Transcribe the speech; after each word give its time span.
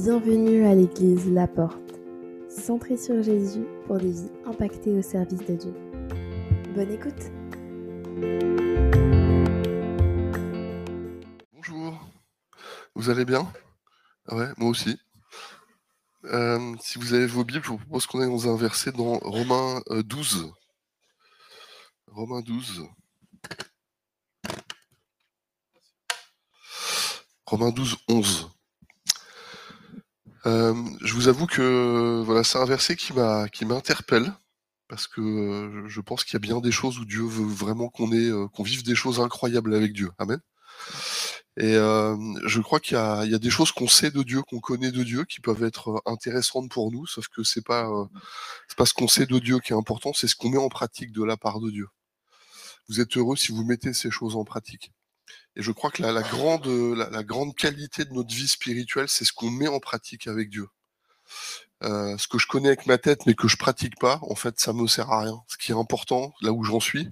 Bienvenue 0.00 0.64
à 0.64 0.76
l'église 0.76 1.28
La 1.28 1.48
Porte, 1.48 1.98
centrée 2.48 2.96
sur 2.96 3.20
Jésus 3.20 3.66
pour 3.88 3.98
des 3.98 4.12
vies 4.12 4.30
impactées 4.46 4.92
au 4.92 5.02
service 5.02 5.44
de 5.44 5.56
Dieu. 5.56 5.74
Bonne 6.72 6.92
écoute 6.92 7.32
Bonjour, 11.52 12.08
vous 12.94 13.10
allez 13.10 13.24
bien? 13.24 13.52
Ouais, 14.30 14.46
moi 14.56 14.70
aussi. 14.70 15.00
Euh, 16.26 16.76
si 16.80 17.00
vous 17.00 17.14
avez 17.14 17.26
vos 17.26 17.42
Bibles, 17.42 17.64
je 17.64 17.70
vous 17.70 17.78
propose 17.78 18.06
qu'on 18.06 18.20
aille 18.20 18.30
dans 18.30 18.48
un 18.48 18.56
verset 18.56 18.92
dans 18.92 19.18
Romains 19.18 19.82
12. 19.90 20.44
Euh, 20.44 22.12
Romains 22.12 22.42
12. 22.42 22.86
Romains 27.46 27.72
12, 27.72 27.96
11. 28.08 28.57
Euh, 30.46 30.74
je 31.02 31.14
vous 31.14 31.28
avoue 31.28 31.46
que 31.46 32.22
voilà, 32.24 32.44
c'est 32.44 32.58
un 32.58 32.64
verset 32.64 32.96
qui 32.96 33.12
m'a 33.12 33.48
qui 33.48 33.64
m'interpelle 33.64 34.32
parce 34.88 35.06
que 35.06 35.20
euh, 35.20 35.88
je 35.88 36.00
pense 36.00 36.24
qu'il 36.24 36.34
y 36.34 36.36
a 36.36 36.40
bien 36.40 36.60
des 36.60 36.72
choses 36.72 36.98
où 36.98 37.04
Dieu 37.04 37.24
veut 37.24 37.46
vraiment 37.46 37.88
qu'on 37.88 38.12
ait 38.12 38.30
euh, 38.30 38.48
qu'on 38.48 38.62
vive 38.62 38.84
des 38.84 38.94
choses 38.94 39.20
incroyables 39.20 39.74
avec 39.74 39.92
Dieu. 39.92 40.10
Amen. 40.18 40.40
Et 41.60 41.74
je 41.74 42.60
crois 42.60 42.78
qu'il 42.78 42.96
y 42.96 43.00
a, 43.00 43.24
y 43.24 43.34
a 43.34 43.38
des 43.38 43.50
choses 43.50 43.72
qu'on 43.72 43.88
sait 43.88 44.12
de 44.12 44.22
Dieu, 44.22 44.42
qu'on 44.42 44.60
connaît 44.60 44.92
de 44.92 45.02
Dieu, 45.02 45.24
qui 45.24 45.40
peuvent 45.40 45.64
être 45.64 46.00
intéressantes 46.06 46.70
pour 46.70 46.92
nous, 46.92 47.04
sauf 47.06 47.26
que 47.28 47.42
c'est 47.42 47.64
pas 47.64 47.90
c'est 48.68 48.78
pas 48.78 48.86
ce 48.86 48.94
qu'on 48.94 49.08
sait 49.08 49.26
de 49.26 49.38
Dieu 49.40 49.58
qui 49.58 49.72
est 49.72 49.76
important, 49.76 50.12
c'est 50.12 50.28
ce 50.28 50.36
qu'on 50.36 50.50
met 50.50 50.58
en 50.58 50.68
pratique 50.68 51.12
de 51.12 51.24
la 51.24 51.36
part 51.36 51.60
de 51.60 51.70
Dieu. 51.70 51.88
Vous 52.88 53.00
êtes 53.00 53.16
heureux 53.16 53.36
si 53.36 53.52
vous 53.52 53.64
mettez 53.64 53.92
ces 53.92 54.10
choses 54.10 54.36
en 54.36 54.44
pratique. 54.44 54.92
Et 55.58 55.62
je 55.62 55.72
crois 55.72 55.90
que 55.90 56.02
la, 56.02 56.22
grande, 56.22 57.56
qualité 57.56 58.04
de 58.04 58.12
notre 58.14 58.32
vie 58.32 58.46
spirituelle, 58.46 59.08
c'est 59.08 59.24
ce 59.24 59.32
qu'on 59.32 59.50
met 59.50 59.66
en 59.66 59.80
pratique 59.80 60.28
avec 60.28 60.50
Dieu. 60.50 60.68
Euh, 61.82 62.16
ce 62.16 62.28
que 62.28 62.38
je 62.38 62.46
connais 62.46 62.68
avec 62.68 62.86
ma 62.86 62.96
tête 62.96 63.26
mais 63.26 63.34
que 63.34 63.48
je 63.48 63.56
pratique 63.56 63.98
pas, 63.98 64.20
en 64.22 64.36
fait, 64.36 64.58
ça 64.60 64.72
me 64.72 64.86
sert 64.86 65.10
à 65.10 65.22
rien. 65.22 65.42
Ce 65.48 65.58
qui 65.58 65.72
est 65.72 65.74
important, 65.74 66.32
là 66.42 66.52
où 66.52 66.62
j'en 66.62 66.78
suis, 66.78 67.08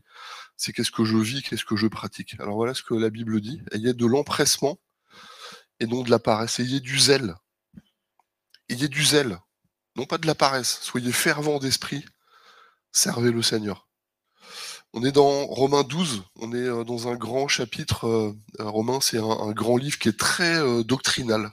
c'est 0.56 0.72
qu'est-ce 0.72 0.92
que 0.92 1.04
je 1.04 1.16
vis, 1.16 1.42
qu'est-ce 1.42 1.64
que 1.64 1.74
je 1.74 1.88
pratique. 1.88 2.36
Alors 2.38 2.54
voilà 2.54 2.72
ce 2.72 2.82
que 2.82 2.94
la 2.94 3.10
Bible 3.10 3.40
dit. 3.40 3.60
Ayez 3.72 3.94
de 3.94 4.06
l'empressement 4.06 4.78
et 5.80 5.86
non 5.86 6.02
de 6.02 6.10
la 6.10 6.20
paresse. 6.20 6.60
Ayez 6.60 6.78
du 6.78 7.00
zèle. 7.00 7.34
Ayez 8.68 8.88
du 8.88 9.04
zèle, 9.04 9.38
non 9.96 10.06
pas 10.06 10.18
de 10.18 10.26
la 10.26 10.36
paresse. 10.36 10.78
Soyez 10.82 11.12
fervents 11.12 11.58
d'esprit. 11.58 12.04
Servez 12.92 13.32
le 13.32 13.42
Seigneur. 13.42 13.85
On 14.98 15.04
est 15.04 15.12
dans 15.12 15.44
Romains 15.44 15.82
12, 15.82 16.24
on 16.36 16.54
est 16.54 16.56
euh, 16.56 16.82
dans 16.82 17.08
un 17.08 17.16
grand 17.16 17.48
chapitre. 17.48 18.06
Euh, 18.06 18.32
euh, 18.60 18.70
Romains, 18.70 19.00
c'est 19.02 19.18
un, 19.18 19.52
grand 19.52 19.76
livre 19.76 19.98
qui 19.98 20.08
est 20.08 20.18
très 20.18 20.58
doctrinal. 20.84 21.50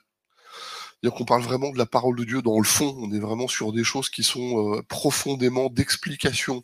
C'est-à-dire 1.02 1.18
qu'on 1.18 1.26
parle 1.26 1.42
vraiment 1.42 1.70
de 1.72 1.78
la 1.78 1.86
parole 1.86 2.16
de 2.16 2.24
Dieu 2.24 2.42
dans 2.42 2.58
le 2.58 2.64
fond. 2.64 2.96
On 3.00 3.12
est 3.12 3.20
vraiment 3.20 3.50
sur 3.50 3.74
des 3.74 3.84
choses 3.84 4.10
qui 4.10 4.24
sont 4.24 4.82
profondément 4.88 5.68
d'explication 5.68 6.64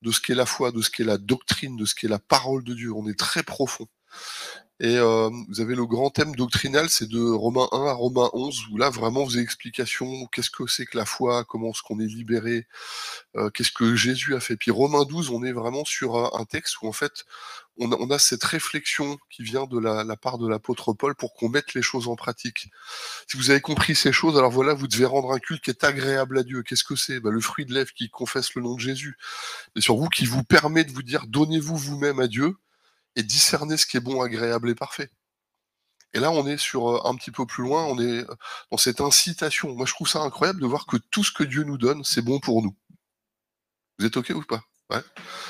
de 0.00 0.10
ce 0.10 0.22
qu'est 0.22 0.34
la 0.34 0.46
foi, 0.46 0.72
de 0.72 0.80
ce 0.80 0.88
qu'est 0.88 1.04
la 1.04 1.18
doctrine, 1.18 1.76
de 1.76 1.84
ce 1.84 1.94
qu'est 1.94 2.08
la 2.08 2.18
parole 2.18 2.64
de 2.64 2.72
Dieu. 2.72 2.94
On 2.94 3.06
est 3.06 3.18
très 3.18 3.42
profond. 3.42 3.86
Et 4.82 4.96
euh, 4.96 5.28
vous 5.48 5.60
avez 5.60 5.74
le 5.74 5.84
grand 5.84 6.08
thème 6.08 6.34
doctrinal, 6.34 6.88
c'est 6.88 7.06
de 7.06 7.20
Romains 7.20 7.68
1 7.70 7.84
à 7.84 7.92
Romains 7.92 8.30
11, 8.32 8.68
où 8.70 8.78
là 8.78 8.88
vraiment 8.88 9.24
vous 9.24 9.34
avez 9.34 9.42
explication, 9.42 10.26
qu'est-ce 10.32 10.48
que 10.48 10.66
c'est 10.66 10.86
que 10.86 10.96
la 10.96 11.04
foi, 11.04 11.44
comment 11.44 11.68
est-ce 11.68 11.82
qu'on 11.82 12.00
est 12.00 12.06
libéré, 12.06 12.66
euh, 13.36 13.50
qu'est-ce 13.50 13.72
que 13.72 13.94
Jésus 13.94 14.34
a 14.34 14.40
fait. 14.40 14.56
Puis 14.56 14.70
Romains 14.70 15.04
12, 15.04 15.28
on 15.30 15.44
est 15.44 15.52
vraiment 15.52 15.84
sur 15.84 16.34
un 16.34 16.44
texte 16.46 16.80
où 16.80 16.88
en 16.88 16.92
fait 16.92 17.26
on 17.76 17.92
a, 17.92 17.96
on 17.96 18.10
a 18.10 18.18
cette 18.18 18.42
réflexion 18.42 19.18
qui 19.28 19.42
vient 19.42 19.66
de 19.66 19.78
la, 19.78 20.02
la 20.02 20.16
part 20.16 20.38
de 20.38 20.48
l'apôtre 20.48 20.94
Paul 20.94 21.14
pour 21.14 21.34
qu'on 21.34 21.50
mette 21.50 21.74
les 21.74 21.82
choses 21.82 22.08
en 22.08 22.16
pratique. 22.16 22.70
Si 23.30 23.36
vous 23.36 23.50
avez 23.50 23.60
compris 23.60 23.94
ces 23.94 24.12
choses, 24.12 24.38
alors 24.38 24.50
voilà, 24.50 24.72
vous 24.72 24.88
devez 24.88 25.04
rendre 25.04 25.30
un 25.32 25.38
culte 25.38 25.62
qui 25.62 25.70
est 25.70 25.84
agréable 25.84 26.38
à 26.38 26.42
Dieu. 26.42 26.62
Qu'est-ce 26.62 26.84
que 26.84 26.96
c'est? 26.96 27.20
Ben, 27.20 27.30
Le 27.30 27.40
fruit 27.40 27.66
de 27.66 27.74
lèvres 27.74 27.92
qui 27.92 28.08
confesse 28.08 28.54
le 28.54 28.62
nom 28.62 28.76
de 28.76 28.80
Jésus. 28.80 29.18
Et 29.76 29.82
sur 29.82 29.96
vous, 29.96 30.08
qui 30.08 30.24
vous 30.24 30.42
permet 30.42 30.84
de 30.84 30.92
vous 30.92 31.02
dire, 31.02 31.26
donnez-vous 31.26 31.76
vous-même 31.76 32.20
à 32.20 32.26
Dieu 32.26 32.56
et 33.16 33.22
discerner 33.22 33.76
ce 33.76 33.86
qui 33.86 33.96
est 33.96 34.00
bon, 34.00 34.22
agréable 34.22 34.70
et 34.70 34.74
parfait. 34.74 35.10
Et 36.12 36.20
là, 36.20 36.30
on 36.30 36.46
est 36.46 36.56
sur 36.56 36.88
euh, 36.88 37.08
un 37.08 37.14
petit 37.14 37.30
peu 37.30 37.46
plus 37.46 37.62
loin, 37.62 37.84
on 37.84 37.98
est 37.98 38.28
euh, 38.28 38.34
dans 38.70 38.78
cette 38.78 39.00
incitation. 39.00 39.74
Moi, 39.74 39.86
je 39.86 39.92
trouve 39.92 40.08
ça 40.08 40.20
incroyable 40.20 40.60
de 40.60 40.66
voir 40.66 40.86
que 40.86 40.96
tout 40.96 41.22
ce 41.22 41.32
que 41.32 41.44
Dieu 41.44 41.62
nous 41.62 41.78
donne, 41.78 42.04
c'est 42.04 42.22
bon 42.22 42.40
pour 42.40 42.62
nous. 42.62 42.74
Vous 43.98 44.06
êtes 44.06 44.16
OK 44.16 44.30
ou 44.30 44.42
pas? 44.42 44.62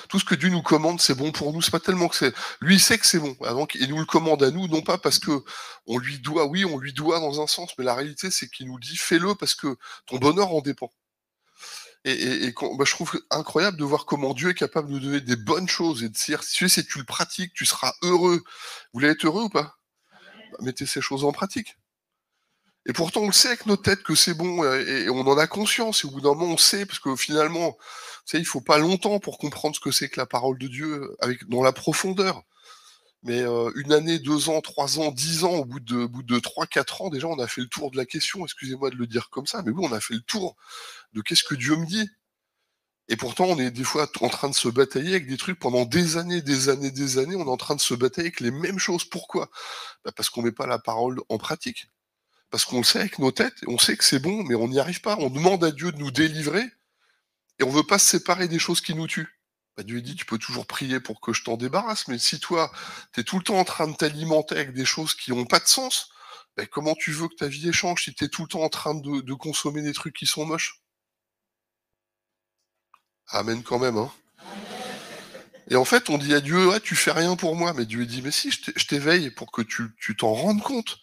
Tout 0.09 0.19
ce 0.19 0.25
que 0.25 0.34
Dieu 0.34 0.50
nous 0.50 0.62
commande, 0.62 1.00
c'est 1.00 1.15
bon 1.15 1.32
pour 1.32 1.53
nous. 1.53 1.62
C'est 1.62 1.70
pas 1.70 1.81
tellement 1.81 2.09
que 2.09 2.16
c'est. 2.16 2.34
Lui, 2.60 2.78
sait 2.78 2.99
que 2.99 3.06
c'est 3.06 3.19
bon. 3.19 3.34
Donc, 3.41 3.75
il 3.75 3.88
nous 3.88 3.99
le 3.99 4.04
commande 4.04 4.43
à 4.43 4.50
nous, 4.50 4.69
non 4.69 4.82
pas 4.82 4.99
parce 4.99 5.19
que 5.19 5.43
on 5.87 5.99
lui 5.99 6.19
doit, 6.19 6.47
oui, 6.47 6.65
on 6.65 6.78
lui 6.78 6.93
doit 6.93 7.20
dans 7.20 7.41
un 7.41 7.47
sens, 7.47 7.72
mais 7.78 7.84
la 7.84 7.94
réalité, 7.94 8.31
c'est 8.31 8.49
qu'il 8.49 8.66
nous 8.66 8.78
dit 8.78 8.97
fais-le 8.97 9.34
parce 9.34 9.54
que 9.54 9.76
ton 10.06 10.19
bonheur 10.19 10.53
en 10.53 10.60
dépend. 10.60 10.93
Et, 12.05 12.55
bah, 12.78 12.84
je 12.87 12.93
trouve 12.93 13.21
incroyable 13.31 13.77
de 13.77 13.84
voir 13.84 14.06
comment 14.06 14.33
Dieu 14.33 14.50
est 14.50 14.55
capable 14.55 14.88
de 14.88 14.94
nous 14.94 15.00
donner 15.00 15.21
des 15.21 15.37
bonnes 15.37 15.69
choses 15.69 16.03
et 16.03 16.09
de 16.09 16.15
dire, 16.15 16.43
si 16.43 16.56
tu, 16.56 16.69
tu 16.84 16.99
le 16.99 17.05
pratiques, 17.05 17.53
tu 17.53 17.66
seras 17.66 17.93
heureux. 18.03 18.38
Vous 18.38 19.00
voulez 19.00 19.09
être 19.09 19.25
heureux 19.25 19.44
ou 19.44 19.49
pas? 19.50 19.77
Bah, 20.53 20.59
Mettez 20.62 20.87
ces 20.87 21.03
choses 21.03 21.25
en 21.25 21.33
pratique. 21.33 21.77
Et 22.87 22.94
pourtant, 22.94 23.21
on 23.21 23.27
le 23.27 23.33
sait 23.33 23.49
avec 23.49 23.66
nos 23.66 23.77
têtes 23.77 24.03
que 24.03 24.15
c'est 24.15 24.33
bon, 24.33 24.65
et, 24.65 25.11
on 25.11 25.21
en 25.21 25.37
a 25.37 25.47
conscience, 25.47 26.03
et 26.03 26.06
au 26.06 26.11
bout 26.11 26.22
d'un 26.22 26.31
moment, 26.31 26.55
on 26.55 26.56
sait, 26.56 26.87
parce 26.87 26.99
que 26.99 27.15
finalement, 27.15 27.77
sais, 28.31 28.38
il 28.38 28.47
faut 28.47 28.61
pas 28.61 28.78
longtemps 28.78 29.19
pour 29.19 29.38
comprendre 29.38 29.75
ce 29.75 29.81
que 29.81 29.91
c'est 29.91 30.09
que 30.09 30.21
la 30.21 30.27
parole 30.27 30.59
de 30.59 30.69
Dieu 30.69 31.17
dans 31.49 31.62
la 31.62 31.72
profondeur. 31.72 32.43
Mais 33.22 33.42
euh, 33.42 33.70
une 33.76 33.92
année, 33.92 34.19
deux 34.19 34.48
ans, 34.48 34.60
trois 34.62 34.98
ans, 34.98 35.10
dix 35.10 35.44
ans, 35.44 35.53
au 35.53 35.64
bout 35.64 35.81
de, 35.81 36.38
trois, 36.38 36.66
quatre 36.66 37.03
ans, 37.03 37.10
déjà, 37.10 37.26
on 37.26 37.38
a 37.38 37.47
fait 37.47 37.60
le 37.60 37.69
tour 37.69 37.91
de 37.91 37.97
la 37.97 38.06
question. 38.06 38.44
Excusez-moi 38.44 38.91
de 38.91 38.97
le 38.97 39.06
dire 39.06 39.28
comme 39.31 39.47
ça, 39.47 39.62
mais 39.62 39.70
oui, 39.70 39.86
on 39.86 39.92
a 39.92 40.00
fait 40.00 40.14
le 40.14 40.22
tour 40.22 40.56
de 41.12 41.20
qu'est-ce 41.20 41.44
que 41.44 41.54
Dieu 41.54 41.76
me 41.76 41.86
dit. 41.86 42.08
Et 43.08 43.16
pourtant, 43.16 43.44
on 43.47 43.58
est 43.58 43.70
des 43.70 43.84
fois 43.84 44.08
en 44.20 44.28
train 44.28 44.48
de 44.48 44.54
se 44.54 44.69
batailler 44.69 45.10
avec 45.10 45.26
des 45.26 45.36
trucs 45.36 45.58
pendant 45.58 45.84
des 45.84 46.16
années, 46.16 46.42
des 46.42 46.69
années, 46.69 46.92
des 46.92 47.19
années. 47.19 47.34
On 47.36 47.44
est 47.44 47.50
en 47.50 47.56
train 47.56 47.75
de 47.75 47.81
se 47.81 47.92
batailler 47.94 48.28
avec 48.28 48.41
les 48.41 48.53
mêmes 48.53 48.78
choses. 48.78 49.04
Pourquoi? 49.04 49.50
Bah, 50.04 50.12
Parce 50.16 50.31
qu'on 50.31 50.42
met 50.42 50.52
pas 50.52 50.66
la 50.66 50.78
parole 50.78 51.20
en 51.28 51.37
pratique. 51.37 51.88
Parce 52.50 52.64
qu'on 52.64 52.78
le 52.78 52.84
sait 52.84 53.00
avec 53.00 53.19
nos 53.19 53.32
têtes, 53.32 53.62
on 53.66 53.78
sait 53.78 53.97
que 53.97 54.04
c'est 54.04 54.19
bon, 54.19 54.42
mais 54.44 54.54
on 54.54 54.69
n'y 54.69 54.81
arrive 54.81 55.00
pas. 55.00 55.16
On 55.19 55.31
demande 55.31 55.62
à 55.64 55.70
Dieu 55.72 55.92
de 55.92 55.98
nous 55.98 56.10
délivrer, 56.10 56.64
et 57.58 57.64
on 57.64 57.70
veut 57.70 57.84
pas 57.84 57.98
se 57.98 58.06
séparer 58.06 58.48
des 58.48 58.58
choses 58.58 58.81
qui 58.81 58.94
nous 58.94 59.06
tuent. 59.06 59.39
Bah, 59.80 59.84
Dieu 59.84 60.02
dit, 60.02 60.14
tu 60.14 60.26
peux 60.26 60.36
toujours 60.36 60.66
prier 60.66 61.00
pour 61.00 61.22
que 61.22 61.32
je 61.32 61.42
t'en 61.42 61.56
débarrasse, 61.56 62.06
mais 62.06 62.18
si 62.18 62.38
toi, 62.38 62.70
tu 63.14 63.20
es 63.20 63.24
tout 63.24 63.38
le 63.38 63.42
temps 63.42 63.58
en 63.58 63.64
train 63.64 63.88
de 63.88 63.96
t'alimenter 63.96 64.54
avec 64.56 64.74
des 64.74 64.84
choses 64.84 65.14
qui 65.14 65.30
n'ont 65.30 65.46
pas 65.46 65.58
de 65.58 65.66
sens, 65.66 66.10
bah, 66.54 66.66
comment 66.66 66.94
tu 66.94 67.12
veux 67.12 67.28
que 67.28 67.34
ta 67.34 67.48
vie 67.48 67.70
échange 67.70 68.04
si 68.04 68.12
tu 68.12 68.24
es 68.24 68.28
tout 68.28 68.42
le 68.42 68.48
temps 68.48 68.60
en 68.60 68.69
train 68.69 68.94
de, 68.94 69.32
consommer 69.32 69.80
des 69.80 69.94
trucs 69.94 70.14
qui 70.14 70.26
sont 70.26 70.44
moches? 70.44 70.82
Amen 73.28 73.62
quand 73.62 73.78
même. 73.78 73.96
Hein 73.96 74.12
et 75.69 75.76
en 75.76 75.86
fait, 75.86 76.10
on 76.10 76.19
dit 76.19 76.34
à 76.34 76.42
Dieu, 76.42 76.72
ah, 76.74 76.80
tu 76.80 76.94
fais 76.94 77.12
rien 77.12 77.34
pour 77.34 77.56
moi. 77.56 77.72
Mais 77.72 77.86
Dieu 77.86 78.04
dit, 78.04 78.20
mais 78.20 78.32
si, 78.32 78.50
je 78.50 78.86
t'éveille 78.86 79.30
pour 79.30 79.50
que 79.50 79.62
tu 79.62 80.14
t'en 80.14 80.34
rendes 80.34 80.62
compte 80.62 80.98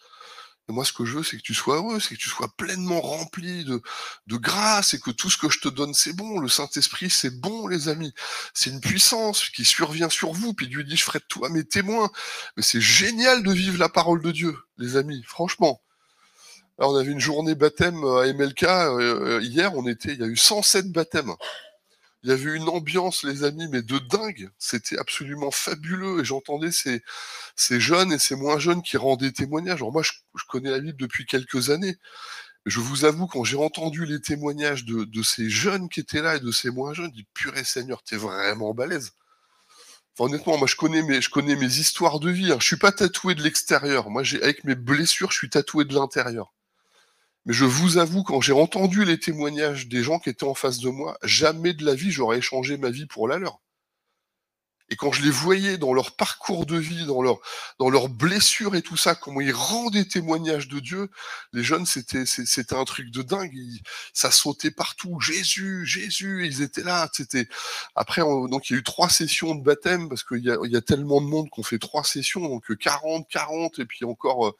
moi, 0.73 0.83
ce 0.83 0.91
que 0.91 1.05
je 1.05 1.17
veux, 1.17 1.23
c'est 1.23 1.38
que 1.38 1.41
tu 1.41 1.53
sois 1.53 1.78
heureux, 1.78 2.00
c'est 2.00 2.16
que 2.16 2.19
tu 2.19 2.29
sois 2.29 2.50
pleinement 2.57 3.00
rempli 3.00 3.63
de, 3.63 3.81
de 4.28 4.35
grâce 4.35 4.94
et 4.94 5.00
que 5.00 5.11
tout 5.11 5.29
ce 5.29 5.38
que 5.38 5.50
je 5.50 5.59
te 5.59 5.69
donne, 5.69 5.94
c'est 5.94 6.13
bon. 6.13 6.39
Le 6.39 6.50
Saint-Esprit, 6.50 7.09
c'est 7.09 7.39
bon, 7.39 7.67
les 7.67 7.88
amis. 7.88 8.13
C'est 8.53 8.69
une 8.69 8.81
puissance 8.81 9.50
qui 9.50 9.63
survient 9.63 10.09
sur 10.09 10.33
vous. 10.33 10.53
Puis 10.53 10.67
Dieu 10.67 10.83
dit, 10.83 10.97
je 10.97 11.03
ferai 11.03 11.19
de 11.19 11.25
toi 11.29 11.50
mes 11.50 11.63
témoins. 11.63 12.11
Mais 12.57 12.63
c'est 12.63 12.81
génial 12.81 13.44
de 13.44 13.51
vivre 13.51 13.79
la 13.79 13.89
parole 13.89 14.22
de 14.22 14.31
Dieu, 14.31 14.57
les 14.78 14.97
amis, 14.97 15.23
franchement. 15.25 15.81
Alors, 16.79 16.91
on 16.91 16.97
avait 16.97 17.11
une 17.11 17.19
journée 17.19 17.55
baptême 17.55 18.03
à 18.03 18.31
MLK 18.31 18.63
euh, 18.63 19.39
hier, 19.41 19.73
on 19.75 19.88
était, 19.88 20.13
il 20.13 20.19
y 20.19 20.23
a 20.23 20.28
eu 20.28 20.38
107 20.38 20.91
baptêmes. 20.91 21.34
Il 22.27 22.31
y 22.31 22.33
avait 22.33 22.57
une 22.57 22.67
ambiance, 22.67 23.23
les 23.23 23.45
amis, 23.45 23.69
mais 23.69 23.81
de 23.81 23.99
dingue. 23.99 24.49
C'était 24.59 24.99
absolument 24.99 25.49
fabuleux. 25.49 26.19
Et 26.19 26.25
j'entendais 26.25 26.71
ces, 26.73 26.99
jeunes 27.79 28.11
et 28.11 28.19
ces 28.19 28.35
moins 28.35 28.59
jeunes 28.59 28.81
qui 28.81 28.97
rendaient 28.97 29.31
témoignages. 29.31 29.78
Alors 29.78 29.93
moi, 29.93 30.03
je, 30.03 30.11
connais 30.49 30.69
la 30.69 30.81
Bible 30.81 30.97
depuis 30.97 31.25
quelques 31.25 31.69
années. 31.69 31.96
Je 32.66 32.81
vous 32.81 33.05
avoue, 33.05 33.28
quand 33.28 33.46
j'ai 33.46 33.55
entendu 33.55 34.05
les 34.05 34.19
témoignages 34.19 34.84
de, 34.84 35.23
ces 35.23 35.49
jeunes 35.49 35.87
qui 35.87 36.02
étaient 36.02 36.22
là 36.22 36.35
et 36.35 36.41
de 36.41 36.52
ces 36.52 36.69
moins 36.69 36.93
jeunes, 36.93 37.11
je 37.16 37.22
dis 37.22 37.28
purée 37.34 37.63
Seigneur, 37.63 38.03
t'es 38.03 38.17
vraiment 38.17 38.73
balèze. 38.73 39.13
Honnêtement, 40.19 40.57
moi 40.57 40.67
je 40.67 40.75
connais 40.75 41.03
mes, 41.03 41.22
je 41.22 41.29
connais 41.29 41.55
mes 41.55 41.78
histoires 41.78 42.19
de 42.19 42.29
vie. 42.29 42.52
Hein. 42.52 42.57
Je 42.59 42.66
suis 42.66 42.75
pas 42.75 42.91
tatoué 42.91 43.35
de 43.35 43.41
l'extérieur. 43.43 44.09
Moi, 44.09 44.23
j'ai 44.23 44.43
avec 44.43 44.66
mes 44.66 44.75
blessures, 44.75 45.31
je 45.31 45.37
suis 45.37 45.49
tatoué 45.49 45.85
de 45.85 45.93
l'intérieur. 45.93 46.53
Mais 47.47 47.53
je 47.53 47.64
vous 47.64 47.97
avoue, 47.97 48.23
quand 48.23 48.41
j'ai 48.41 48.52
entendu 48.52 49.05
les 49.05 49.20
témoignages 49.20 49.88
des 49.88 50.03
gens 50.03 50.20
qui 50.20 50.29
étaient 50.29 50.44
en 50.44 50.53
face 50.53 50.79
de 50.79 50.90
moi, 50.90 51.17
jamais 51.23 51.73
de 51.73 51.85
la 51.85 51.96
vie 51.96 52.11
j'aurais 52.11 52.40
échangé 52.40 52.78
ma 52.78 52.90
vie 52.90 53.05
pour 53.05 53.28
la 53.29 53.38
leur. 53.38 53.61
Et 54.90 54.96
quand 54.96 55.11
je 55.11 55.22
les 55.22 55.29
voyais 55.29 55.78
dans 55.78 55.94
leur 55.94 56.16
parcours 56.16 56.66
de 56.66 56.78
vie, 56.78 57.05
dans 57.05 57.22
leur 57.22 57.40
dans 57.79 57.90
leurs 57.90 58.09
blessures 58.09 58.76
et 58.76 58.82
tout 58.82 58.97
ça, 58.97 59.16
comment 59.16 59.41
ils 59.41 59.53
rendaient 59.53 60.05
témoignages 60.05 60.67
de 60.67 60.79
Dieu, 60.79 61.09
les 61.53 61.64
jeunes 61.64 61.85
c'était 61.85 62.26
c'était 62.26 62.76
un 62.76 62.85
truc 62.85 63.11
de 63.11 63.22
dingue. 63.22 63.53
ça 64.14 64.32
sautait 64.32 64.72
partout. 64.72 65.20
Jésus, 65.22 65.85
Jésus, 65.85 66.46
ils 66.47 66.61
étaient 66.61 66.84
là. 66.84 67.09
C'était 67.14 67.47
après 67.96 68.22
donc 68.22 68.70
il 68.70 68.73
y 68.73 68.76
a 68.78 68.79
eu 68.79 68.84
trois 68.84 69.09
sessions 69.09 69.55
de 69.55 69.64
baptême 69.64 70.09
parce 70.09 70.23
qu'il 70.23 70.43
y 70.43 70.52
a, 70.52 70.58
il 70.64 70.72
y 70.72 70.78
a 70.78 70.82
tellement 70.82 71.22
de 71.22 71.28
monde 71.28 71.50
qu'on 71.50 71.64
fait 71.64 71.79
trois 71.79 72.03
sessions 72.03 72.47
donc 72.47 72.76
40, 72.78 73.28
40 73.29 73.79
et 73.79 73.85
puis 73.85 74.05
encore. 74.05 74.47
Euh, 74.47 74.58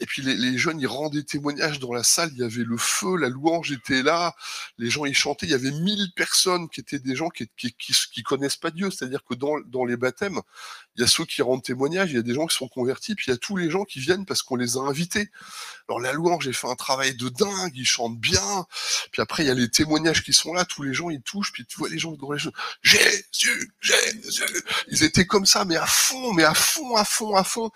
Et 0.00 0.06
puis 0.06 0.22
les, 0.22 0.58
jeunes, 0.58 0.80
ils 0.80 0.88
rendaient 0.88 1.22
témoignages 1.22 1.78
dans 1.78 1.92
la 1.92 2.02
salle, 2.02 2.30
il 2.32 2.38
y 2.38 2.42
avait 2.42 2.64
le 2.64 2.76
feu, 2.76 3.16
la 3.16 3.28
louange 3.28 3.70
était 3.70 4.02
là, 4.02 4.34
les 4.76 4.90
gens 4.90 5.04
ils 5.04 5.14
chantaient, 5.14 5.46
il 5.46 5.52
y 5.52 5.54
avait 5.54 5.70
mille 5.70 6.12
personnes 6.16 6.68
qui 6.68 6.80
étaient 6.80 6.98
des 6.98 7.14
gens 7.14 7.28
qui, 7.28 7.48
qui, 7.56 8.22
connaissent 8.24 8.56
pas 8.56 8.72
Dieu, 8.72 8.90
c'est-à-dire 8.90 9.22
que 9.24 9.34
dans, 9.34 9.60
dans 9.66 9.84
les 9.84 9.96
baptêmes, 9.96 10.40
il 10.96 11.02
y 11.02 11.04
a 11.04 11.06
ceux 11.06 11.24
qui 11.24 11.42
rendent 11.42 11.62
témoignage, 11.62 12.10
il 12.10 12.16
y 12.16 12.18
a 12.18 12.22
des 12.22 12.34
gens 12.34 12.46
qui 12.46 12.56
sont 12.56 12.66
convertis, 12.66 13.14
puis 13.14 13.26
il 13.28 13.30
y 13.30 13.34
a 13.34 13.36
tous 13.36 13.56
les 13.56 13.70
gens 13.70 13.84
qui 13.84 14.00
viennent 14.00 14.26
parce 14.26 14.42
qu'on 14.42 14.56
les 14.56 14.76
a 14.76 14.80
invités. 14.80 15.30
Alors 15.88 16.00
la 16.00 16.12
louange, 16.12 16.44
j'ai 16.44 16.52
fait 16.52 16.68
un 16.68 16.74
travail 16.74 17.14
de 17.14 17.28
dingue, 17.28 17.72
ils 17.76 17.86
chantent 17.86 18.18
bien, 18.18 18.66
puis 19.12 19.22
après 19.22 19.44
il 19.44 19.46
y 19.46 19.50
a 19.50 19.54
les 19.54 19.70
témoignages 19.70 20.24
qui 20.24 20.32
sont 20.32 20.52
là, 20.52 20.64
tous 20.64 20.82
les 20.82 20.92
gens 20.92 21.08
ils 21.08 21.22
touchent, 21.22 21.52
puis 21.52 21.64
tu 21.66 21.76
vois 21.76 21.88
les 21.88 21.98
gens 21.98 22.12
dans 22.12 22.32
les 22.32 22.38
choses, 22.40 22.52
Jésus, 22.82 23.72
Jésus, 23.80 24.64
ils 24.88 25.04
étaient 25.04 25.26
comme 25.26 25.46
ça, 25.46 25.64
mais 25.64 25.76
à 25.76 25.86
fond, 25.86 26.32
mais 26.32 26.44
à 26.44 26.54
fond, 26.54 26.96
à 26.96 27.04
fond, 27.04 27.36
à 27.36 27.44
fond. 27.44 27.70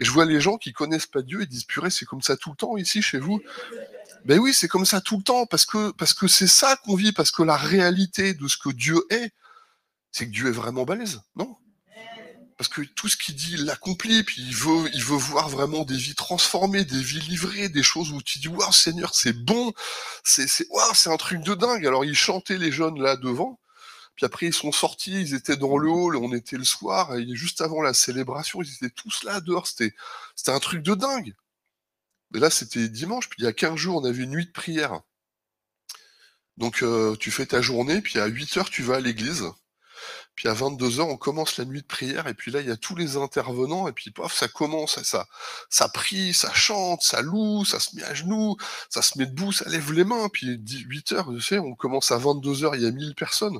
Et 0.00 0.04
je 0.04 0.10
vois 0.10 0.24
les 0.24 0.40
gens 0.40 0.56
qui 0.56 0.72
connaissent 0.72 1.06
pas 1.06 1.22
Dieu 1.22 1.42
et 1.42 1.46
disent 1.46 1.64
purée, 1.64 1.90
c'est 1.90 2.06
comme 2.06 2.22
ça 2.22 2.36
tout 2.36 2.50
le 2.50 2.56
temps 2.56 2.76
ici 2.78 3.02
chez 3.02 3.18
vous. 3.18 3.40
Ben 4.24 4.38
oui, 4.38 4.52
c'est 4.52 4.68
comme 4.68 4.86
ça 4.86 5.00
tout 5.00 5.18
le 5.18 5.22
temps 5.22 5.46
parce 5.46 5.66
que 5.66 5.92
parce 5.92 6.14
que 6.14 6.26
c'est 6.26 6.46
ça 6.46 6.76
qu'on 6.84 6.94
vit, 6.94 7.12
parce 7.12 7.30
que 7.30 7.42
la 7.42 7.56
réalité 7.56 8.34
de 8.34 8.48
ce 8.48 8.56
que 8.56 8.70
Dieu 8.70 9.02
est, 9.10 9.32
c'est 10.10 10.26
que 10.26 10.30
Dieu 10.30 10.48
est 10.48 10.52
vraiment 10.52 10.84
balèze, 10.84 11.20
non? 11.36 11.56
Parce 12.56 12.68
que 12.68 12.82
tout 12.82 13.08
ce 13.08 13.16
qu'il 13.16 13.34
dit, 13.34 13.54
il 13.54 13.64
l'accomplit, 13.64 14.22
puis 14.22 14.42
il 14.42 14.54
veut 14.54 14.90
il 14.92 15.02
veut 15.02 15.16
voir 15.16 15.48
vraiment 15.48 15.84
des 15.84 15.96
vies 15.96 16.14
transformées, 16.14 16.84
des 16.84 17.02
vies 17.02 17.20
livrées, 17.20 17.70
des 17.70 17.82
choses 17.82 18.12
où 18.12 18.20
tu 18.20 18.38
dis 18.38 18.48
waouh 18.48 18.72
Seigneur, 18.72 19.14
c'est 19.14 19.32
bon, 19.32 19.72
c'est 20.24 20.46
c'est 20.46 20.66
waouh, 20.70 20.94
c'est 20.94 21.10
un 21.10 21.16
truc 21.16 21.42
de 21.42 21.54
dingue. 21.54 21.86
Alors 21.86 22.04
ils 22.04 22.14
chantaient 22.16 22.58
les 22.58 22.72
jeunes 22.72 23.00
là 23.00 23.16
devant. 23.16 23.58
Puis 24.16 24.26
après, 24.26 24.46
ils 24.46 24.54
sont 24.54 24.72
sortis, 24.72 25.12
ils 25.12 25.34
étaient 25.34 25.56
dans 25.56 25.78
le 25.78 25.88
hall, 25.90 26.16
on 26.16 26.32
était 26.34 26.56
le 26.58 26.64
soir, 26.64 27.16
et 27.16 27.26
juste 27.34 27.60
avant 27.60 27.80
la 27.82 27.94
célébration, 27.94 28.62
ils 28.62 28.74
étaient 28.74 28.90
tous 28.90 29.24
là 29.24 29.40
dehors, 29.40 29.66
c'était, 29.66 29.94
un 30.48 30.58
truc 30.58 30.82
de 30.82 30.94
dingue. 30.94 31.34
Mais 32.32 32.40
là, 32.40 32.50
c'était 32.50 32.88
dimanche, 32.88 33.28
puis 33.28 33.42
il 33.42 33.44
y 33.44 33.48
a 33.48 33.52
15 33.52 33.76
jours, 33.76 34.02
on 34.02 34.04
avait 34.04 34.24
une 34.24 34.30
nuit 34.30 34.46
de 34.46 34.52
prière. 34.52 35.00
Donc 36.56 36.82
euh, 36.82 37.16
tu 37.16 37.30
fais 37.30 37.46
ta 37.46 37.62
journée, 37.62 38.02
puis 38.02 38.18
à 38.18 38.26
8 38.26 38.56
heures, 38.58 38.70
tu 38.70 38.82
vas 38.82 38.96
à 38.96 39.00
l'église. 39.00 39.44
Puis 40.34 40.48
à 40.48 40.54
22 40.54 41.00
heures, 41.00 41.08
on 41.08 41.16
commence 41.16 41.56
la 41.58 41.64
nuit 41.64 41.82
de 41.82 41.86
prière, 41.86 42.26
et 42.26 42.34
puis 42.34 42.50
là, 42.50 42.60
il 42.60 42.68
y 42.68 42.70
a 42.70 42.76
tous 42.76 42.96
les 42.96 43.16
intervenants, 43.16 43.88
et 43.88 43.92
puis 43.92 44.10
paf, 44.10 44.32
ça 44.34 44.48
commence, 44.48 44.98
ça, 45.02 45.88
prie, 45.88 46.34
ça 46.34 46.52
chante, 46.54 47.02
ça 47.02 47.22
loue, 47.22 47.64
ça 47.64 47.80
se 47.80 47.96
met 47.96 48.04
à 48.04 48.14
genoux, 48.14 48.56
ça 48.88 49.02
se 49.02 49.18
met 49.18 49.26
debout, 49.26 49.52
ça 49.52 49.68
lève 49.68 49.92
les 49.92 50.04
mains, 50.04 50.28
puis 50.32 50.58
8 50.58 51.12
heures, 51.12 51.30
tu 51.34 51.40
sais, 51.40 51.58
on 51.58 51.74
commence 51.74 52.10
à 52.12 52.18
22 52.18 52.64
heures, 52.64 52.76
il 52.76 52.82
y 52.82 52.86
a 52.86 52.90
1000 52.90 53.14
personnes 53.14 53.58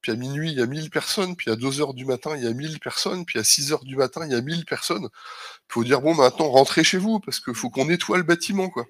puis 0.00 0.12
à 0.12 0.16
minuit, 0.16 0.50
il 0.50 0.58
y 0.58 0.62
a 0.62 0.66
1000 0.66 0.90
personnes, 0.90 1.36
puis 1.36 1.50
à 1.50 1.56
2 1.56 1.80
heures 1.80 1.94
du 1.94 2.04
matin, 2.04 2.36
il 2.36 2.44
y 2.44 2.46
a 2.46 2.52
1000 2.52 2.80
personnes, 2.80 3.24
puis 3.24 3.38
à 3.38 3.44
6 3.44 3.72
heures 3.72 3.84
du 3.84 3.96
matin, 3.96 4.22
il 4.24 4.32
y 4.32 4.34
a 4.34 4.40
1000 4.40 4.64
personnes. 4.64 5.08
Il 5.12 5.72
faut 5.72 5.84
dire, 5.84 6.00
bon, 6.00 6.14
maintenant, 6.14 6.50
rentrez 6.50 6.84
chez 6.84 6.98
vous, 6.98 7.20
parce 7.20 7.40
qu'il 7.40 7.54
faut 7.54 7.70
qu'on 7.70 7.86
nettoie 7.86 8.16
le 8.16 8.24
bâtiment, 8.24 8.70
quoi. 8.70 8.86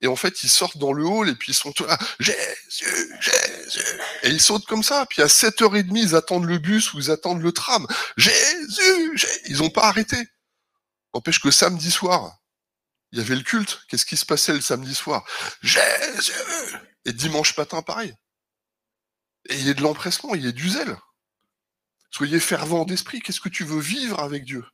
Et 0.00 0.08
en 0.08 0.16
fait, 0.16 0.42
ils 0.42 0.48
sortent 0.48 0.78
dans 0.78 0.92
le 0.92 1.04
hall, 1.04 1.28
et 1.28 1.34
puis 1.36 1.52
ils 1.52 1.54
sont 1.54 1.70
tous 1.70 1.86
là, 1.86 1.96
Jésus, 2.18 3.16
Jésus. 3.20 4.00
Et 4.24 4.30
ils 4.30 4.40
sautent 4.40 4.66
comme 4.66 4.82
ça, 4.82 5.06
puis 5.06 5.22
à 5.22 5.26
7h30, 5.26 5.96
ils 5.96 6.16
attendent 6.16 6.46
le 6.46 6.58
bus 6.58 6.92
ou 6.92 6.98
ils 6.98 7.12
attendent 7.12 7.40
le 7.40 7.52
tram. 7.52 7.86
Jésus, 8.16 9.16
Jésus. 9.16 9.40
Ils 9.46 9.58
n'ont 9.58 9.70
pas 9.70 9.84
arrêté. 9.84 10.16
N'empêche 11.14 11.40
que 11.40 11.52
samedi 11.52 11.90
soir, 11.90 12.38
il 13.12 13.18
y 13.18 13.22
avait 13.22 13.36
le 13.36 13.42
culte. 13.42 13.82
Qu'est-ce 13.88 14.06
qui 14.06 14.16
se 14.16 14.26
passait 14.26 14.54
le 14.54 14.60
samedi 14.60 14.94
soir 14.94 15.24
Jésus 15.62 16.32
Et 17.04 17.12
dimanche 17.12 17.56
matin, 17.56 17.82
pareil. 17.82 18.14
Et 19.48 19.58
il 19.58 19.68
a 19.68 19.74
de 19.74 19.82
l'empressement, 19.82 20.34
il 20.34 20.46
a 20.46 20.52
du 20.52 20.68
zèle. 20.68 20.96
Soyez 22.10 22.40
fervent 22.40 22.84
d'esprit. 22.84 23.20
Qu'est-ce 23.20 23.40
que 23.40 23.48
tu 23.48 23.64
veux 23.64 23.80
vivre 23.80 24.20
avec 24.20 24.44
Dieu? 24.44 24.64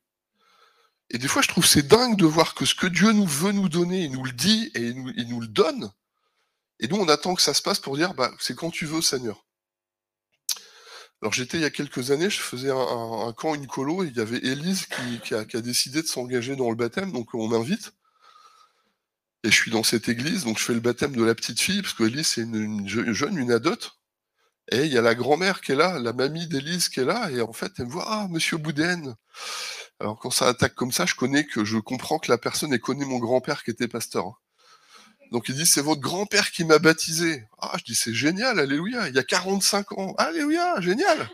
Et 1.11 1.19
des 1.19 1.29
fois, 1.29 1.41
je 1.43 1.49
trouve 1.49 1.65
c'est 1.65 1.87
dingue 1.87 2.17
de 2.17 2.27
voir 2.27 2.55
que 2.55 2.67
ce 2.67 2.75
que 2.75 2.87
Dieu 2.87 3.13
nous 3.13 3.27
veut 3.27 3.53
nous 3.53 3.69
donner, 3.69 4.05
il 4.05 4.13
nous 4.13 4.25
le 4.25 4.33
dit 4.33 4.71
et 4.75 4.89
il 4.89 5.29
nous, 5.29 5.41
le 5.41 5.47
donne. 5.47 5.91
Et 6.81 6.89
nous, 6.89 6.97
on 6.97 7.09
attend 7.09 7.35
que 7.35 7.43
ça 7.43 7.55
se 7.55 7.63
passe 7.63 7.79
pour 7.79 7.97
dire, 7.97 8.15
bah, 8.15 8.31
c'est 8.39 8.55
quand 8.55 8.71
tu 8.71 8.85
veux, 8.85 9.01
Seigneur. 9.01 9.45
Alors 11.21 11.33
j'étais 11.33 11.59
il 11.59 11.63
y 11.63 11.65
a 11.65 11.71
quelques 11.71 12.13
années, 12.13 12.31
je 12.31 12.39
faisais 12.39 12.71
un, 12.71 13.33
camp, 13.37 13.55
une 13.55 13.67
colo, 13.67 14.05
et 14.05 14.07
il 14.07 14.17
y 14.17 14.21
avait 14.21 14.39
Élise 14.39 14.87
qui, 15.25 15.35
a, 15.35 15.45
décidé 15.45 16.01
de 16.03 16.07
s'engager 16.07 16.55
dans 16.55 16.71
le 16.71 16.77
baptême, 16.77 17.13
donc 17.13 17.35
on 17.35 17.49
m'invite. 17.49 17.93
Et 19.43 19.51
je 19.51 19.55
suis 19.55 19.71
dans 19.71 19.83
cette 19.83 20.09
église, 20.09 20.45
donc 20.45 20.59
je 20.59 20.65
fais 20.65 20.75
le 20.75 20.81
baptême 20.81 21.17
de 21.17 21.25
la 21.25 21.35
petite 21.35 21.61
fille, 21.61 21.83
parce 21.83 21.95
que 21.95 22.05
Élise 22.05 22.29
c'est 22.29 22.43
une, 22.43 22.87
jeune, 22.87 23.37
une 23.37 23.51
adote. 23.51 23.98
Et 24.71 24.85
il 24.85 24.93
y 24.93 24.99
a 24.99 25.03
la 25.03 25.15
grand-mère 25.15 25.61
qui 25.61 25.73
est 25.73 25.77
là, 25.77 25.99
la 25.99 26.13
mamie 26.13 26.47
d'Élise 26.47 26.89
qui 26.89 27.01
est 27.01 27.05
là, 27.05 27.31
et 27.31 27.41
en 27.41 27.53
fait, 27.53 27.73
elle 27.79 27.87
me 27.87 27.91
voit, 27.91 28.05
ah, 28.07 28.29
monsieur 28.29 28.59
Boudin. 28.59 29.17
Alors, 29.99 30.19
quand 30.19 30.31
ça 30.31 30.47
attaque 30.47 30.75
comme 30.75 30.93
ça, 30.93 31.07
je 31.07 31.15
connais 31.15 31.45
que 31.45 31.65
je 31.65 31.79
comprends 31.79 32.19
que 32.19 32.31
la 32.31 32.39
personne, 32.39 32.73
elle 32.73 32.81
connaît 32.81 33.07
mon 33.07 33.19
grand-père 33.19 33.65
qui 33.65 33.71
était 33.71 33.89
pasteur. 33.89 34.27
Hein. 34.27 34.37
Donc, 35.33 35.49
il 35.49 35.55
dit, 35.55 35.67
c'est 35.67 35.81
votre 35.81 36.01
grand-père 36.01 36.51
qui 36.51 36.65
m'a 36.65 36.79
baptisé. 36.79 37.45
Ah, 37.59 37.77
je 37.79 37.85
dis, 37.85 37.95
c'est 37.95 38.15
génial, 38.15 38.59
alléluia, 38.59 39.09
il 39.09 39.15
y 39.15 39.19
a 39.19 39.25
45 39.25 39.93
ans. 39.99 40.15
Alléluia, 40.19 40.81
génial. 40.81 41.31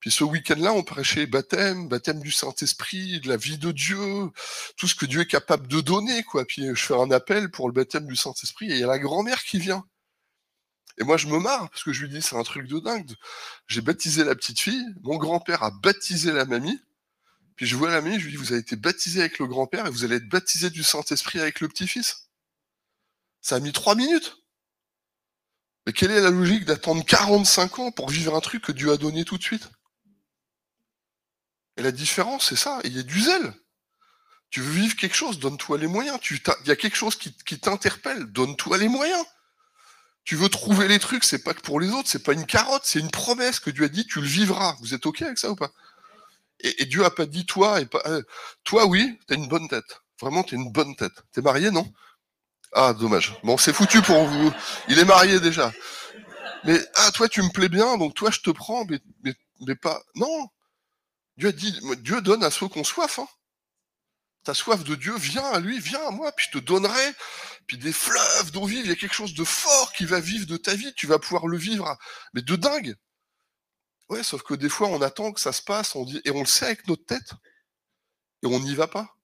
Puis 0.00 0.12
ce 0.12 0.22
week-end-là, 0.22 0.72
on 0.72 0.84
prêchait 0.84 1.26
baptême, 1.26 1.88
baptême 1.88 2.20
du 2.20 2.30
Saint-Esprit, 2.30 3.20
de 3.20 3.28
la 3.28 3.36
vie 3.36 3.58
de 3.58 3.72
Dieu, 3.72 4.30
tout 4.76 4.86
ce 4.86 4.94
que 4.94 5.06
Dieu 5.06 5.22
est 5.22 5.26
capable 5.26 5.66
de 5.66 5.80
donner, 5.80 6.22
quoi. 6.22 6.44
Puis 6.44 6.68
je 6.68 6.84
fais 6.84 6.94
un 6.94 7.10
appel 7.10 7.50
pour 7.50 7.66
le 7.66 7.72
baptême 7.72 8.06
du 8.06 8.14
Saint-Esprit, 8.14 8.70
et 8.70 8.74
il 8.74 8.80
y 8.80 8.84
a 8.84 8.86
la 8.86 9.00
grand-mère 9.00 9.42
qui 9.42 9.58
vient. 9.58 9.84
Et 10.98 11.04
moi, 11.04 11.16
je 11.16 11.28
me 11.28 11.38
marre 11.38 11.70
parce 11.70 11.84
que 11.84 11.92
je 11.92 12.04
lui 12.04 12.08
dis, 12.08 12.20
c'est 12.20 12.36
un 12.36 12.42
truc 12.42 12.66
de 12.66 12.78
dingue. 12.80 13.14
J'ai 13.68 13.80
baptisé 13.80 14.24
la 14.24 14.34
petite 14.34 14.60
fille, 14.60 14.84
mon 15.02 15.16
grand-père 15.16 15.62
a 15.62 15.70
baptisé 15.70 16.32
la 16.32 16.44
mamie. 16.44 16.80
Puis 17.54 17.66
je 17.66 17.76
vois 17.76 17.90
la 17.90 18.00
mamie, 18.00 18.18
je 18.18 18.24
lui 18.24 18.32
dis, 18.32 18.36
vous 18.36 18.52
avez 18.52 18.60
été 18.60 18.76
baptisé 18.76 19.20
avec 19.20 19.38
le 19.38 19.46
grand-père 19.46 19.86
et 19.86 19.90
vous 19.90 20.04
allez 20.04 20.16
être 20.16 20.28
baptisé 20.28 20.70
du 20.70 20.82
Saint-Esprit 20.82 21.40
avec 21.40 21.60
le 21.60 21.68
petit-fils. 21.68 22.28
Ça 23.40 23.56
a 23.56 23.60
mis 23.60 23.72
trois 23.72 23.94
minutes. 23.94 24.36
Mais 25.86 25.92
quelle 25.92 26.10
est 26.10 26.20
la 26.20 26.30
logique 26.30 26.64
d'attendre 26.64 27.04
45 27.04 27.78
ans 27.78 27.90
pour 27.92 28.10
vivre 28.10 28.34
un 28.34 28.40
truc 28.40 28.62
que 28.62 28.72
Dieu 28.72 28.92
a 28.92 28.96
donné 28.96 29.24
tout 29.24 29.38
de 29.38 29.42
suite? 29.42 29.70
Et 31.76 31.82
la 31.82 31.92
différence, 31.92 32.48
c'est 32.48 32.56
ça, 32.56 32.80
il 32.84 32.96
y 32.96 32.98
a 32.98 33.04
du 33.04 33.20
zèle. 33.20 33.54
Tu 34.50 34.60
veux 34.60 34.72
vivre 34.72 34.96
quelque 34.96 35.14
chose, 35.14 35.38
donne-toi 35.38 35.78
les 35.78 35.86
moyens. 35.86 36.18
Il 36.30 36.66
y 36.66 36.70
a 36.70 36.76
quelque 36.76 36.96
chose 36.96 37.16
qui, 37.16 37.32
qui 37.46 37.58
t'interpelle, 37.60 38.26
donne-toi 38.26 38.78
les 38.78 38.88
moyens. 38.88 39.24
Tu 40.28 40.36
veux 40.36 40.50
trouver 40.50 40.88
les 40.88 40.98
trucs, 40.98 41.24
c'est 41.24 41.42
pas 41.42 41.54
que 41.54 41.62
pour 41.62 41.80
les 41.80 41.88
autres, 41.88 42.06
c'est 42.06 42.22
pas 42.22 42.34
une 42.34 42.44
carotte, 42.44 42.82
c'est 42.84 42.98
une 42.98 43.10
promesse 43.10 43.60
que 43.60 43.70
Dieu 43.70 43.86
a 43.86 43.88
dit, 43.88 44.06
tu 44.06 44.20
le 44.20 44.26
vivras. 44.26 44.76
Vous 44.80 44.92
êtes 44.92 45.06
OK 45.06 45.22
avec 45.22 45.38
ça 45.38 45.50
ou 45.50 45.56
pas? 45.56 45.70
Et, 46.60 46.84
Dieu 46.84 47.02
a 47.02 47.10
pas 47.10 47.24
dit 47.24 47.46
toi 47.46 47.80
et 47.80 47.86
pas. 47.86 48.02
Euh, 48.04 48.22
toi, 48.62 48.84
oui, 48.84 49.18
t'as 49.26 49.36
une 49.36 49.48
bonne 49.48 49.66
tête. 49.68 50.02
Vraiment, 50.20 50.42
t'as 50.42 50.56
une 50.56 50.70
bonne 50.70 50.94
tête. 50.96 51.14
T'es 51.32 51.40
marié, 51.40 51.70
non? 51.70 51.90
Ah, 52.74 52.92
dommage. 52.92 53.36
Bon, 53.42 53.56
c'est 53.56 53.72
foutu 53.72 54.02
pour 54.02 54.22
vous. 54.22 54.52
Il 54.88 54.98
est 54.98 55.06
marié 55.06 55.40
déjà. 55.40 55.72
Mais 56.64 56.78
ah, 56.96 57.10
toi, 57.12 57.30
tu 57.30 57.40
me 57.40 57.48
plais 57.48 57.70
bien, 57.70 57.96
donc 57.96 58.12
toi, 58.12 58.30
je 58.30 58.40
te 58.40 58.50
prends, 58.50 58.84
mais, 58.84 59.00
mais, 59.24 59.32
mais 59.66 59.76
pas. 59.76 60.02
Non 60.14 60.50
Dieu 61.38 61.48
a 61.48 61.52
dit, 61.52 61.74
Dieu 62.00 62.20
donne 62.20 62.44
à 62.44 62.50
ceux 62.50 62.68
qu'on 62.68 62.84
soif. 62.84 63.18
Hein. 63.18 63.28
T'as 64.48 64.54
soif 64.54 64.82
de 64.82 64.94
Dieu, 64.94 65.14
viens 65.18 65.44
à 65.44 65.60
lui, 65.60 65.78
viens 65.78 66.08
à 66.08 66.10
moi, 66.10 66.32
puis 66.32 66.46
je 66.50 66.58
te 66.58 66.64
donnerai 66.64 67.12
puis 67.66 67.76
des 67.76 67.92
fleuves 67.92 68.50
d'eau 68.50 68.64
vive, 68.64 68.86
il 68.86 68.88
y 68.88 68.92
a 68.92 68.96
quelque 68.96 69.14
chose 69.14 69.34
de 69.34 69.44
fort 69.44 69.92
qui 69.92 70.06
va 70.06 70.20
vivre 70.20 70.46
de 70.46 70.56
ta 70.56 70.74
vie, 70.74 70.90
tu 70.94 71.06
vas 71.06 71.18
pouvoir 71.18 71.46
le 71.48 71.58
vivre, 71.58 71.98
mais 72.32 72.40
de 72.40 72.56
dingue. 72.56 72.96
Ouais, 74.08 74.22
sauf 74.22 74.42
que 74.42 74.54
des 74.54 74.70
fois, 74.70 74.88
on 74.88 75.02
attend 75.02 75.32
que 75.32 75.40
ça 75.42 75.52
se 75.52 75.60
passe, 75.60 75.94
on 75.96 76.06
dit, 76.06 76.22
et 76.24 76.30
on 76.30 76.40
le 76.40 76.46
sait 76.46 76.64
avec 76.64 76.88
notre 76.88 77.04
tête, 77.04 77.32
et 78.42 78.46
on 78.46 78.58
n'y 78.58 78.74
va 78.74 78.86
pas. 78.86 79.18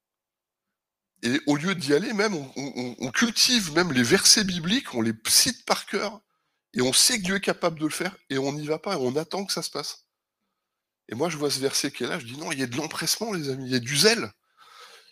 Et 1.22 1.40
au 1.46 1.56
lieu 1.56 1.74
d'y 1.74 1.94
aller, 1.94 2.12
même, 2.12 2.34
on, 2.34 3.10
cultive 3.10 3.72
même 3.72 3.92
les 3.92 4.02
versets 4.02 4.44
bibliques, 4.44 4.92
on 4.92 5.00
les 5.00 5.14
cite 5.26 5.64
par 5.64 5.86
cœur, 5.86 6.20
et 6.74 6.82
on 6.82 6.92
sait 6.92 7.16
que 7.16 7.22
Dieu 7.22 7.36
est 7.36 7.40
capable 7.40 7.78
de 7.78 7.86
le 7.86 7.90
faire, 7.90 8.14
et 8.28 8.36
on 8.36 8.52
n'y 8.52 8.66
va 8.66 8.78
pas, 8.78 8.92
et 8.92 8.98
on 9.00 9.16
attend 9.16 9.46
que 9.46 9.54
ça 9.54 9.62
se 9.62 9.70
passe. 9.70 10.04
Et 11.08 11.14
moi, 11.14 11.30
je 11.30 11.38
vois 11.38 11.50
ce 11.50 11.60
verset 11.60 11.92
qui 11.92 12.04
est 12.04 12.08
là, 12.08 12.18
je 12.18 12.26
dis 12.26 12.36
non, 12.36 12.52
il 12.52 12.60
y 12.60 12.62
a 12.62 12.66
de 12.66 12.76
l'empressement, 12.76 13.32
les 13.32 13.48
amis, 13.48 13.64
il 13.64 13.72
y 13.72 13.76
a 13.76 13.80
du 13.80 13.96
zèle. 13.96 14.30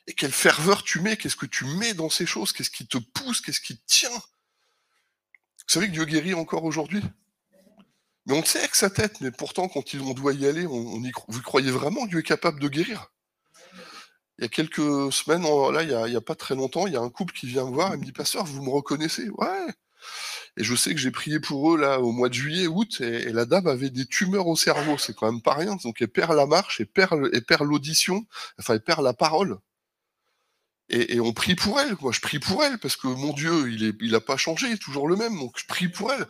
Et 0.07 0.15
quelle 0.15 0.33
ferveur 0.33 0.83
tu 0.83 1.01
mets, 1.01 1.17
qu'est-ce 1.17 1.37
que 1.37 1.47
tu 1.47 1.65
mets 1.65 1.95
dans 1.95 2.11
ces 2.11 2.27
choses, 2.27 2.53
qu'est-ce 2.53 2.71
qui 2.71 2.87
te 2.87 2.99
pousse, 2.99 3.41
qu'est-ce 3.41 3.61
qui 3.61 3.77
te 3.77 3.87
tient. 3.87 4.11
Vous 4.11 5.69
savez 5.69 5.87
que 5.87 5.93
Dieu 5.93 6.05
guérit 6.05 6.35
encore 6.35 6.65
aujourd'hui 6.65 7.03
Mais 8.27 8.35
on 8.35 8.41
le 8.41 8.47
sait 8.47 8.59
avec 8.59 8.75
sa 8.75 8.91
tête, 8.91 9.21
mais 9.21 9.31
pourtant, 9.31 9.69
quand 9.69 9.95
on 9.95 10.13
doit 10.13 10.33
y 10.33 10.47
aller, 10.47 10.67
on, 10.67 11.01
vous 11.29 11.43
croyez 11.43 11.71
vraiment 11.71 12.05
que 12.05 12.11
Dieu 12.11 12.19
est 12.19 12.25
capable 12.25 12.61
de 12.61 12.69
guérir? 12.69 13.13
Il 14.39 14.43
y 14.43 14.45
a 14.47 14.49
quelques 14.49 15.13
semaines, 15.13 15.43
là, 15.73 15.83
il 15.83 16.11
n'y 16.11 16.17
a, 16.17 16.21
pas 16.21 16.35
très 16.35 16.57
longtemps, 16.57 16.87
il 16.89 16.95
y 16.95 16.97
a 16.97 17.01
un 17.01 17.11
couple 17.11 17.35
qui 17.35 17.47
vient 17.47 17.65
me 17.65 17.71
voir 17.71 17.95
et 17.95 17.97
me 17.97 18.05
dit 18.05 18.13
Pasteur, 18.13 18.45
vous 18.45 18.63
me 18.63 18.71
reconnaissez? 18.71 19.29
Ouais 19.31 19.69
et 20.57 20.65
je 20.65 20.75
sais 20.75 20.93
que 20.95 21.01
j'ai 21.01 21.11
prié 21.11 21.41
pour 21.41 21.73
eux 21.73 21.79
là 21.79 22.01
au 22.01 22.13
mois 22.13 22.29
de 22.29 22.35
juillet, 22.35 22.67
août, 22.67 23.01
et, 23.01 23.33
la 23.33 23.47
dame 23.47 23.67
avait 23.67 23.91
des 23.91 24.07
tumeurs 24.07 24.47
au 24.47 24.57
cerveau. 24.57 24.99
C'est 24.99 25.15
quand 25.15 25.31
même 25.31 25.41
pas 25.41 25.55
rien. 25.55 25.77
Donc 25.77 26.03
elle 26.03 26.09
perd 26.09 26.35
la 26.35 26.47
marche, 26.47 26.81
elle 26.81 27.43
perd 27.43 27.63
l'audition, 27.63 28.27
enfin 28.59 28.75
elle 28.75 28.83
perd 28.83 29.03
la 29.03 29.15
parole. 29.15 29.59
Et, 30.95 31.21
on 31.21 31.33
prie 31.33 31.55
pour 31.55 31.81
elle. 31.81 31.97
Moi, 32.03 32.13
je 32.13 32.21
prie 32.21 32.39
pour 32.39 32.63
elle 32.63 32.79
parce 32.79 32.97
que 32.97 33.07
mon 33.07 33.33
Dieu, 33.33 33.73
il 33.73 33.83
est, 33.85 34.15
a 34.15 34.21
pas 34.21 34.37
changé, 34.37 34.67
il 34.67 34.75
est 34.75 34.83
toujours 34.83 35.09
le 35.09 35.17
même. 35.17 35.39
Donc, 35.39 35.59
je 35.59 35.65
prie 35.67 35.89
pour 35.89 36.13
elle. 36.13 36.27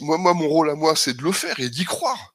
Moi, 0.00 0.16
moi, 0.16 0.32
mon 0.32 0.48
rôle 0.48 0.70
à 0.70 0.74
moi, 0.74 0.96
c'est 0.96 1.14
de 1.14 1.22
le 1.22 1.32
faire 1.32 1.60
et 1.60 1.68
d'y 1.68 1.84
croire. 1.84 2.34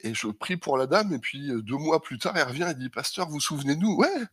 Et 0.00 0.14
je 0.14 0.26
prie 0.28 0.58
pour 0.58 0.76
la 0.76 0.86
dame. 0.86 1.14
Et 1.14 1.18
puis 1.18 1.48
deux 1.62 1.78
mois 1.78 2.02
plus 2.02 2.18
tard, 2.18 2.36
elle 2.36 2.46
revient 2.46 2.68
et 2.70 2.74
dit, 2.74 2.90
Pasteur, 2.90 3.30
vous 3.30 3.40
souvenez-nous 3.40 3.96
Ouais. 3.96 4.26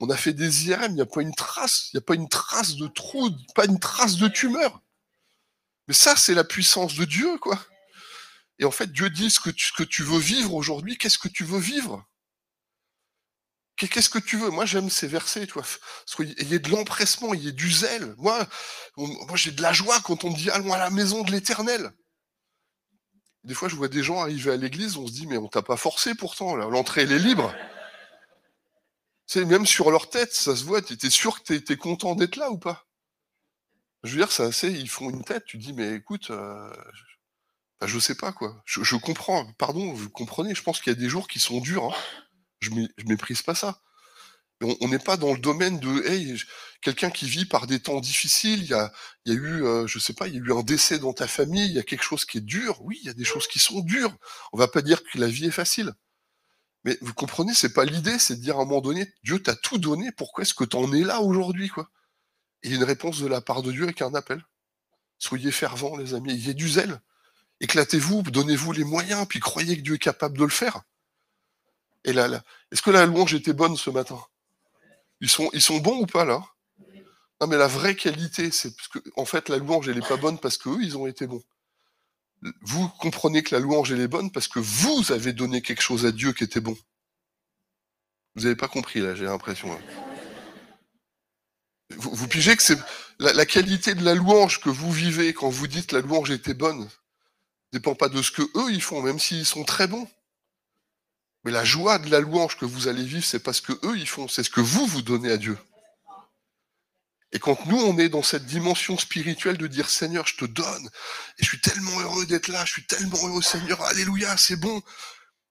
On 0.00 0.08
a 0.08 0.16
fait 0.16 0.32
des 0.32 0.68
IRM, 0.68 0.92
il 0.92 0.94
n'y 0.94 1.00
a 1.02 1.06
pas 1.06 1.22
une 1.22 1.34
trace, 1.34 1.90
il 1.92 1.96
n'y 1.96 1.98
a 1.98 2.04
pas 2.04 2.14
une 2.14 2.28
trace 2.28 2.76
de 2.76 2.88
trou, 2.88 3.30
pas 3.54 3.66
une 3.66 3.78
trace 3.78 4.16
de 4.16 4.28
tumeur. 4.28 4.80
Mais 5.86 5.94
ça, 5.94 6.16
c'est 6.16 6.34
la 6.34 6.44
puissance 6.44 6.94
de 6.94 7.04
Dieu, 7.04 7.38
quoi. 7.38 7.62
Et 8.58 8.64
en 8.64 8.70
fait, 8.70 8.90
Dieu 8.90 9.10
dit 9.10 9.30
ce 9.30 9.38
que 9.38 9.82
tu 9.84 10.02
veux 10.02 10.18
vivre 10.18 10.54
aujourd'hui, 10.54 10.96
qu'est-ce 10.96 11.18
que 11.18 11.28
tu 11.28 11.44
veux 11.44 11.60
vivre? 11.60 12.04
Qu'est-ce 13.88 14.10
que 14.10 14.18
tu 14.18 14.36
veux? 14.36 14.50
Moi, 14.50 14.64
j'aime 14.64 14.90
ces 14.90 15.06
versets, 15.06 15.46
tu 15.46 15.54
vois. 15.54 15.64
Il 16.18 16.52
y 16.52 16.54
a 16.54 16.58
de 16.58 16.68
l'empressement, 16.70 17.34
il 17.34 17.44
y 17.44 17.48
a 17.48 17.52
du 17.52 17.70
zèle. 17.70 18.14
Moi, 18.18 18.46
moi 18.96 19.36
j'ai 19.36 19.50
de 19.50 19.62
la 19.62 19.72
joie 19.72 20.00
quand 20.00 20.24
on 20.24 20.30
me 20.30 20.36
dit 20.36 20.50
allons 20.50 20.72
à 20.72 20.78
la 20.78 20.90
maison 20.90 21.22
de 21.22 21.30
l'éternel. 21.30 21.92
Des 23.44 23.54
fois, 23.54 23.68
je 23.68 23.74
vois 23.74 23.88
des 23.88 24.02
gens 24.02 24.20
arriver 24.20 24.52
à 24.52 24.56
l'église, 24.56 24.96
on 24.96 25.06
se 25.06 25.12
dit 25.12 25.26
mais 25.26 25.36
on 25.36 25.48
t'a 25.48 25.62
pas 25.62 25.76
forcé 25.76 26.14
pourtant, 26.14 26.54
l'entrée 26.56 27.02
elle 27.02 27.12
est 27.12 27.18
libre. 27.18 27.52
Même 29.36 29.66
sur 29.66 29.90
leur 29.90 30.10
tête, 30.10 30.34
ça 30.34 30.54
se 30.54 30.64
voit. 30.64 30.82
Tu 30.82 31.10
sûr 31.10 31.42
que 31.42 31.54
tu 31.54 31.72
es, 31.72 31.76
content 31.76 32.14
d'être 32.14 32.36
là 32.36 32.50
ou 32.50 32.58
pas? 32.58 32.86
Je 34.04 34.10
veux 34.10 34.18
dire, 34.18 34.32
c'est 34.32 34.42
assez. 34.42 34.70
Ils 34.70 34.90
font 34.90 35.10
une 35.10 35.24
tête. 35.24 35.44
Tu 35.46 35.58
dis 35.58 35.72
mais 35.72 35.94
écoute, 35.94 36.30
euh, 36.30 36.70
bah, 37.80 37.86
je 37.86 37.98
sais 37.98 38.14
pas 38.14 38.32
quoi. 38.32 38.62
Je, 38.66 38.96
comprends. 38.96 39.50
Pardon, 39.54 39.92
vous 39.92 40.10
comprenez. 40.10 40.54
Je 40.54 40.62
pense 40.62 40.80
qu'il 40.80 40.92
y 40.92 40.96
a 40.96 40.98
des 40.98 41.08
jours 41.08 41.28
qui 41.28 41.38
sont 41.40 41.60
durs. 41.60 41.84
Hein 41.84 42.22
je, 42.62 42.70
ne 42.70 42.86
méprise 43.06 43.42
pas 43.42 43.54
ça. 43.54 43.80
on 44.60 44.88
n'est 44.88 44.98
pas 44.98 45.16
dans 45.16 45.32
le 45.32 45.38
domaine 45.38 45.80
de 45.80 46.06
hey, 46.06 46.40
quelqu'un 46.80 47.10
qui 47.10 47.28
vit 47.28 47.44
par 47.46 47.66
des 47.66 47.80
temps 47.80 48.00
difficiles. 48.00 48.62
Il 48.62 48.68
y 48.68 48.74
a, 48.74 48.90
eu, 49.26 49.64
euh, 49.64 49.86
je 49.86 49.98
sais 49.98 50.12
pas, 50.12 50.28
il 50.28 50.34
y 50.34 50.36
a 50.36 50.40
eu 50.40 50.52
un 50.52 50.62
décès 50.62 50.98
dans 50.98 51.12
ta 51.12 51.26
famille. 51.26 51.66
Il 51.66 51.72
y 51.72 51.78
a 51.78 51.82
quelque 51.82 52.04
chose 52.04 52.24
qui 52.24 52.38
est 52.38 52.42
dur. 52.42 52.82
Oui, 52.82 52.98
il 53.02 53.06
y 53.06 53.10
a 53.10 53.14
des 53.14 53.24
choses 53.24 53.46
qui 53.46 53.58
sont 53.58 53.80
dures. 53.80 54.14
On 54.52 54.58
va 54.58 54.68
pas 54.68 54.82
dire 54.82 55.02
que 55.02 55.18
la 55.18 55.28
vie 55.28 55.46
est 55.46 55.50
facile. 55.50 55.92
Mais 56.84 56.98
vous 57.00 57.14
comprenez, 57.14 57.54
c'est 57.54 57.72
pas 57.72 57.84
l'idée, 57.84 58.18
c'est 58.18 58.36
de 58.36 58.40
dire 58.40 58.58
à 58.58 58.62
un 58.62 58.64
moment 58.64 58.80
donné, 58.80 59.12
Dieu 59.22 59.40
t'a 59.40 59.54
tout 59.54 59.78
donné. 59.78 60.10
Pourquoi 60.12 60.42
est-ce 60.42 60.54
que 60.54 60.64
tu 60.64 60.76
en 60.76 60.92
es 60.92 61.02
là 61.02 61.20
aujourd'hui, 61.20 61.68
quoi? 61.68 61.88
Et 62.64 62.70
une 62.74 62.84
réponse 62.84 63.20
de 63.20 63.26
la 63.26 63.40
part 63.40 63.62
de 63.62 63.72
Dieu 63.72 63.84
avec 63.84 64.02
un 64.02 64.14
appel. 64.14 64.44
Soyez 65.18 65.52
fervents, 65.52 65.96
les 65.96 66.14
amis. 66.14 66.34
Il 66.34 66.46
y 66.46 66.50
a 66.50 66.54
du 66.54 66.68
zèle. 66.68 67.00
Éclatez-vous, 67.60 68.22
donnez-vous 68.22 68.72
les 68.72 68.82
moyens, 68.82 69.26
puis 69.28 69.38
croyez 69.38 69.76
que 69.76 69.82
Dieu 69.82 69.94
est 69.94 69.98
capable 69.98 70.36
de 70.36 70.42
le 70.42 70.50
faire. 70.50 70.82
Est-ce 72.04 72.82
que 72.82 72.90
la 72.90 73.06
louange 73.06 73.34
était 73.34 73.52
bonne 73.52 73.76
ce 73.76 73.90
matin? 73.90 74.20
Ils 75.20 75.30
sont, 75.30 75.50
ils 75.52 75.62
sont 75.62 75.78
bons 75.78 76.00
ou 76.00 76.06
pas 76.06 76.24
là? 76.24 76.44
Non, 77.40 77.46
mais 77.46 77.56
la 77.56 77.68
vraie 77.68 77.96
qualité, 77.96 78.50
c'est 78.50 78.74
parce 78.74 78.88
que, 78.88 78.98
en 79.16 79.24
fait, 79.24 79.48
la 79.48 79.58
louange, 79.58 79.88
elle 79.88 79.96
n'est 79.96 80.06
pas 80.06 80.16
bonne 80.16 80.38
parce 80.38 80.58
qu'eux, 80.58 80.78
ils 80.82 80.96
ont 80.96 81.06
été 81.06 81.26
bons. 81.26 81.42
Vous 82.62 82.88
comprenez 82.88 83.42
que 83.42 83.54
la 83.54 83.60
louange, 83.60 83.92
elle 83.92 84.00
est 84.00 84.08
bonne 84.08 84.30
parce 84.30 84.48
que 84.48 84.58
vous 84.58 85.12
avez 85.12 85.32
donné 85.32 85.62
quelque 85.62 85.82
chose 85.82 86.06
à 86.06 86.12
Dieu 86.12 86.32
qui 86.32 86.44
était 86.44 86.60
bon. 86.60 86.76
Vous 88.34 88.42
n'avez 88.42 88.56
pas 88.56 88.68
compris, 88.68 89.00
là, 89.00 89.14
j'ai 89.14 89.24
l'impression. 89.24 89.68
Vous, 91.90 92.28
pigez 92.28 92.56
que 92.56 92.62
c'est 92.62 92.78
la, 93.18 93.32
la, 93.32 93.44
qualité 93.44 93.94
de 93.94 94.04
la 94.04 94.14
louange 94.14 94.60
que 94.60 94.70
vous 94.70 94.90
vivez 94.90 95.34
quand 95.34 95.50
vous 95.50 95.66
dites 95.66 95.92
la 95.92 96.00
louange 96.00 96.30
était 96.30 96.54
bonne 96.54 96.88
dépend 97.72 97.94
pas 97.94 98.08
de 98.08 98.20
ce 98.22 98.30
que 98.30 98.42
eux 98.42 98.70
ils 98.70 98.82
font, 98.82 99.02
même 99.02 99.18
s'ils 99.18 99.46
sont 99.46 99.64
très 99.64 99.86
bons. 99.86 100.08
Mais 101.44 101.50
la 101.50 101.64
joie 101.64 101.98
de 101.98 102.08
la 102.08 102.20
louange 102.20 102.56
que 102.56 102.64
vous 102.64 102.88
allez 102.88 103.04
vivre, 103.04 103.24
c'est 103.24 103.42
parce 103.42 103.60
que 103.60 103.72
eux 103.84 103.98
ils 103.98 104.08
font, 104.08 104.28
c'est 104.28 104.44
ce 104.44 104.50
que 104.50 104.60
vous 104.60 104.86
vous 104.86 105.02
donnez 105.02 105.30
à 105.30 105.36
Dieu. 105.36 105.58
Et 107.32 107.38
quand 107.38 107.66
nous 107.66 107.80
on 107.80 107.98
est 107.98 108.08
dans 108.08 108.22
cette 108.22 108.46
dimension 108.46 108.96
spirituelle 108.98 109.56
de 109.56 109.66
dire 109.66 109.88
Seigneur, 109.88 110.26
je 110.26 110.36
te 110.36 110.44
donne, 110.44 110.86
et 111.38 111.42
je 111.42 111.48
suis 111.48 111.60
tellement 111.60 111.98
heureux 112.00 112.26
d'être 112.26 112.48
là, 112.48 112.64
je 112.64 112.72
suis 112.72 112.86
tellement 112.86 113.26
heureux 113.26 113.42
Seigneur, 113.42 113.82
alléluia, 113.82 114.36
c'est 114.36 114.56
bon. 114.56 114.82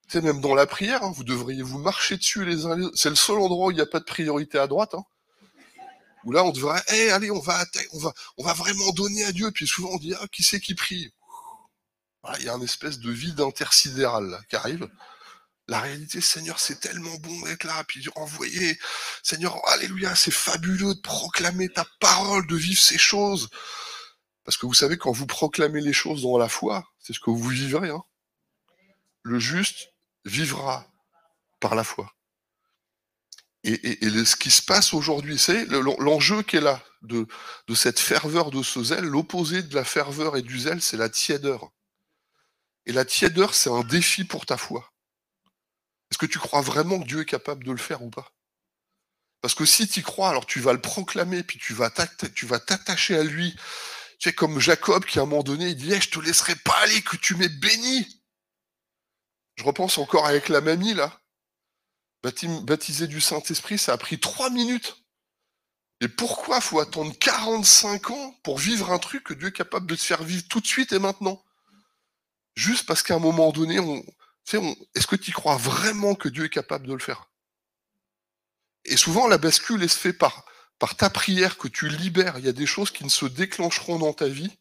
C'est 0.08 0.22
même 0.22 0.42
dans 0.42 0.56
la 0.56 0.68
prière, 0.68 1.04
hein, 1.04 1.14
vous 1.16 1.24
devriez 1.24 1.62
vous 1.62 1.80
marcher 1.80 2.18
dessus 2.18 2.44
les 2.44 2.66
uns 2.66 2.76
les 2.76 2.84
autres. 2.84 2.98
C'est 2.98 3.10
le 3.10 3.16
seul 3.16 3.38
endroit 3.38 3.68
où 3.68 3.72
il 3.72 3.76
n'y 3.76 3.82
a 3.82 3.86
pas 3.86 4.00
de 4.00 4.06
priorité 4.06 4.60
à 4.60 4.68
droite. 4.68 4.94
Hein. 4.94 5.04
Où 6.26 6.34
là 6.34 6.44
on 6.44 6.52
devrait, 6.52 6.82
hey, 6.90 7.10
allez, 7.12 7.32
on 7.32 7.40
va, 7.40 7.66
on 7.94 8.00
va, 8.00 8.14
on 8.38 8.44
va 8.44 8.54
vraiment 8.54 8.92
donner 8.92 9.24
à 9.24 9.32
Dieu. 9.32 9.52
Puis 9.52 9.68
souvent 9.68 9.92
on 9.94 9.98
dit, 9.98 10.14
ah, 10.20 10.26
qui 10.32 10.44
c'est 10.44 10.60
qui 10.60 10.76
prie? 10.76 11.14
Il 12.40 12.46
y 12.46 12.50
a 12.50 12.54
une 12.54 12.64
espèce 12.64 13.00
de 13.00 13.10
vide 13.10 13.40
intersidéral 13.40 14.40
qui 14.50 14.56
arrive. 14.58 14.88
La 15.72 15.80
réalité, 15.80 16.20
Seigneur, 16.20 16.60
c'est 16.60 16.82
tellement 16.82 17.16
bon 17.20 17.44
d'être 17.44 17.64
là, 17.64 17.82
puis 17.86 18.06
envoyer, 18.16 18.78
Seigneur, 19.24 19.58
alléluia, 19.70 20.14
c'est 20.16 20.30
fabuleux 20.30 20.96
de 20.96 21.00
proclamer 21.00 21.70
ta 21.70 21.88
parole, 22.02 22.46
de 22.46 22.58
vivre 22.58 22.82
ces 22.82 22.98
choses. 22.98 23.48
Parce 24.44 24.58
que 24.58 24.66
vous 24.66 24.74
savez, 24.74 24.98
quand 24.98 25.14
vous 25.14 25.28
proclamez 25.28 25.80
les 25.80 25.94
choses 25.94 26.24
dans 26.24 26.38
la 26.38 26.50
foi, 26.50 26.86
c'est 27.00 27.14
ce 27.14 27.22
que 27.22 27.30
vous 27.30 27.48
vivrez. 27.48 27.88
Hein. 27.88 28.04
Le 29.24 29.40
juste 29.40 29.94
vivra 30.26 30.86
par 31.62 31.74
la 31.76 31.86
foi. 31.86 32.14
Et, 33.64 33.80
ce 34.26 34.36
qui 34.36 34.52
se 34.52 34.62
passe 34.62 34.94
aujourd'hui, 34.94 35.40
c'est 35.40 35.68
l'enjeu 35.68 36.42
qui 36.42 36.58
est 36.58 36.62
là, 36.62 36.84
de, 37.02 37.26
de 37.70 37.76
cette 37.76 38.02
ferveur, 38.02 38.52
de 38.52 38.62
ce 38.62 38.84
zèle. 38.84 39.06
L'opposé 39.06 39.64
de 39.64 39.74
la 39.74 39.86
ferveur 39.86 40.36
et 40.36 40.42
du 40.42 40.60
zèle, 40.60 40.82
c'est 40.82 40.98
la 40.98 41.08
tièdeur. 41.08 41.72
Et 42.86 42.92
la 42.92 43.06
tièdeur, 43.06 43.54
c'est 43.54 43.70
un 43.70 43.86
défi 43.86 44.26
pour 44.26 44.46
ta 44.46 44.58
foi. 44.58 44.91
Est-ce 46.12 46.18
que 46.18 46.26
tu 46.26 46.40
crois 46.40 46.62
vraiment 46.62 47.00
que 47.00 47.08
Dieu 47.08 47.22
est 47.22 47.26
capable 47.26 47.64
de 47.64 47.72
le 47.72 47.78
faire 47.78 48.04
ou 48.04 48.10
pas? 48.10 48.34
Parce 49.42 49.56
que 49.56 49.66
si 49.66 49.88
tu 49.88 50.04
crois, 50.04 50.30
alors 50.30 50.46
tu 50.46 50.60
vas 50.60 50.74
le 50.74 50.82
proclamer, 50.82 51.42
puis 51.44 51.58
tu 51.58 51.74
vas 51.74 51.90
t'attacher 51.90 53.18
à 53.18 53.24
lui. 53.24 53.56
Tu 54.20 54.30
sais, 54.30 54.34
comme 54.34 54.60
Jacob 54.60 55.06
qui 55.06 55.18
à 55.18 55.24
un 55.24 55.26
moment 55.26 55.42
donné, 55.42 55.70
il 55.70 55.76
dit 55.76 55.90
Je 55.90 56.02
Je 56.02 56.10
te 56.10 56.20
laisserai 56.20 56.56
pas 56.58 56.78
aller, 56.84 57.02
que 57.02 57.16
tu 57.16 57.36
m'aies 57.36 57.50
béni. 57.50 58.22
Je 59.56 59.64
repense 59.64 59.98
encore 59.98 60.28
avec 60.28 60.50
la 60.50 60.62
mamie, 60.62 60.94
là. 60.94 61.20
Baptisé 62.24 63.08
du 63.08 63.20
Saint-Esprit, 63.20 63.80
ça 63.80 63.94
a 63.94 63.98
pris 63.98 64.20
trois 64.20 64.52
minutes. 64.52 64.98
Et 66.02 66.08
pourquoi 66.08 66.62
faut 66.62 66.80
attendre 66.80 67.18
45 67.18 68.12
ans 68.12 68.40
pour 68.44 68.60
vivre 68.60 68.92
un 68.92 69.00
truc 69.00 69.24
que 69.24 69.34
Dieu 69.34 69.48
est 69.48 69.54
capable 69.56 69.88
de 69.88 69.96
te 69.96 70.02
faire 70.02 70.24
vivre 70.24 70.44
tout 70.48 70.60
de 70.60 70.68
suite 70.68 70.94
et 70.94 71.00
maintenant? 71.00 71.44
Juste 72.56 72.86
parce 72.86 73.02
qu'à 73.02 73.16
un 73.16 73.20
moment 73.20 73.52
donné, 73.52 73.80
on, 73.80 74.04
est-ce 74.54 75.08
que 75.08 75.16
tu 75.16 75.32
crois 75.32 75.58
vraiment 75.58 76.16
que 76.16 76.30
Dieu 76.30 76.46
est 76.46 76.50
capable 76.50 76.88
de 76.88 76.94
le 76.94 77.00
faire? 77.00 77.30
Et 78.86 78.98
souvent, 78.98 79.28
la 79.28 79.38
bascule, 79.38 79.84
elle 79.84 79.90
se 79.90 79.98
fait 79.98 80.14
par, 80.14 80.46
ta 80.98 81.10
prière 81.10 81.58
que 81.58 81.68
tu 81.68 81.88
libères. 81.88 82.38
Il 82.40 82.46
y 82.46 82.50
a 82.50 82.54
des 82.54 82.66
choses 82.66 82.92
qui 82.92 83.04
ne 83.04 83.10
se 83.10 83.26
déclencheront 83.26 84.00
dans 84.00 84.14
ta 84.14 84.28
vie 84.28 84.58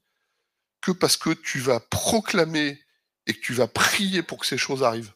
que 0.83 0.93
parce 0.93 1.17
que 1.17 1.31
tu 1.31 1.61
vas 1.61 1.81
proclamer 1.81 2.83
et 3.27 3.35
que 3.35 3.41
tu 3.41 3.55
vas 3.55 3.67
prier 3.67 4.23
pour 4.23 4.39
que 4.39 4.47
ces 4.47 4.59
choses 4.59 4.83
arrivent. 4.83 5.13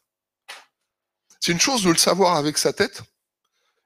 C'est 1.39 1.51
une 1.51 1.59
chose 1.59 1.83
de 1.83 1.91
le 1.91 1.97
savoir 1.97 2.35
avec 2.35 2.57
sa 2.57 2.73
tête, 2.73 3.03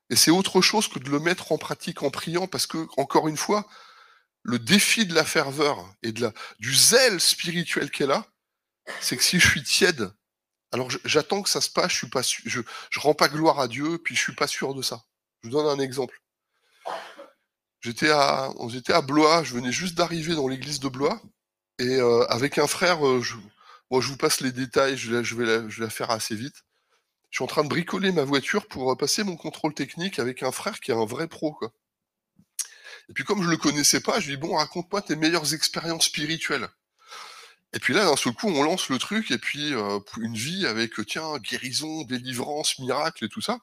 et 0.09 0.15
c'est 0.15 0.31
autre 0.31 0.61
chose 0.61 0.87
que 0.87 0.99
de 0.99 1.09
le 1.09 1.19
mettre 1.19 1.51
en 1.51 1.57
pratique 1.57 2.03
en 2.03 2.09
priant, 2.09 2.47
parce 2.47 2.67
que, 2.67 2.87
encore 2.97 3.27
une 3.27 3.37
fois, 3.37 3.67
le 4.43 4.59
défi 4.59 5.05
de 5.05 5.13
la 5.13 5.25
ferveur 5.25 5.93
et 6.01 6.11
du 6.11 6.75
zèle 6.75 7.19
spirituel 7.19 7.91
qu'elle 7.91 8.11
a, 8.11 8.25
c'est 9.01 9.17
que 9.17 9.23
si 9.23 9.39
je 9.39 9.47
suis 9.47 9.63
tiède, 9.63 10.11
alors 10.71 10.89
j'attends 11.05 11.41
que 11.41 11.49
ça 11.49 11.61
se 11.61 11.69
passe, 11.69 11.91
je 11.91 11.97
suis 11.97 12.09
pas 12.09 12.21
je, 12.21 12.61
je 12.89 12.99
rends 12.99 13.13
pas 13.13 13.27
gloire 13.27 13.59
à 13.59 13.67
Dieu, 13.67 13.97
puis 13.97 14.15
je 14.15 14.21
suis 14.21 14.35
pas 14.35 14.47
sûr 14.47 14.73
de 14.73 14.81
ça. 14.81 15.03
Je 15.41 15.49
vous 15.49 15.55
donne 15.55 15.67
un 15.67 15.81
exemple. 15.81 16.21
J'étais 17.81 18.09
à, 18.09 18.51
on 18.57 18.69
était 18.69 18.93
à 18.93 19.01
Blois, 19.01 19.43
je 19.43 19.53
venais 19.53 19.71
juste 19.71 19.95
d'arriver 19.95 20.35
dans 20.35 20.47
l'église 20.47 20.79
de 20.79 20.89
Blois, 20.89 21.21
et 21.79 21.95
euh, 21.95 22.25
avec 22.27 22.57
un 22.57 22.67
frère, 22.67 23.07
euh, 23.07 23.21
je, 23.21 23.35
je 23.91 24.07
vous 24.07 24.17
passe 24.17 24.41
les 24.41 24.51
détails, 24.51 24.97
je, 24.97 25.11
vais 25.11 25.45
la, 25.45 25.69
je 25.69 25.79
vais 25.79 25.85
la 25.85 25.89
faire 25.89 26.11
assez 26.11 26.35
vite. 26.35 26.65
Je 27.29 27.37
suis 27.37 27.43
en 27.43 27.47
train 27.47 27.63
de 27.63 27.69
bricoler 27.69 28.11
ma 28.11 28.23
voiture 28.23 28.67
pour 28.67 28.91
euh, 28.91 28.95
passer 28.95 29.23
mon 29.23 29.37
contrôle 29.37 29.73
technique 29.73 30.19
avec 30.19 30.43
un 30.43 30.51
frère 30.51 30.79
qui 30.81 30.91
est 30.91 30.95
un 30.95 31.05
vrai 31.05 31.27
pro, 31.27 31.53
quoi. 31.53 31.71
Et 33.07 33.13
puis 33.13 33.23
comme 33.23 33.43
je 33.43 33.49
le 33.49 33.57
connaissais 33.57 34.01
pas, 34.01 34.19
je 34.19 34.27
lui 34.27 34.35
dis 34.35 34.41
bon, 34.41 34.55
raconte-moi 34.55 35.01
tes 35.01 35.15
meilleures 35.15 35.53
expériences 35.53 36.05
spirituelles. 36.05 36.69
Et 37.73 37.79
puis 37.79 37.93
là, 37.93 38.05
d'un 38.05 38.15
seul 38.15 38.33
coup, 38.33 38.47
on 38.47 38.63
lance 38.63 38.89
le 38.89 38.97
truc, 38.97 39.31
et 39.31 39.37
puis 39.37 39.73
euh, 39.73 39.99
une 40.17 40.35
vie 40.35 40.65
avec, 40.65 40.93
tiens, 41.07 41.37
guérison, 41.37 42.03
délivrance, 42.03 42.79
miracle 42.79 43.25
et 43.25 43.29
tout 43.29 43.41
ça. 43.41 43.59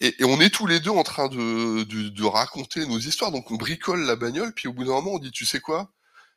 Et, 0.00 0.14
on 0.24 0.40
est 0.40 0.50
tous 0.50 0.66
les 0.66 0.80
deux 0.80 0.90
en 0.90 1.02
train 1.02 1.28
de, 1.28 2.24
raconter 2.24 2.86
nos 2.86 2.98
histoires. 2.98 3.32
Donc 3.32 3.50
on 3.50 3.56
bricole 3.56 4.04
la 4.04 4.16
bagnole, 4.16 4.52
puis 4.54 4.68
au 4.68 4.72
bout 4.72 4.84
d'un 4.84 4.92
moment, 4.92 5.12
on 5.14 5.18
dit, 5.18 5.30
tu 5.30 5.44
sais 5.44 5.60
quoi? 5.60 5.92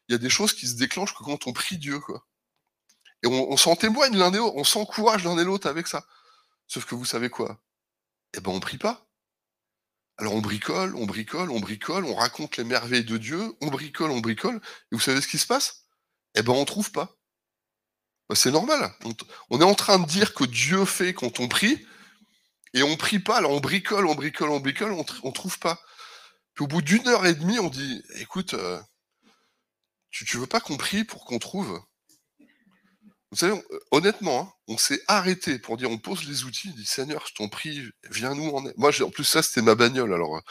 Il 0.07 0.13
y 0.13 0.15
a 0.15 0.19
des 0.19 0.29
choses 0.29 0.53
qui 0.53 0.67
se 0.67 0.75
déclenchent 0.75 1.13
que 1.15 1.23
quand 1.23 1.47
on 1.47 1.53
prie 1.53 1.77
Dieu, 1.77 1.99
quoi. 1.99 2.25
Et 3.23 3.27
on, 3.27 3.57
s'en 3.57 3.75
témoigne 3.75 4.15
l'un 4.15 4.31
des 4.31 4.39
autres, 4.39 4.55
on 4.55 4.63
s'encourage 4.63 5.23
l'un 5.23 5.37
et 5.37 5.43
l'autre 5.43 5.67
avec 5.67 5.87
ça. 5.87 6.05
Sauf 6.67 6.85
que 6.85 6.95
vous 6.95 7.05
savez 7.05 7.29
quoi? 7.29 7.59
Eh 8.35 8.41
ben 8.41 8.51
on 8.51 8.59
prie 8.59 8.77
pas. 8.77 9.07
Alors 10.17 10.33
on 10.33 10.41
bricole, 10.41 10.95
on 10.95 11.05
bricole, 11.05 11.51
on 11.51 11.59
bricole, 11.59 12.05
on 12.05 12.15
raconte 12.15 12.57
les 12.57 12.63
merveilles 12.63 13.05
de 13.05 13.17
Dieu, 13.17 13.55
on 13.61 13.67
bricole, 13.67 14.11
on 14.11 14.19
bricole, 14.19 14.57
et 14.91 14.95
vous 14.95 14.99
savez 14.99 15.21
ce 15.21 15.27
qui 15.27 15.37
se 15.39 15.47
passe? 15.47 15.86
Eh 16.37 16.41
ben 16.43 16.53
on 16.53 16.65
trouve 16.65 16.91
pas. 16.91 17.15
Bah, 18.29 18.35
c'est 18.35 18.51
normal. 18.51 18.93
On, 19.49 19.61
est 19.61 19.63
en 19.63 19.75
train 19.75 19.99
de 19.99 20.07
dire 20.07 20.33
que 20.33 20.43
Dieu 20.43 20.85
fait 20.85 21.13
quand 21.13 21.39
on 21.39 21.47
prie, 21.47 21.85
et 22.73 22.83
on 22.83 22.97
prie 22.97 23.19
pas, 23.19 23.41
là 23.41 23.47
on 23.47 23.59
bricole, 23.59 24.05
on 24.07 24.15
bricole, 24.15 24.49
on 24.49 24.59
bricole, 24.59 24.91
on, 24.91 25.05
on 25.23 25.31
trouve 25.31 25.57
pas. 25.59 25.79
Puis 26.53 26.65
au 26.65 26.67
bout 26.67 26.81
d'une 26.81 27.07
heure 27.07 27.25
et 27.25 27.35
demie, 27.35 27.59
on 27.59 27.69
dit, 27.69 28.03
écoute, 28.15 28.53
euh, 28.53 28.79
tu, 30.09 30.25
tu 30.25 30.37
veux 30.37 30.47
pas 30.47 30.59
qu'on 30.59 30.77
prie 30.77 31.03
pour 31.03 31.25
qu'on 31.25 31.39
trouve? 31.39 31.81
Vous 33.31 33.37
savez, 33.37 33.61
honnêtement, 33.91 34.39
hein, 34.39 34.53
on 34.69 34.77
s'est 34.77 35.01
arrêté 35.07 35.59
pour 35.59 35.75
dire, 35.75 35.91
on 35.91 35.97
pose 35.97 36.27
les 36.27 36.45
outils, 36.45 36.73
dit 36.73 36.85
Seigneur, 36.85 37.25
je 37.27 37.33
t'en 37.33 37.49
prie, 37.49 37.89
viens-nous 38.09 38.49
en 38.51 38.65
aide. 38.65 38.73
Moi, 38.77 38.91
en 39.01 39.09
plus, 39.09 39.25
ça, 39.25 39.43
c'était 39.43 39.61
ma 39.61 39.75
bagnole, 39.75 40.13
alors 40.13 40.41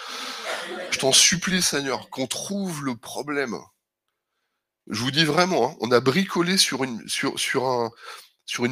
je 0.91 0.99
t'en 0.99 1.13
supplie, 1.13 1.63
Seigneur, 1.63 2.11
qu'on 2.11 2.27
trouve 2.27 2.85
le 2.85 2.97
problème. 2.97 3.59
Je 4.89 5.01
vous 5.01 5.11
dis 5.11 5.25
vraiment, 5.25 5.71
hein, 5.71 5.77
on 5.81 5.91
a 5.91 6.01
bricolé 6.01 6.57
sur 6.57 6.85
une, 6.85 7.03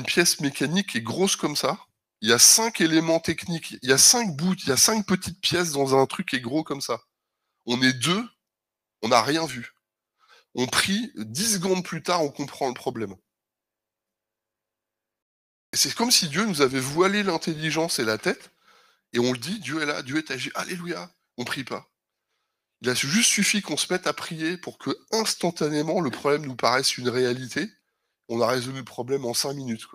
pièce 0.04 0.40
mécanique 0.40 0.90
qui 0.90 0.98
est 0.98 1.02
grosse 1.02 1.36
comme 1.36 1.56
ça. 1.56 1.78
Il 2.20 2.28
y 2.28 2.32
a 2.32 2.38
cinq 2.38 2.80
éléments 2.80 3.20
techniques, 3.20 3.72
il 3.82 3.88
y 3.88 3.92
a 3.92 3.98
cinq 3.98 4.36
bouts, 4.36 4.54
il 4.54 4.68
y 4.68 4.72
a 4.72 4.76
cinq 4.76 5.06
petites 5.06 5.40
pièces 5.40 5.72
dans 5.72 6.00
un 6.00 6.06
truc 6.06 6.28
qui 6.28 6.36
est 6.36 6.40
gros 6.40 6.62
comme 6.62 6.80
ça. 6.80 7.00
On 7.66 7.82
est 7.82 7.92
deux, 7.92 8.24
on 9.02 9.08
n'a 9.08 9.22
rien 9.22 9.44
vu. 9.44 9.74
On 10.54 10.66
prie, 10.66 11.12
dix 11.16 11.54
secondes 11.54 11.84
plus 11.84 12.02
tard, 12.02 12.22
on 12.22 12.30
comprend 12.30 12.68
le 12.68 12.74
problème. 12.74 13.16
c'est 15.72 15.94
comme 15.94 16.12
si 16.12 16.28
Dieu 16.28 16.46
nous 16.46 16.62
avait 16.62 16.80
voilé 16.80 17.24
l'intelligence 17.24 17.98
et 17.98 18.04
la 18.04 18.18
tête, 18.18 18.52
et 19.12 19.18
on 19.18 19.32
le 19.32 19.38
dit, 19.38 19.58
Dieu 19.58 19.82
est 19.82 19.86
là, 19.86 20.02
Dieu 20.02 20.18
est 20.18 20.30
agi, 20.30 20.50
Alléluia, 20.54 21.10
on 21.36 21.44
prie 21.44 21.64
pas. 21.64 21.90
Il 22.84 22.90
a 22.90 22.94
juste 22.94 23.30
suffi 23.30 23.62
qu'on 23.62 23.78
se 23.78 23.90
mette 23.90 24.06
à 24.06 24.12
prier 24.12 24.58
pour 24.58 24.76
que 24.76 24.90
instantanément 25.10 26.02
le 26.02 26.10
problème 26.10 26.44
nous 26.44 26.54
paraisse 26.54 26.98
une 26.98 27.08
réalité. 27.08 27.72
On 28.28 28.42
a 28.42 28.46
résolu 28.46 28.76
le 28.76 28.84
problème 28.84 29.24
en 29.24 29.32
cinq 29.32 29.54
minutes. 29.54 29.86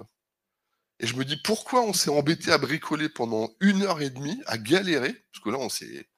Et 0.98 1.06
je 1.06 1.16
me 1.16 1.24
dis 1.24 1.38
pourquoi 1.44 1.84
on 1.84 1.94
s'est 1.94 2.10
embêté 2.10 2.52
à 2.52 2.58
bricoler 2.58 3.08
pendant 3.08 3.54
une 3.60 3.84
heure 3.84 4.02
et 4.02 4.10
demie, 4.10 4.42
à 4.48 4.58
galérer, 4.58 5.14
parce 5.14 5.44
que 5.44 5.52
là 5.52 5.60
on 5.60 5.70
s'est. 5.70 6.10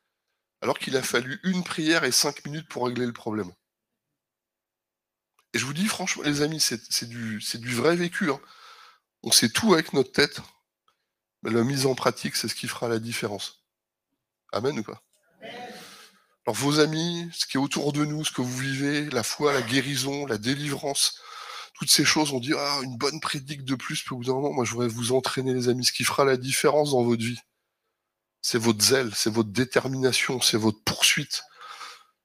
Alors 0.62 0.80
qu'il 0.80 0.96
a 0.96 1.04
fallu 1.04 1.42
une 1.44 1.62
prière 1.66 2.06
et 2.06 2.14
cinq 2.14 2.46
minutes 2.46 2.70
pour 2.70 2.88
régler 2.88 3.06
le 3.06 3.12
problème. 3.12 3.52
Et 5.54 5.60
je 5.60 5.66
vous 5.66 5.74
dis 5.74 5.88
franchement, 5.88 6.24
les 6.24 6.42
amis, 6.42 6.62
c'est 6.62 7.10
du, 7.10 7.40
du 7.40 7.76
vrai 7.76 7.98
vécu. 7.98 8.32
Hein. 8.32 8.40
On 9.24 9.32
sait 9.34 9.50
tout 9.50 9.74
avec 9.74 9.92
notre 9.92 10.14
tête. 10.14 10.40
Mais 11.44 11.52
la 11.52 11.66
mise 11.66 11.86
en 11.86 11.96
pratique, 11.96 12.38
c'est 12.38 12.48
ce 12.48 12.56
qui 12.56 12.70
fera 12.70 12.88
la 12.88 13.00
différence. 13.00 13.66
Amen 14.54 14.80
ou 14.80 14.84
pas? 14.84 15.04
Alors 16.46 16.56
vos 16.56 16.80
amis, 16.80 17.30
ce 17.34 17.46
qui 17.46 17.58
est 17.58 17.60
autour 17.60 17.94
de 17.94 18.04
nous, 18.04 18.26
ce 18.26 18.32
que 18.32 18.42
vous 18.42 18.58
vivez, 18.58 19.10
la 19.12 19.24
foi, 19.24 19.54
la 19.54 19.62
guérison, 19.62 20.26
la 20.26 20.40
délivrance, 20.40 21.20
toutes 21.76 21.92
ces 21.92 22.06
choses, 22.06 22.32
on 22.32 22.40
dit 22.40 22.54
ah 22.58 22.80
une 22.84 22.98
bonne 22.98 23.20
prédique 23.20 23.64
de 23.64 23.76
plus, 23.76 24.02
puis 24.02 24.14
au 24.14 24.18
bout 24.18 24.26
d'un 24.26 24.34
moi 24.34 24.66
je 24.66 24.72
voudrais 24.72 24.88
vous 24.88 25.14
entraîner 25.14 25.54
les 25.54 25.70
amis, 25.70 25.86
ce 25.86 25.92
qui 25.92 26.04
fera 26.04 26.26
la 26.26 26.38
différence 26.38 26.92
dans 26.92 27.04
votre 27.04 27.24
vie. 27.24 27.40
C'est 28.42 28.58
votre 28.58 28.84
zèle, 28.84 29.12
c'est 29.16 29.32
votre 29.32 29.50
détermination, 29.50 30.42
c'est 30.42 30.58
votre 30.58 30.82
poursuite. 30.84 31.44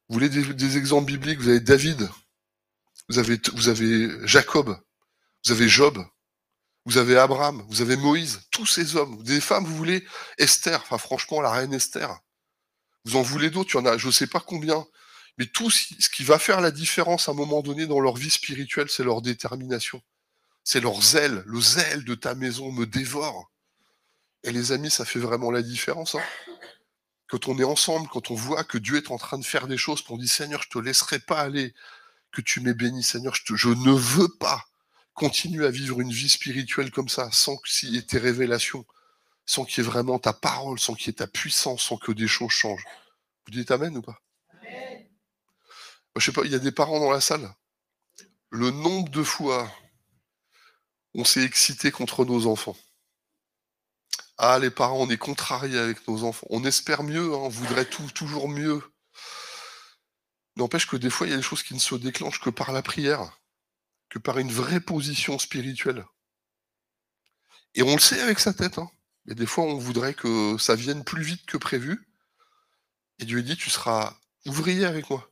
Vous 0.09 0.15
voulez 0.15 0.29
des, 0.31 0.77
exemples 0.79 1.13
bibliques? 1.13 1.41
Vous 1.41 1.49
avez 1.49 1.61
David, 1.61 2.09
vous 3.09 3.19
avez, 3.19 3.39
vous 3.55 3.69
avez 3.69 4.27
Jacob, 4.27 4.79
vous 5.45 5.53
avez 5.53 5.69
Job, 5.69 5.99
vous 6.87 6.97
avez 6.97 7.19
Abraham, 7.19 7.65
vous 7.69 7.83
avez 7.83 7.97
Moïse, 7.97 8.41
tous 8.51 8.67
ces 8.67 8.97
hommes, 8.97 9.23
des 9.25 9.41
femmes, 9.41 9.65
vous 9.67 9.77
voulez 9.77 10.07
Esther, 10.39 10.81
enfin 10.83 10.99
franchement 10.99 11.41
la 11.43 11.51
reine 11.51 11.75
Esther. 11.75 12.19
Vous 13.07 13.17
en 13.17 13.23
voulez 13.23 13.51
d'autres, 13.51 13.71
il 13.75 13.79
y 13.79 13.81
en 13.81 13.87
a 13.87 13.97
je 13.97 14.09
ne 14.09 14.13
sais 14.13 14.27
pas 14.27 14.41
combien. 14.41 14.85
Mais 15.39 15.47
tout 15.47 15.71
ce 15.71 16.11
qui 16.11 16.25
va 16.25 16.39
faire 16.39 16.61
la 16.61 16.71
différence 16.71 17.29
à 17.29 17.33
un 17.33 17.35
moment 17.35 17.63
donné 17.63 17.87
dans 17.87 18.01
leur 18.01 18.17
vie 18.17 18.31
spirituelle, 18.31 18.89
c'est 18.91 19.05
leur 19.05 19.23
détermination. 19.23 20.03
C'est 20.65 20.81
leur 20.81 21.01
zèle. 21.01 21.43
Le 21.47 21.61
zèle 21.61 22.05
de 22.05 22.15
ta 22.17 22.35
maison 22.35 22.73
me 22.73 22.85
dévore. 22.85 23.53
Et 24.43 24.51
les 24.51 24.73
amis, 24.73 24.91
ça 24.91 25.05
fait 25.05 25.21
vraiment 25.21 25.53
la 25.53 25.63
différence. 25.63 26.17
Hein. 26.17 26.23
Quand 27.29 27.49
on 27.49 27.59
est 27.59 27.65
ensemble, 27.65 28.09
quand 28.09 28.31
on 28.31 28.35
voit 28.35 28.65
que 28.65 28.79
Dieu 28.79 28.97
est 28.97 29.11
en 29.11 29.19
train 29.19 29.39
de 29.39 29.45
faire 29.45 29.69
des 29.69 29.77
choses, 29.77 30.03
qu'on 30.03 30.17
dit 30.17 30.29
Seigneur, 30.29 30.63
je 30.63 30.69
te 30.69 30.79
laisserai 30.79 31.21
pas 31.21 31.41
aller, 31.41 31.75
que 32.33 32.41
tu 32.41 32.61
m'aies 32.61 32.75
béni, 32.75 33.03
Seigneur, 33.03 33.35
je, 33.35 33.69
ne 33.69 33.93
veux 33.93 34.29
pas 34.29 34.65
continuer 35.15 35.67
à 35.67 35.71
vivre 35.71 36.01
une 36.01 36.13
vie 36.13 36.29
spirituelle 36.29 36.91
comme 36.91 37.09
ça, 37.09 37.29
sans 37.33 37.59
y 37.83 37.97
ait 37.99 38.03
tes 38.03 38.19
révélations, 38.19 38.85
sans 39.47 39.65
qu'il 39.65 39.83
y 39.83 39.87
ait 39.87 39.91
vraiment 39.91 40.19
ta 40.19 40.33
parole, 40.33 40.79
sans 40.79 40.95
qu'il 40.95 41.07
y 41.07 41.11
ait 41.11 41.15
ta 41.15 41.27
puissance, 41.27 41.83
sans 41.83 41.97
que 41.97 42.13
des 42.13 42.29
choses 42.29 42.51
changent. 42.51 42.85
Vous 43.47 43.53
dites 43.53 43.71
Amen 43.71 43.97
ou 43.97 44.03
pas? 44.03 44.21
Amen. 44.51 45.07
Je 46.17 46.25
sais 46.25 46.33
pas, 46.33 46.43
il 46.45 46.53
y 46.53 46.57
a 46.57 46.59
des 46.59 46.73
parents 46.73 47.01
dans 47.01 47.11
la 47.11 47.21
salle. 47.21 47.49
Le 48.51 48.71
nombre 48.71 49.11
de 49.11 49.23
fois 49.23 49.71
on 51.17 51.25
s'est 51.25 51.43
excité 51.43 51.91
contre 51.91 52.27
nos 52.27 52.47
enfants. 52.47 52.77
Ah, 54.37 54.59
les 54.59 54.71
parents, 54.71 55.01
on 55.01 55.09
est 55.09 55.17
contrariés 55.17 55.79
avec 55.79 56.07
nos 56.07 56.25
enfants. 56.25 56.47
On 56.51 56.63
espère 56.65 57.03
mieux, 57.03 57.33
hein, 57.33 57.39
on 57.39 57.49
voudrait 57.49 57.87
tout, 57.87 58.11
toujours 58.11 58.51
mieux. 58.51 58.83
N'empêche 60.57 60.87
que 60.87 60.97
des 60.97 61.09
fois, 61.09 61.27
il 61.27 61.31
y 61.31 61.33
a 61.33 61.39
des 61.39 61.43
choses 61.43 61.63
qui 61.63 61.73
ne 61.73 61.79
se 61.79 61.95
déclenchent 61.95 62.41
que 62.41 62.51
par 62.51 62.71
la 62.71 62.83
prière, 62.83 63.41
que 64.11 64.19
par 64.19 64.37
une 64.37 64.53
vraie 64.53 64.81
position 64.81 65.39
spirituelle. 65.39 66.05
Et 67.75 67.83
on 67.83 67.95
le 67.95 68.01
sait 68.01 68.21
avec 68.21 68.39
sa 68.39 68.53
tête. 68.53 68.77
Hein. 68.77 68.91
Et 69.29 69.35
des 69.35 69.47
fois, 69.47 69.65
on 69.65 69.79
voudrait 69.79 70.15
que 70.15 70.57
ça 70.59 70.75
vienne 70.75 71.05
plus 71.05 71.23
vite 71.23 71.47
que 71.47 71.57
prévu. 71.57 72.07
Et 73.19 73.25
Dieu 73.25 73.43
dit, 73.43 73.57
tu 73.57 73.71
seras 73.71 74.17
ouvrier 74.47 74.85
avec 74.85 75.11
moi. 75.11 75.31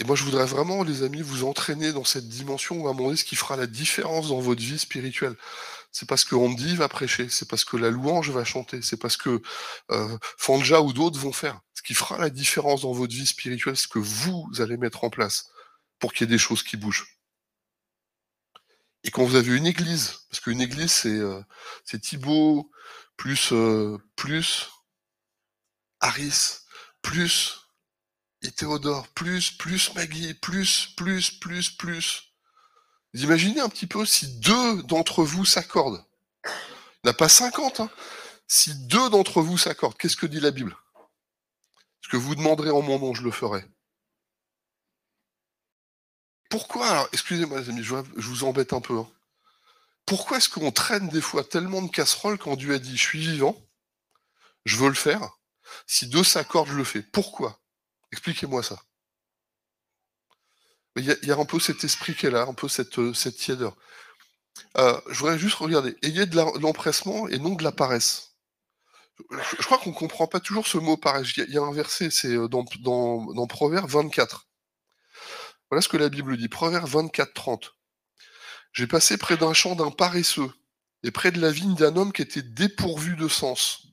Et 0.00 0.04
moi, 0.04 0.14
je 0.14 0.22
voudrais 0.22 0.46
vraiment, 0.46 0.84
les 0.84 1.02
amis, 1.02 1.22
vous 1.22 1.44
entraîner 1.44 1.92
dans 1.92 2.04
cette 2.04 2.28
dimension 2.28 2.80
où 2.80 2.86
à 2.86 2.92
un 2.92 2.94
moment 2.94 3.14
ce 3.16 3.24
qui 3.24 3.34
fera 3.34 3.56
la 3.56 3.66
différence 3.66 4.28
dans 4.28 4.38
votre 4.38 4.62
vie 4.62 4.78
spirituelle. 4.78 5.34
C'est 5.90 6.08
parce 6.08 6.24
qu'on 6.24 6.52
dit 6.52 6.76
va 6.76 6.88
prêcher, 6.88 7.28
c'est 7.28 7.48
parce 7.48 7.64
que 7.64 7.76
la 7.76 7.90
louange 7.90 8.30
va 8.30 8.44
chanter, 8.44 8.82
c'est 8.82 8.98
parce 8.98 9.16
que 9.16 9.42
euh, 9.90 10.18
Fanja 10.36 10.80
ou 10.82 10.92
d'autres 10.92 11.18
vont 11.18 11.32
faire. 11.32 11.60
Ce 11.74 11.82
qui 11.82 11.94
fera 11.94 12.18
la 12.18 12.30
différence 12.30 12.82
dans 12.82 12.92
votre 12.92 13.14
vie 13.14 13.26
spirituelle, 13.26 13.76
c'est 13.76 13.84
ce 13.84 13.88
que 13.88 13.98
vous 13.98 14.48
allez 14.58 14.76
mettre 14.76 15.02
en 15.02 15.10
place 15.10 15.50
pour 15.98 16.12
qu'il 16.12 16.26
y 16.26 16.30
ait 16.30 16.34
des 16.34 16.38
choses 16.38 16.62
qui 16.62 16.76
bougent. 16.76 17.17
Et 19.08 19.10
quand 19.10 19.24
vous 19.24 19.36
avez 19.36 19.56
une 19.56 19.66
église, 19.66 20.18
parce 20.28 20.40
qu'une 20.40 20.60
église, 20.60 20.92
c'est 20.92 21.08
euh, 21.08 21.40
Thibaut, 22.02 22.70
plus, 23.16 23.52
euh, 23.52 23.96
plus 24.16 24.68
Harris, 26.00 26.58
plus 27.00 27.56
et 28.42 28.50
Théodore, 28.50 29.08
plus, 29.08 29.50
plus 29.52 29.94
Maggie, 29.94 30.34
plus, 30.34 30.88
plus, 30.94 31.30
plus, 31.30 31.70
plus. 31.70 32.34
Vous 33.14 33.22
imaginez 33.22 33.60
un 33.60 33.70
petit 33.70 33.86
peu 33.86 34.04
si 34.04 34.40
deux 34.40 34.82
d'entre 34.82 35.24
vous 35.24 35.46
s'accordent. 35.46 36.04
Il 36.44 37.04
n'y 37.04 37.10
a 37.10 37.14
pas 37.14 37.30
50, 37.30 37.80
hein. 37.80 37.90
Si 38.46 38.74
deux 38.88 39.08
d'entre 39.08 39.40
vous 39.40 39.56
s'accordent, 39.56 39.96
qu'est-ce 39.96 40.18
que 40.18 40.26
dit 40.26 40.40
la 40.40 40.50
Bible? 40.50 40.76
Ce 42.02 42.10
que 42.10 42.18
vous 42.18 42.34
demanderez 42.34 42.70
en 42.70 42.82
mon 42.82 42.98
nom, 42.98 43.14
je 43.14 43.22
le 43.22 43.30
ferai. 43.30 43.64
Pourquoi 46.48 46.88
alors, 46.88 47.08
excusez-moi 47.12 47.60
les 47.60 47.68
amis, 47.68 47.82
je 47.82 47.94
vous 47.94 48.44
embête 48.44 48.72
un 48.72 48.80
peu. 48.80 48.98
Hein. 48.98 49.08
Pourquoi 50.06 50.38
est-ce 50.38 50.48
qu'on 50.48 50.72
traîne 50.72 51.10
des 51.10 51.20
fois 51.20 51.44
tellement 51.44 51.82
de 51.82 51.90
casseroles 51.90 52.38
quand 52.38 52.56
Dieu 52.56 52.72
a 52.74 52.78
dit 52.78 52.96
je 52.96 53.02
suis 53.02 53.20
vivant, 53.20 53.62
je 54.64 54.76
veux 54.76 54.88
le 54.88 54.94
faire, 54.94 55.38
si 55.86 56.06
deux 56.08 56.24
s'accordent, 56.24 56.70
je 56.70 56.74
le 56.76 56.84
fais? 56.84 57.02
Pourquoi? 57.02 57.60
Expliquez-moi 58.12 58.62
ça. 58.62 58.82
Il 60.96 61.04
y, 61.04 61.30
a, 61.30 61.36
un 61.36 61.44
peu 61.44 61.60
cet 61.60 61.84
esprit 61.84 62.14
qu'elle 62.14 62.34
a, 62.34 62.42
un 62.42 62.54
peu 62.54 62.68
cette, 62.68 62.98
euh, 62.98 63.12
tièdeur. 63.12 63.76
Euh, 64.78 65.00
je 65.10 65.18
voudrais 65.18 65.38
juste 65.38 65.56
regarder. 65.56 65.94
Ayez 66.02 66.26
de 66.26 66.36
l'empressement 66.58 67.28
et 67.28 67.38
non 67.38 67.54
de 67.54 67.62
la 67.62 67.70
paresse. 67.70 68.34
Je, 69.30 69.64
crois 69.64 69.78
qu'on 69.78 69.90
ne 69.90 69.94
comprend 69.94 70.26
pas 70.26 70.40
toujours 70.40 70.66
ce 70.66 70.78
mot 70.78 70.96
paresse. 70.96 71.36
Il 71.36 71.52
y, 71.52 71.58
a 71.58 71.62
un 71.62 71.72
verset, 71.72 72.10
c'est 72.10 72.34
euh, 72.34 72.48
dans, 72.48 72.64
dans, 72.80 73.32
dans 73.34 73.46
Proverbe 73.46 73.90
24. 73.90 74.47
Voilà 75.70 75.82
ce 75.82 75.88
que 75.88 75.96
la 75.96 76.08
Bible 76.08 76.36
dit. 76.36 76.48
Proverbe 76.48 76.88
24, 76.88 77.34
30. 77.34 77.74
J'ai 78.72 78.86
passé 78.86 79.18
près 79.18 79.36
d'un 79.36 79.52
champ 79.52 79.74
d'un 79.74 79.90
paresseux 79.90 80.50
et 81.02 81.10
près 81.10 81.30
de 81.30 81.40
la 81.40 81.50
vigne 81.50 81.74
d'un 81.74 81.96
homme 81.96 82.12
qui 82.12 82.22
était 82.22 82.42
dépourvu 82.42 83.16
de 83.16 83.28
sens. 83.28 83.86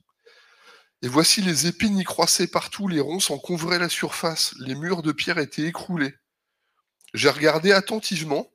Et 1.02 1.08
voici 1.08 1.42
les 1.42 1.66
épines 1.66 1.98
y 1.98 2.04
croissaient 2.04 2.46
partout, 2.46 2.88
les 2.88 3.00
ronces 3.00 3.30
en 3.30 3.38
couvraient 3.38 3.78
la 3.78 3.90
surface, 3.90 4.54
les 4.58 4.74
murs 4.74 5.02
de 5.02 5.12
pierre 5.12 5.38
étaient 5.38 5.62
écroulés. 5.62 6.14
J'ai 7.12 7.28
regardé 7.28 7.72
attentivement, 7.72 8.50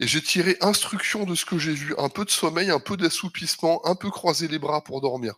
et 0.00 0.06
j'ai 0.06 0.22
tiré 0.22 0.56
instruction 0.60 1.24
de 1.24 1.34
ce 1.34 1.44
que 1.44 1.58
j'ai 1.58 1.72
vu, 1.72 1.94
un 1.98 2.08
peu 2.08 2.24
de 2.24 2.30
sommeil, 2.30 2.70
un 2.70 2.80
peu 2.80 2.96
d'assoupissement, 2.96 3.84
un 3.86 3.94
peu 3.94 4.10
croiser 4.10 4.48
les 4.48 4.58
bras 4.58 4.82
pour 4.82 5.00
dormir. 5.00 5.34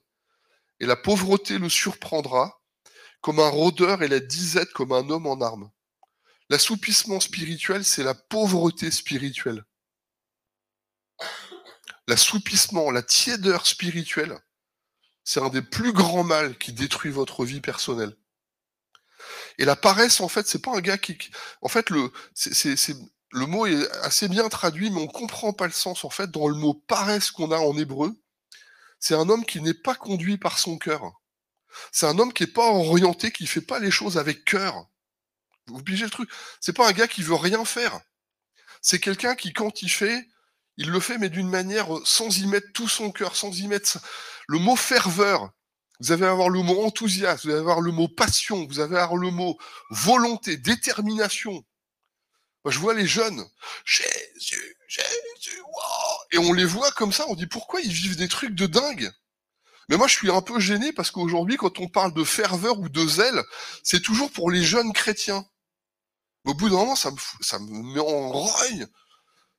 Et 0.80 0.86
la 0.86 0.96
pauvreté 0.96 1.58
le 1.58 1.68
surprendra, 1.68 2.60
comme 3.20 3.40
un 3.40 3.48
rôdeur 3.48 4.02
et 4.02 4.08
la 4.08 4.20
disette 4.20 4.72
comme 4.72 4.92
un 4.92 5.08
homme 5.10 5.26
en 5.26 5.40
armes. 5.40 5.70
L'assoupissement 6.48 7.20
spirituel, 7.20 7.84
c'est 7.84 8.04
la 8.04 8.14
pauvreté 8.14 8.90
spirituelle. 8.90 9.64
L'assoupissement, 12.06 12.90
la 12.90 13.02
tiédeur 13.02 13.66
spirituelle, 13.66 14.38
c'est 15.24 15.40
un 15.40 15.48
des 15.48 15.62
plus 15.62 15.92
grands 15.92 16.22
mâles 16.22 16.56
qui 16.56 16.72
détruit 16.72 17.10
votre 17.10 17.44
vie 17.44 17.60
personnelle. 17.60 18.16
Et 19.58 19.64
la 19.64 19.74
paresse, 19.74 20.20
en 20.20 20.28
fait, 20.28 20.46
c'est 20.46 20.62
pas 20.62 20.76
un 20.76 20.80
gars 20.80 20.98
qui, 20.98 21.18
en 21.62 21.68
fait, 21.68 21.90
le, 21.90 22.12
mot 23.32 23.66
est 23.66 23.90
assez 24.02 24.28
bien 24.28 24.48
traduit, 24.48 24.90
mais 24.90 25.00
on 25.00 25.08
comprend 25.08 25.52
pas 25.52 25.66
le 25.66 25.72
sens. 25.72 26.04
En 26.04 26.10
fait, 26.10 26.30
dans 26.30 26.46
le 26.46 26.54
mot 26.54 26.74
paresse 26.74 27.32
qu'on 27.32 27.50
a 27.50 27.58
en 27.58 27.76
hébreu, 27.76 28.14
c'est 29.00 29.14
un 29.14 29.28
homme 29.28 29.44
qui 29.44 29.60
n'est 29.60 29.74
pas 29.74 29.96
conduit 29.96 30.38
par 30.38 30.58
son 30.58 30.78
cœur. 30.78 31.12
C'est 31.90 32.06
un 32.06 32.18
homme 32.20 32.32
qui 32.32 32.44
n'est 32.44 32.52
pas 32.52 32.70
orienté, 32.70 33.32
qui 33.32 33.46
fait 33.46 33.60
pas 33.60 33.80
les 33.80 33.90
choses 33.90 34.18
avec 34.18 34.44
cœur. 34.44 34.86
Vous 35.68 35.82
pigez 35.82 36.04
le 36.04 36.10
truc. 36.10 36.30
C'est 36.60 36.72
pas 36.72 36.88
un 36.88 36.92
gars 36.92 37.08
qui 37.08 37.22
veut 37.22 37.34
rien 37.34 37.64
faire. 37.64 38.00
C'est 38.80 39.00
quelqu'un 39.00 39.34
qui, 39.34 39.52
quand 39.52 39.82
il 39.82 39.90
fait, 39.90 40.26
Il 40.78 40.90
le 40.90 41.00
fait, 41.00 41.18
mais 41.18 41.30
d'une 41.30 41.48
manière 41.48 41.88
sans 42.04 42.38
y 42.38 42.46
mettre 42.46 42.70
tout 42.74 42.88
son 42.88 43.10
cœur, 43.10 43.34
sans 43.36 43.58
y 43.58 43.66
mettre 43.66 43.98
le 44.46 44.58
mot 44.58 44.76
ferveur. 44.76 45.50
Vous 46.00 46.12
allez 46.12 46.26
avoir 46.26 46.50
le 46.50 46.62
mot 46.62 46.84
enthousiasme, 46.84 47.48
vous 47.48 47.50
allez 47.54 47.60
avoir 47.60 47.80
le 47.80 47.92
mot 47.92 48.08
passion, 48.08 48.66
vous 48.66 48.80
allez 48.80 48.96
avoir 48.96 49.16
le 49.16 49.30
mot 49.30 49.56
volonté, 49.90 50.58
détermination. 50.58 51.64
Moi, 52.64 52.72
je 52.72 52.78
vois 52.78 52.94
les 52.94 53.06
jeunes, 53.06 53.42
Jésus, 53.84 54.76
Jésus, 54.88 55.60
wow 55.62 56.16
et 56.32 56.38
on 56.38 56.52
les 56.52 56.64
voit 56.64 56.90
comme 56.92 57.12
ça, 57.12 57.24
on 57.28 57.34
dit 57.34 57.46
pourquoi 57.46 57.80
ils 57.80 57.92
vivent 57.92 58.16
des 58.16 58.28
trucs 58.28 58.54
de 58.54 58.66
dingue? 58.66 59.10
Mais 59.88 59.96
moi, 59.96 60.08
je 60.08 60.14
suis 60.14 60.30
un 60.30 60.42
peu 60.42 60.60
gêné 60.60 60.92
parce 60.92 61.10
qu'aujourd'hui, 61.10 61.56
quand 61.56 61.78
on 61.78 61.88
parle 61.88 62.12
de 62.12 62.24
ferveur 62.24 62.78
ou 62.80 62.88
de 62.88 63.06
zèle, 63.06 63.42
c'est 63.84 64.02
toujours 64.02 64.32
pour 64.32 64.50
les 64.50 64.62
jeunes 64.64 64.92
chrétiens. 64.92 65.46
Au 66.46 66.54
bout 66.54 66.68
d'un 66.68 66.76
moment, 66.76 66.96
ça 66.96 67.10
me, 67.10 67.94
met 67.94 68.00
en 68.00 68.30
rogne. 68.30 68.86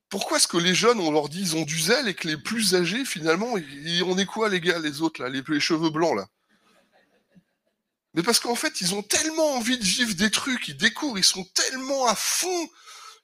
Pourquoi 0.09 0.37
est-ce 0.37 0.47
que 0.47 0.57
les 0.57 0.73
jeunes, 0.73 0.99
on 0.99 1.11
leur 1.11 1.27
dit 1.27 1.41
ils 1.41 1.55
ont 1.57 1.63
du 1.63 1.79
zèle 1.79 2.07
et 2.07 2.13
que 2.13 2.27
les 2.27 2.37
plus 2.37 2.75
âgés, 2.75 3.03
finalement, 3.03 3.53
on 3.53 4.17
est 4.17 4.25
quoi 4.25 4.49
les 4.49 4.61
gars, 4.61 4.79
les 4.79 5.01
autres, 5.01 5.21
là, 5.21 5.29
les, 5.29 5.43
les 5.47 5.59
cheveux 5.59 5.89
blancs, 5.89 6.15
là? 6.15 6.27
Mais 8.13 8.23
parce 8.23 8.39
qu'en 8.39 8.55
fait, 8.55 8.81
ils 8.81 8.95
ont 8.95 9.03
tellement 9.03 9.53
envie 9.53 9.77
de 9.77 9.83
vivre 9.83 10.15
des 10.15 10.31
trucs, 10.31 10.69
ils 10.69 10.77
découvrent, 10.77 11.19
ils 11.19 11.23
sont 11.23 11.43
tellement 11.53 12.07
à 12.07 12.15
fond 12.15 12.67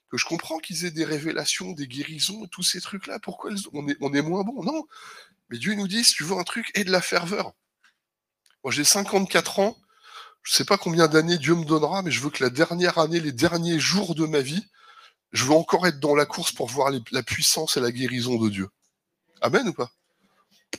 que 0.08 0.16
je 0.16 0.24
comprends 0.24 0.58
qu'ils 0.58 0.84
aient 0.84 0.92
des 0.92 1.04
révélations, 1.04 1.72
des 1.72 1.88
guérisons, 1.88 2.46
tous 2.46 2.62
ces 2.62 2.80
trucs-là. 2.80 3.18
Pourquoi 3.18 3.50
on 3.72 3.88
est, 3.88 3.96
on 4.00 4.14
est 4.14 4.22
moins 4.22 4.44
bon 4.44 4.62
Non. 4.62 4.86
Mais 5.48 5.58
Dieu 5.58 5.74
nous 5.74 5.88
dit, 5.88 6.04
si 6.04 6.14
tu 6.14 6.22
veux 6.22 6.36
un 6.36 6.44
truc, 6.44 6.70
aie 6.74 6.84
de 6.84 6.92
la 6.92 7.00
ferveur. 7.00 7.54
Moi, 8.62 8.72
j'ai 8.72 8.84
54 8.84 9.58
ans. 9.58 9.76
Je 10.44 10.52
ne 10.52 10.56
sais 10.56 10.64
pas 10.64 10.78
combien 10.78 11.08
d'années 11.08 11.38
Dieu 11.38 11.54
me 11.54 11.64
donnera, 11.64 12.02
mais 12.02 12.10
je 12.10 12.20
veux 12.20 12.30
que 12.30 12.44
la 12.44 12.50
dernière 12.50 12.98
année, 12.98 13.18
les 13.18 13.32
derniers 13.32 13.80
jours 13.80 14.14
de 14.14 14.26
ma 14.26 14.40
vie, 14.40 14.64
je 15.32 15.44
veux 15.44 15.52
encore 15.52 15.86
être 15.86 15.98
dans 15.98 16.14
la 16.14 16.26
course 16.26 16.52
pour 16.52 16.68
voir 16.68 16.92
la 17.10 17.22
puissance 17.22 17.76
et 17.76 17.80
la 17.80 17.90
guérison 17.90 18.36
de 18.38 18.48
Dieu. 18.48 18.68
Amen 19.40 19.68
ou 19.68 19.72
pas? 19.72 19.90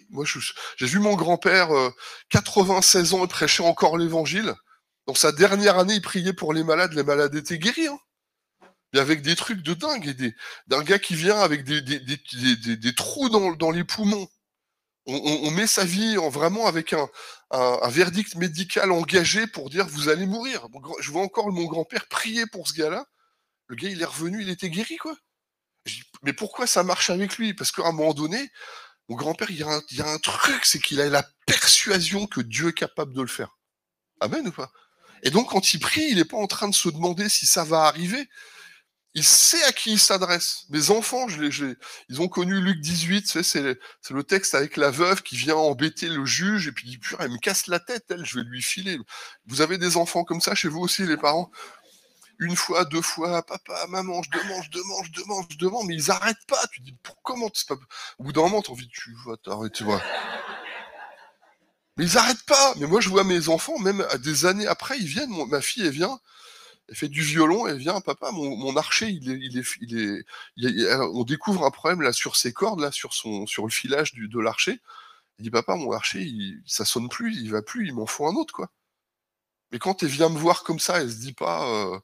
Moi, 0.10 0.25
j'ai 0.78 0.86
vu 0.86 0.99
mon 0.99 1.15
grand-père, 1.15 1.69
96 2.30 3.13
euh, 3.13 3.17
ans, 3.17 3.25
et 3.25 3.28
prêchait 3.28 3.63
encore 3.63 3.97
l'évangile. 3.97 4.54
Dans 5.08 5.15
sa 5.15 5.32
dernière 5.32 5.78
année, 5.78 5.95
il 5.95 6.01
priait 6.01 6.34
pour 6.34 6.54
les 6.54 6.63
malades. 6.63 6.93
Les 6.93 7.04
malades 7.04 7.36
étaient 7.36 7.60
guéris. 7.60 7.88
Hein 7.88 7.99
mais 8.95 9.01
avec 9.01 9.21
des 9.21 9.36
trucs 9.36 9.62
de 9.62 9.73
dingue, 9.73 10.08
et 10.08 10.36
d'un 10.67 10.82
gars 10.82 10.99
qui 10.99 11.15
vient 11.15 11.39
avec 11.39 11.65
des, 11.65 11.82
des, 11.82 12.95
trous 12.95 13.28
dans, 13.28 13.71
les 13.71 13.84
poumons. 13.84 14.28
On, 15.08 15.52
met 15.52 15.68
sa 15.68 15.86
vie 15.86 16.18
en, 16.18 16.30
vraiment 16.30 16.65
avec 16.65 16.94
un, 16.94 17.08
verdict 17.89 18.36
médical 18.36 18.91
engagé 18.91 19.46
pour 19.46 19.70
dire 19.70 19.86
vous 19.88 20.10
allez 20.10 20.26
mourir. 20.26 20.68
Je 21.00 21.12
vois 21.12 21.22
encore 21.22 21.52
mon 21.52 21.65
grand-père 21.65 22.08
prier 22.08 22.46
pour 22.48 22.68
ce 22.68 22.74
gars-là. 22.74 23.06
Le 23.68 23.76
gars, 23.76 23.89
il 23.89 24.02
est 24.02 24.06
revenu, 24.06 24.41
il 24.41 24.50
était 24.50 24.70
guéri, 24.70 24.98
quoi. 24.98 25.15
mais 26.24 26.34
pourquoi 26.34 26.68
ça 26.68 26.84
marche 26.84 27.10
avec 27.10 27.38
lui? 27.38 27.54
Parce 27.54 27.72
qu'à 27.72 27.84
un 27.84 27.91
moment 27.91 28.13
donné, 28.13 28.52
mon 29.10 29.15
grand-père, 29.15 29.50
il, 29.52 29.65
il, 29.89 29.98
y 29.98 30.02
a 30.02 30.08
un 30.08 30.18
truc, 30.18 30.65
c'est 30.65 30.80
qu'il 30.80 31.02
a 31.02 31.10
la 31.10 31.28
persuasion 31.46 32.26
que 32.26 32.41
Dieu 32.41 32.70
est 32.70 32.74
capable 32.74 33.13
de 33.13 33.22
le 33.22 33.28
faire. 33.28 33.58
Amen 34.20 34.48
ou 34.48 34.52
pas? 34.52 34.72
Et 35.24 35.30
donc, 35.30 35.50
quand 35.50 35.74
il 35.74 35.80
prie, 35.80 36.06
il 36.10 36.18
n'est 36.18 36.26
pas 36.26 36.38
en 36.38 36.48
train 36.48 36.68
de 36.68 36.76
se 36.76 36.89
demander 36.89 37.30
si 37.30 37.46
ça 37.46 37.63
va 37.63 37.84
arriver 37.84 38.28
il 39.15 39.23
sait 39.23 39.63
à 39.63 39.71
qui 39.71 39.93
il 39.93 39.99
s'adresse. 39.99 40.65
Mes 40.69 40.89
enfants, 40.91 41.30
je 41.30 41.41
les, 41.41 41.75
ils 42.10 42.21
ont 42.21 42.28
connu 42.28 42.60
Luc 42.60 42.82
18, 42.82 43.25
c'est 43.41 43.62
le 44.12 44.23
texte 44.23 44.56
avec 44.56 44.75
la 44.75 44.91
veuve 44.91 45.23
qui 45.23 45.38
vient 45.38 45.56
embêter 45.56 46.10
le 46.10 46.25
juge 46.25 46.67
et 46.67 46.73
puis 46.73 46.86
dit, 46.86 46.97
purée, 46.97 47.23
elle 47.23 47.32
me 47.32 47.38
casse 47.38 47.67
la 47.67 47.80
tête, 47.80 48.06
elle, 48.10 48.25
je 48.25 48.39
vais 48.39 48.45
lui 48.45 48.62
filer. 48.62 48.99
Vous 49.47 49.62
avez 49.62 49.78
des 49.78 49.95
enfants 49.95 50.25
comme 50.25 50.41
ça 50.41 50.54
chez 50.54 50.67
vous 50.67 50.82
aussi, 50.82 51.06
les 51.06 51.15
parents? 51.15 51.49
Une 52.39 52.58
fois, 52.58 52.84
deux 52.84 53.01
fois, 53.01 53.41
papa, 53.43 53.88
maman, 53.88 54.21
je 54.21 54.38
demande, 54.38 54.63
je 54.65 54.71
demande, 54.71 55.06
je 55.06 55.21
demande, 55.21 55.45
je 55.49 55.58
demande, 55.58 55.88
mais 55.88 55.95
ils 55.95 56.12
arrêtent 56.12 56.45
pas. 56.45 56.67
Tu 56.73 56.82
dis, 56.82 56.93
comment 57.23 57.49
pas... 57.69 57.75
Au 58.19 58.23
bout 58.25 58.34
d'un 58.34 58.41
moment, 58.41 58.62
t'as 58.62 58.73
envie, 58.73 58.89
tu 58.89 59.15
vas 59.25 59.38
t'arrêter, 59.38 59.86
vois. 59.86 60.01
Mais 61.95 62.04
ils 62.04 62.17
arrêtent 62.17 62.45
pas. 62.45 62.73
Mais 62.75 62.88
moi, 62.88 62.99
je 62.99 63.08
vois 63.08 63.23
mes 63.23 63.47
enfants, 63.47 63.80
même 63.80 64.06
des 64.19 64.45
années 64.45 64.67
après, 64.67 64.97
ils 64.99 65.08
viennent. 65.08 65.32
ma 65.47 65.62
fille, 65.62 65.86
elle 65.86 65.93
vient 65.93 66.19
elle 66.88 66.95
fait 66.95 67.10
du 67.10 67.21
violon, 67.21 67.67
elle 67.67 67.78
vient, 67.78 68.00
papa, 68.02 68.32
mon, 68.32 68.76
archer, 68.78 69.10
il 69.10 69.32
est, 69.32 69.39
il 69.41 69.58
est, 69.58 70.26
il 70.56 70.82
est, 70.82 70.95
on 70.95 71.24
découvre 71.24 71.65
un 71.65 71.71
problème 71.71 72.02
là 72.02 72.13
sur 72.13 72.36
ses 72.36 72.54
cordes, 72.54 72.80
là, 72.80 72.91
sur 72.91 73.13
son, 73.13 73.48
sur 73.48 73.65
le 73.65 73.71
filage 73.71 74.13
du, 74.13 74.28
de 74.28 74.39
l'archer. 74.39 74.80
Il 75.39 75.43
dit, 75.43 75.50
papa, 75.50 75.76
mon 75.76 75.91
archer, 75.91 76.21
il, 76.21 76.62
ça 76.65 76.86
sonne 76.86 77.10
plus, 77.10 77.36
il 77.36 77.52
va 77.52 77.62
plus, 77.62 77.88
il 77.88 77.93
m'en 77.93 78.06
faut 78.06 78.28
un 78.28 78.36
autre, 78.36 78.54
quoi. 78.54 78.69
Mais 79.71 79.80
quand 79.80 80.04
elle 80.04 80.10
vient 80.10 80.30
me 80.30 80.38
voir 80.38 80.63
comme 80.63 80.80
ça, 80.80 81.02
elle 81.02 81.10
se 81.12 81.17
dit 81.17 81.34
pas, 81.34 81.67
euh, 81.67 82.00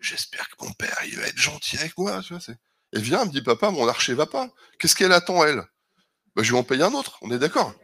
j'espère 0.00 0.48
que 0.48 0.64
mon 0.64 0.72
père, 0.72 0.98
il 1.06 1.16
va 1.16 1.26
être 1.26 1.38
gentil 1.38 1.76
avec 1.78 1.96
moi, 1.98 2.22
tu 2.22 2.34
vois, 2.34 2.42
Elle 2.92 3.02
vient, 3.02 3.22
elle 3.22 3.28
me 3.28 3.32
dit, 3.32 3.42
papa, 3.42 3.70
mon 3.70 3.86
archer 3.86 4.14
va 4.14 4.26
pas. 4.26 4.50
Qu'est-ce 4.78 4.96
qu'elle 4.96 5.12
attend, 5.12 5.44
elle? 5.44 5.62
Bah, 6.34 6.42
je 6.42 6.52
vais 6.52 6.58
en 6.58 6.64
payer 6.64 6.82
un 6.82 6.94
autre, 6.94 7.18
on 7.20 7.30
est 7.30 7.38
d'accord. 7.38 7.74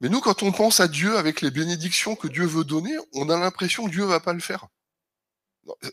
Mais 0.00 0.08
nous, 0.08 0.20
quand 0.20 0.42
on 0.42 0.52
pense 0.52 0.80
à 0.80 0.88
Dieu 0.88 1.18
avec 1.18 1.42
les 1.42 1.50
bénédictions 1.50 2.16
que 2.16 2.28
Dieu 2.28 2.46
veut 2.46 2.64
donner, 2.64 2.96
on 3.12 3.28
a 3.28 3.38
l'impression 3.38 3.84
que 3.84 3.90
Dieu 3.90 4.04
va 4.04 4.20
pas 4.20 4.32
le 4.32 4.40
faire 4.40 4.68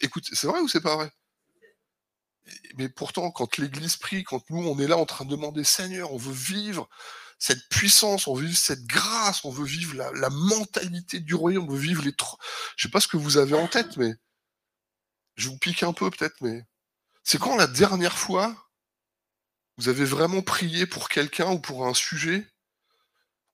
écoute, 0.02 0.26
c'est 0.32 0.48
vrai 0.48 0.60
ou 0.60 0.68
c'est 0.68 0.82
pas 0.82 0.96
vrai? 0.96 1.12
Mais 2.78 2.90
pourtant, 2.90 3.32
quand 3.32 3.58
l'Église 3.58 3.98
prie, 3.98 4.24
quand 4.24 4.50
nous, 4.50 4.68
on 4.68 4.80
est 4.80 4.88
là 4.88 4.98
en 4.98 5.06
train 5.06 5.26
de 5.26 5.30
demander, 5.30 5.64
Seigneur, 5.64 6.12
on 6.12 6.18
veut 6.18 6.34
vivre 6.34 6.90
cette 7.40 7.68
puissance, 7.70 8.28
on 8.28 8.36
veut 8.36 8.46
vivre 8.46 8.58
cette 8.58 8.86
grâce, 8.86 9.44
on 9.46 9.50
veut 9.50 9.66
vivre 9.66 9.96
la, 9.96 10.30
mentalité 10.30 11.20
du 11.20 11.34
royaume, 11.34 11.66
on 11.66 11.74
veut 11.74 11.80
vivre 11.80 12.04
les... 12.04 12.14
Je 12.76 12.84
sais 12.84 12.92
pas 12.92 13.02
ce 13.02 13.08
que 13.08 13.18
vous 13.18 13.38
avez 13.38 13.56
en 13.56 13.68
tête, 13.68 13.98
mais 13.98 14.14
je 15.36 15.50
vous 15.50 15.58
pique 15.58 15.84
un 15.84 15.94
peu 15.94 16.10
peut-être, 16.12 16.40
mais 16.42 16.64
c'est 17.24 17.40
quand 17.40 17.56
la 17.56 17.68
dernière 17.68 18.18
fois 18.18 18.56
vous 19.78 19.90
avez 19.90 20.06
vraiment 20.06 20.44
prié 20.44 20.86
pour 20.86 21.10
quelqu'un 21.10 21.52
ou 21.52 21.60
pour 21.60 21.88
un 21.88 21.96
sujet, 21.96 22.48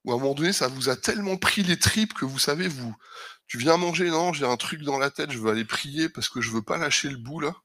ou 0.03 0.11
à 0.11 0.15
un 0.15 0.17
moment 0.17 0.33
donné, 0.33 0.51
ça 0.51 0.67
vous 0.67 0.89
a 0.89 0.97
tellement 0.97 1.37
pris 1.37 1.63
les 1.63 1.79
tripes 1.79 2.13
que 2.13 2.25
vous 2.25 2.39
savez, 2.39 2.67
vous, 2.67 2.93
tu 3.47 3.57
viens 3.57 3.77
manger, 3.77 4.09
non, 4.09 4.33
j'ai 4.33 4.45
un 4.45 4.57
truc 4.57 4.83
dans 4.83 4.97
la 4.97 5.09
tête, 5.09 5.31
je 5.31 5.39
veux 5.39 5.51
aller 5.51 5.65
prier 5.65 6.09
parce 6.09 6.29
que 6.29 6.41
je 6.41 6.51
veux 6.51 6.61
pas 6.61 6.77
lâcher 6.77 7.09
le 7.09 7.17
bout 7.17 7.39
là. 7.39 7.55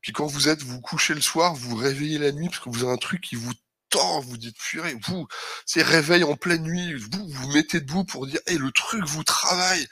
Puis 0.00 0.12
quand 0.12 0.26
vous 0.26 0.48
êtes, 0.48 0.62
vous 0.62 0.80
couchez 0.80 1.14
le 1.14 1.20
soir, 1.20 1.54
vous, 1.54 1.76
réveillez 1.76 2.18
la 2.18 2.32
nuit 2.32 2.48
parce 2.48 2.60
que 2.60 2.70
vous 2.70 2.84
avez 2.84 2.92
un 2.92 2.96
truc 2.96 3.20
qui 3.20 3.36
vous 3.36 3.52
tord, 3.90 4.22
vous 4.22 4.36
dites 4.36 4.56
purée, 4.56 4.96
vous, 5.06 5.26
c'est 5.66 5.82
réveil 5.82 6.22
en 6.24 6.36
pleine 6.36 6.62
nuit, 6.62 6.94
vous 6.94 7.28
vous 7.28 7.48
mettez 7.48 7.80
debout 7.80 8.04
pour 8.04 8.26
dire, 8.26 8.38
hé, 8.46 8.56
le 8.56 8.70
truc 8.70 9.04
vous 9.04 9.24
travaille, 9.24 9.86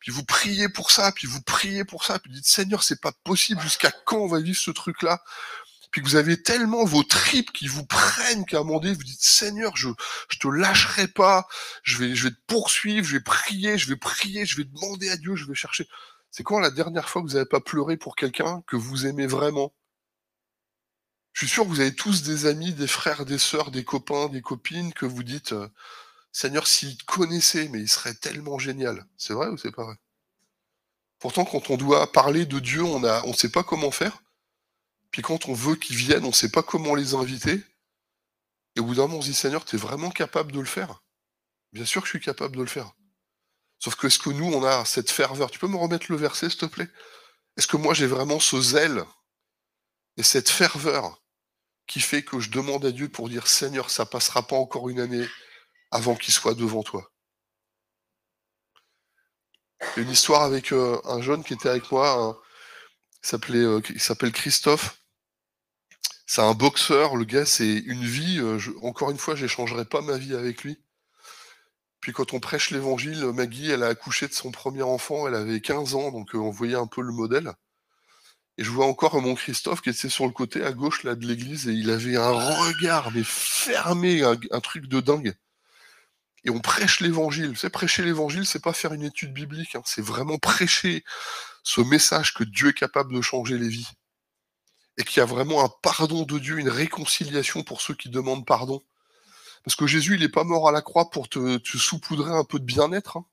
puis 0.00 0.10
vous 0.10 0.24
priez 0.24 0.68
pour 0.70 0.90
ça, 0.90 1.12
puis 1.12 1.26
vous 1.26 1.42
priez 1.42 1.84
pour 1.84 2.04
ça, 2.04 2.18
puis 2.18 2.30
vous 2.30 2.36
dites, 2.36 2.46
Seigneur, 2.46 2.82
c'est 2.82 3.00
pas 3.00 3.12
possible, 3.24 3.60
jusqu'à 3.60 3.92
quand 4.06 4.16
on 4.18 4.26
va 4.26 4.40
vivre 4.40 4.58
ce 4.58 4.70
truc-là? 4.70 5.22
Puis 5.92 6.00
que 6.00 6.08
vous 6.08 6.16
avez 6.16 6.42
tellement 6.42 6.84
vos 6.84 7.04
tripes 7.04 7.52
qui 7.52 7.68
vous 7.68 7.84
prennent 7.84 8.46
qu'à 8.46 8.60
un 8.60 8.64
moment 8.64 8.80
donné, 8.80 8.94
vous 8.94 9.04
dites, 9.04 9.22
Seigneur, 9.22 9.76
je, 9.76 9.90
je 10.30 10.38
te 10.38 10.48
lâcherai 10.48 11.06
pas, 11.06 11.46
je 11.82 11.98
vais, 11.98 12.14
je 12.16 12.24
vais 12.24 12.34
te 12.34 12.40
poursuivre, 12.46 13.06
je 13.06 13.12
vais 13.12 13.22
prier, 13.22 13.76
je 13.76 13.88
vais 13.88 13.96
prier, 13.96 14.46
je 14.46 14.56
vais 14.56 14.64
demander 14.64 15.10
à 15.10 15.18
Dieu, 15.18 15.36
je 15.36 15.46
vais 15.46 15.54
chercher. 15.54 15.86
C'est 16.30 16.44
quand 16.44 16.58
la 16.60 16.70
dernière 16.70 17.10
fois 17.10 17.20
que 17.22 17.26
vous 17.28 17.34
n'avez 17.34 17.48
pas 17.48 17.60
pleuré 17.60 17.98
pour 17.98 18.16
quelqu'un 18.16 18.62
que 18.66 18.74
vous 18.74 19.06
aimez 19.06 19.26
vraiment? 19.26 19.74
Je 21.34 21.44
suis 21.46 21.54
sûr 21.54 21.64
que 21.64 21.68
vous 21.68 21.80
avez 21.80 21.94
tous 21.94 22.22
des 22.22 22.46
amis, 22.46 22.72
des 22.72 22.86
frères, 22.86 23.26
des 23.26 23.38
sœurs, 23.38 23.70
des 23.70 23.84
copains, 23.84 24.28
des 24.28 24.42
copines 24.42 24.94
que 24.94 25.06
vous 25.06 25.22
dites, 25.22 25.52
euh, 25.52 25.68
Seigneur, 26.32 26.66
s'il 26.66 26.96
te 26.96 27.04
connaissait, 27.04 27.68
mais 27.68 27.80
il 27.80 27.88
serait 27.88 28.14
tellement 28.14 28.58
génial. 28.58 29.04
C'est 29.18 29.34
vrai 29.34 29.48
ou 29.48 29.58
c'est 29.58 29.72
pas 29.72 29.84
vrai? 29.84 29.96
Pourtant, 31.18 31.44
quand 31.44 31.68
on 31.68 31.76
doit 31.76 32.10
parler 32.10 32.46
de 32.46 32.58
Dieu, 32.58 32.82
on 32.82 33.00
ne 33.00 33.08
on 33.26 33.34
sait 33.34 33.50
pas 33.50 33.62
comment 33.62 33.90
faire. 33.90 34.21
Puis 35.12 35.22
quand 35.22 35.46
on 35.48 35.54
veut 35.54 35.76
qu'ils 35.76 35.96
viennent, 35.96 36.24
on 36.24 36.28
ne 36.28 36.32
sait 36.32 36.50
pas 36.50 36.62
comment 36.62 36.94
les 36.94 37.14
inviter. 37.14 37.62
Et 38.74 38.80
au 38.80 38.84
bout 38.84 38.94
d'un 38.94 39.02
moment, 39.02 39.18
on 39.18 39.22
se 39.22 39.28
dit, 39.28 39.34
Seigneur, 39.34 39.64
tu 39.64 39.76
es 39.76 39.78
vraiment 39.78 40.10
capable 40.10 40.50
de 40.50 40.58
le 40.58 40.66
faire? 40.66 41.02
Bien 41.72 41.84
sûr 41.84 42.00
que 42.00 42.06
je 42.06 42.12
suis 42.12 42.20
capable 42.20 42.56
de 42.56 42.62
le 42.62 42.68
faire. 42.68 42.92
Sauf 43.78 43.94
que 43.94 44.06
est-ce 44.06 44.18
que 44.18 44.30
nous, 44.30 44.46
on 44.46 44.64
a 44.64 44.84
cette 44.84 45.10
ferveur? 45.10 45.50
Tu 45.50 45.58
peux 45.58 45.68
me 45.68 45.76
remettre 45.76 46.06
le 46.08 46.16
verset, 46.16 46.48
s'il 46.48 46.58
te 46.58 46.66
plaît? 46.66 46.88
Est-ce 47.56 47.66
que 47.66 47.76
moi, 47.76 47.92
j'ai 47.92 48.06
vraiment 48.06 48.40
ce 48.40 48.60
zèle 48.60 49.04
et 50.16 50.22
cette 50.22 50.48
ferveur 50.48 51.22
qui 51.86 52.00
fait 52.00 52.22
que 52.22 52.40
je 52.40 52.50
demande 52.50 52.84
à 52.86 52.90
Dieu 52.90 53.10
pour 53.10 53.28
dire, 53.28 53.46
Seigneur, 53.46 53.90
ça 53.90 54.06
passera 54.06 54.46
pas 54.46 54.56
encore 54.56 54.88
une 54.88 55.00
année 55.00 55.28
avant 55.90 56.14
qu'il 56.14 56.32
soit 56.32 56.54
devant 56.54 56.82
toi? 56.82 57.12
Une 59.96 60.08
histoire 60.08 60.42
avec 60.42 60.72
euh, 60.72 60.98
un 61.04 61.20
jeune 61.20 61.44
qui 61.44 61.52
était 61.52 61.68
avec 61.68 61.90
moi, 61.90 62.38
euh, 63.34 63.80
il 63.90 64.00
s'appelle 64.00 64.32
Christophe. 64.32 65.01
C'est 66.26 66.40
un 66.40 66.54
boxeur, 66.54 67.16
le 67.16 67.24
gars, 67.24 67.46
c'est 67.46 67.78
une 67.78 68.04
vie. 68.04 68.38
Euh, 68.40 68.58
encore 68.82 69.10
une 69.10 69.18
fois, 69.18 69.34
j'échangerai 69.34 69.84
pas 69.84 70.00
ma 70.00 70.16
vie 70.18 70.34
avec 70.34 70.64
lui. 70.64 70.78
Puis 72.00 72.12
quand 72.12 72.34
on 72.34 72.40
prêche 72.40 72.70
l'évangile, 72.70 73.24
Maggie, 73.32 73.70
elle 73.70 73.84
a 73.84 73.88
accouché 73.88 74.26
de 74.26 74.32
son 74.32 74.50
premier 74.50 74.82
enfant, 74.82 75.28
elle 75.28 75.36
avait 75.36 75.60
15 75.60 75.94
ans, 75.94 76.10
donc 76.10 76.34
euh, 76.34 76.38
on 76.38 76.50
voyait 76.50 76.74
un 76.74 76.88
peu 76.88 77.00
le 77.00 77.12
modèle. 77.12 77.52
Et 78.58 78.64
je 78.64 78.70
vois 78.70 78.86
encore 78.86 79.20
mon 79.22 79.34
Christophe 79.34 79.80
qui 79.80 79.90
était 79.90 80.08
sur 80.08 80.26
le 80.26 80.32
côté 80.32 80.64
à 80.64 80.72
gauche 80.72 81.04
de 81.04 81.26
l'église 81.26 81.68
et 81.68 81.72
il 81.72 81.90
avait 81.90 82.16
un 82.16 82.30
regard 82.30 83.12
mais 83.12 83.22
fermé, 83.24 84.22
un, 84.24 84.60
truc 84.60 84.88
de 84.88 85.00
dingue. 85.00 85.34
Et 86.44 86.50
on 86.50 86.58
prêche 86.58 87.00
l'évangile. 87.00 87.56
Savez, 87.56 87.70
prêcher 87.70 88.02
l'évangile, 88.02 88.44
c'est 88.44 88.62
pas 88.62 88.72
faire 88.72 88.92
une 88.92 89.04
étude 89.04 89.32
biblique, 89.32 89.76
hein. 89.76 89.82
c'est 89.86 90.04
vraiment 90.04 90.38
prêcher 90.38 91.04
ce 91.62 91.80
message 91.80 92.34
que 92.34 92.44
Dieu 92.44 92.70
est 92.70 92.74
capable 92.78 93.14
de 93.14 93.22
changer 93.22 93.56
les 93.58 93.68
vies. 93.68 93.88
Et 94.98 95.04
qu'il 95.04 95.18
y 95.18 95.20
a 95.20 95.26
vraiment 95.26 95.64
un 95.64 95.70
pardon 95.82 96.22
de 96.22 96.38
Dieu, 96.38 96.58
une 96.58 96.68
réconciliation 96.68 97.62
pour 97.62 97.80
ceux 97.80 97.94
qui 97.94 98.10
demandent 98.10 98.46
pardon. 98.46 98.82
Parce 99.64 99.76
que 99.76 99.86
Jésus, 99.86 100.14
il 100.14 100.20
n'est 100.20 100.28
pas 100.28 100.44
mort 100.44 100.68
à 100.68 100.72
la 100.72 100.82
croix 100.82 101.10
pour 101.10 101.28
te, 101.28 101.58
saupoudrer 101.64 102.32
un 102.32 102.44
peu 102.44 102.58
de 102.58 102.64
bien-être. 102.64 103.16
Hein. 103.16 103.26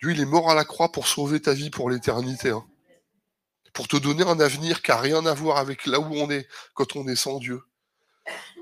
Dieu, 0.00 0.12
il 0.12 0.20
est 0.20 0.26
mort 0.26 0.50
à 0.50 0.54
la 0.54 0.64
croix 0.64 0.92
pour 0.92 1.08
sauver 1.08 1.40
ta 1.40 1.54
vie 1.54 1.70
pour 1.70 1.90
l'éternité. 1.90 2.50
Hein. 2.50 2.64
Pour 3.72 3.88
te 3.88 3.96
donner 3.96 4.22
un 4.24 4.40
avenir 4.40 4.82
qui 4.82 4.90
n'a 4.90 4.98
rien 4.98 5.24
à 5.26 5.34
voir 5.34 5.56
avec 5.56 5.86
là 5.86 6.00
où 6.00 6.14
on 6.14 6.30
est 6.30 6.46
quand 6.74 6.96
on 6.96 7.08
est 7.08 7.16
sans 7.16 7.38
Dieu. 7.38 7.62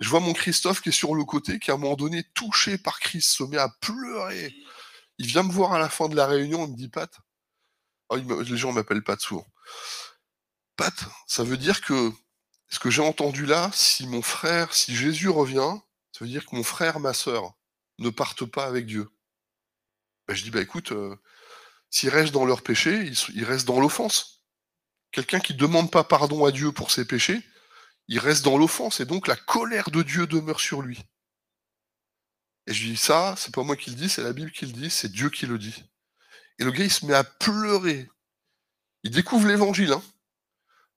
Je 0.01 0.09
vois 0.09 0.21
mon 0.21 0.33
Christophe 0.33 0.81
qui 0.81 0.91
est 0.91 0.93
sur 0.93 1.15
le 1.15 1.25
côté, 1.25 1.59
qui 1.59 1.71
à 1.71 1.75
un 1.75 1.79
moment 1.79 1.97
donné, 1.97 2.25
touché 2.35 2.79
par 2.79 3.01
Christ, 3.01 3.31
se 3.31 3.43
met 3.43 3.59
à 3.59 3.69
pleurer. 3.81 4.55
Il 5.19 5.27
vient 5.27 5.43
me 5.43 5.51
voir 5.51 5.73
à 5.73 5.79
la 5.79 5.89
fin 5.89 6.09
de 6.09 6.15
la 6.15 6.27
réunion, 6.27 6.67
il 6.67 6.73
me 6.73 6.77
dit 6.77 6.89
Pat. 6.89 7.11
Oh, 8.09 8.17
les 8.17 8.57
gens 8.57 8.73
m'appellent 8.73 9.03
Pat 9.03 9.21
souvent. 9.21 9.47
Pat, 10.77 10.95
ça 11.27 11.43
veut 11.43 11.57
dire 11.57 11.81
que 11.81 12.13
ce 12.69 12.79
que 12.79 12.91
j'ai 12.91 13.03
entendu 13.03 13.47
là, 13.47 13.71
si 13.73 14.07
mon 14.07 14.23
frère, 14.23 14.75
si 14.75 14.95
Jésus 14.95 15.29
revient, 15.29 15.75
ça 16.13 16.25
veut 16.25 16.31
dire 16.31 16.47
que 16.47 16.55
mon 16.55 16.65
frère, 16.65 17.01
ma 17.01 17.15
sœur, 17.15 17.55
ne 17.99 18.11
partent 18.11 18.45
pas 18.45 18.67
avec 18.67 18.87
Dieu. 18.87 19.09
Ben, 20.27 20.35
je 20.35 20.43
dis, 20.43 20.51
bah 20.51 20.61
écoute, 20.61 20.93
euh, 20.93 21.17
s'ils 21.91 22.11
restent 22.11 22.33
dans 22.33 22.45
leur 22.45 22.63
péché, 22.63 23.11
ils, 23.35 23.45
restent 23.45 23.67
dans 23.67 23.81
l'offense. 23.81 24.45
Quelqu'un 25.13 25.41
qui 25.41 25.55
ne 25.55 25.59
demande 25.59 25.91
pas 25.91 26.05
pardon 26.05 26.45
à 26.45 26.53
Dieu 26.53 26.73
pour 26.73 26.91
ses 26.91 27.07
péchés, 27.07 27.43
il 28.09 28.19
reste 28.19 28.45
dans 28.45 28.59
l'offense, 28.59 29.01
et 29.01 29.07
donc 29.07 29.29
la 29.29 29.37
colère 29.37 29.91
de 29.91 30.03
Dieu 30.03 30.27
demeure 30.27 30.61
sur 30.61 30.83
lui. 30.83 31.03
Et 32.67 32.75
je 32.75 32.85
dis, 32.85 32.97
ça, 32.97 33.35
c'est 33.39 33.55
pas 33.55 33.63
moi 33.63 33.77
qui 33.77 33.91
le 33.91 33.97
dis, 33.97 34.09
c'est 34.09 34.23
la 34.23 34.33
Bible 34.33 34.51
qui 34.51 34.67
le 34.67 34.73
dit, 34.73 34.91
c'est 34.91 35.11
Dieu 35.11 35.31
qui 35.31 35.47
le 35.47 35.59
dit. 35.59 35.85
Et 36.59 36.65
le 36.65 36.73
gars, 36.73 36.85
il 36.85 36.91
se 36.91 37.07
met 37.07 37.15
à 37.15 37.25
pleurer. 37.25 38.11
Il 39.05 39.11
découvre 39.11 39.47
l'évangile, 39.47 39.93
hein. 39.93 40.03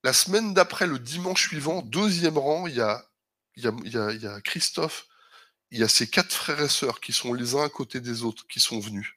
La 0.03 0.13
semaine 0.13 0.53
d'après, 0.53 0.87
le 0.87 0.99
dimanche 0.99 1.47
suivant, 1.47 1.81
deuxième 1.81 2.37
rang, 2.37 2.67
il 2.67 2.75
y 2.75 2.81
a, 2.81 3.05
il 3.55 3.63
y 3.63 4.27
a, 4.27 4.41
Christophe, 4.41 5.07
il 5.71 5.79
y 5.79 5.83
a 5.83 5.89
ses 5.89 6.07
quatre 6.07 6.33
frères 6.33 6.61
et 6.61 6.69
sœurs 6.69 7.01
qui 7.01 7.11
sont 7.11 7.33
les 7.33 7.55
uns 7.55 7.63
à 7.63 7.69
côté 7.69 7.99
des 7.99 8.23
autres, 8.23 8.45
qui 8.47 8.59
sont 8.59 8.79
venus. 8.79 9.13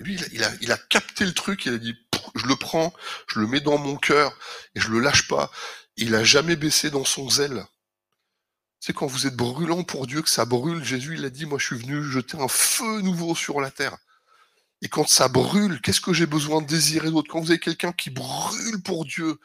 lui, 0.00 0.20
il 0.32 0.44
a, 0.44 0.50
il 0.60 0.70
a, 0.70 0.76
capté 0.76 1.24
le 1.24 1.32
truc, 1.32 1.64
il 1.64 1.74
a 1.74 1.78
dit, 1.78 1.94
je 2.34 2.46
le 2.46 2.56
prends, 2.56 2.92
je 3.26 3.40
le 3.40 3.46
mets 3.46 3.60
dans 3.60 3.78
mon 3.78 3.96
cœur, 3.96 4.36
et 4.74 4.80
je 4.80 4.88
le 4.88 5.00
lâche 5.00 5.28
pas. 5.28 5.50
Il 5.96 6.14
a 6.14 6.22
jamais 6.22 6.56
baissé 6.56 6.90
dans 6.90 7.04
son 7.04 7.28
zèle. 7.30 7.64
C'est 8.80 8.94
quand 8.94 9.06
vous 9.06 9.26
êtes 9.26 9.36
brûlant 9.36 9.82
pour 9.82 10.06
Dieu 10.06 10.22
que 10.22 10.30
ça 10.30 10.44
brûle. 10.44 10.84
Jésus, 10.84 11.14
il 11.14 11.24
a 11.24 11.30
dit, 11.30 11.46
moi 11.46 11.58
je 11.58 11.66
suis 11.66 11.78
venu 11.78 12.02
jeter 12.02 12.38
un 12.38 12.48
feu 12.48 13.00
nouveau 13.02 13.34
sur 13.34 13.60
la 13.60 13.70
terre. 13.70 13.96
Et 14.82 14.88
quand 14.88 15.08
ça 15.08 15.28
brûle, 15.28 15.80
qu'est-ce 15.80 16.00
que 16.00 16.12
j'ai 16.12 16.26
besoin 16.26 16.62
de 16.62 16.66
désirer 16.66 17.10
d'autre? 17.10 17.30
Quand 17.30 17.40
vous 17.40 17.50
avez 17.50 17.60
quelqu'un 17.60 17.92
qui 17.92 18.10
brûle 18.10 18.82
pour 18.82 19.04
Dieu, 19.04 19.38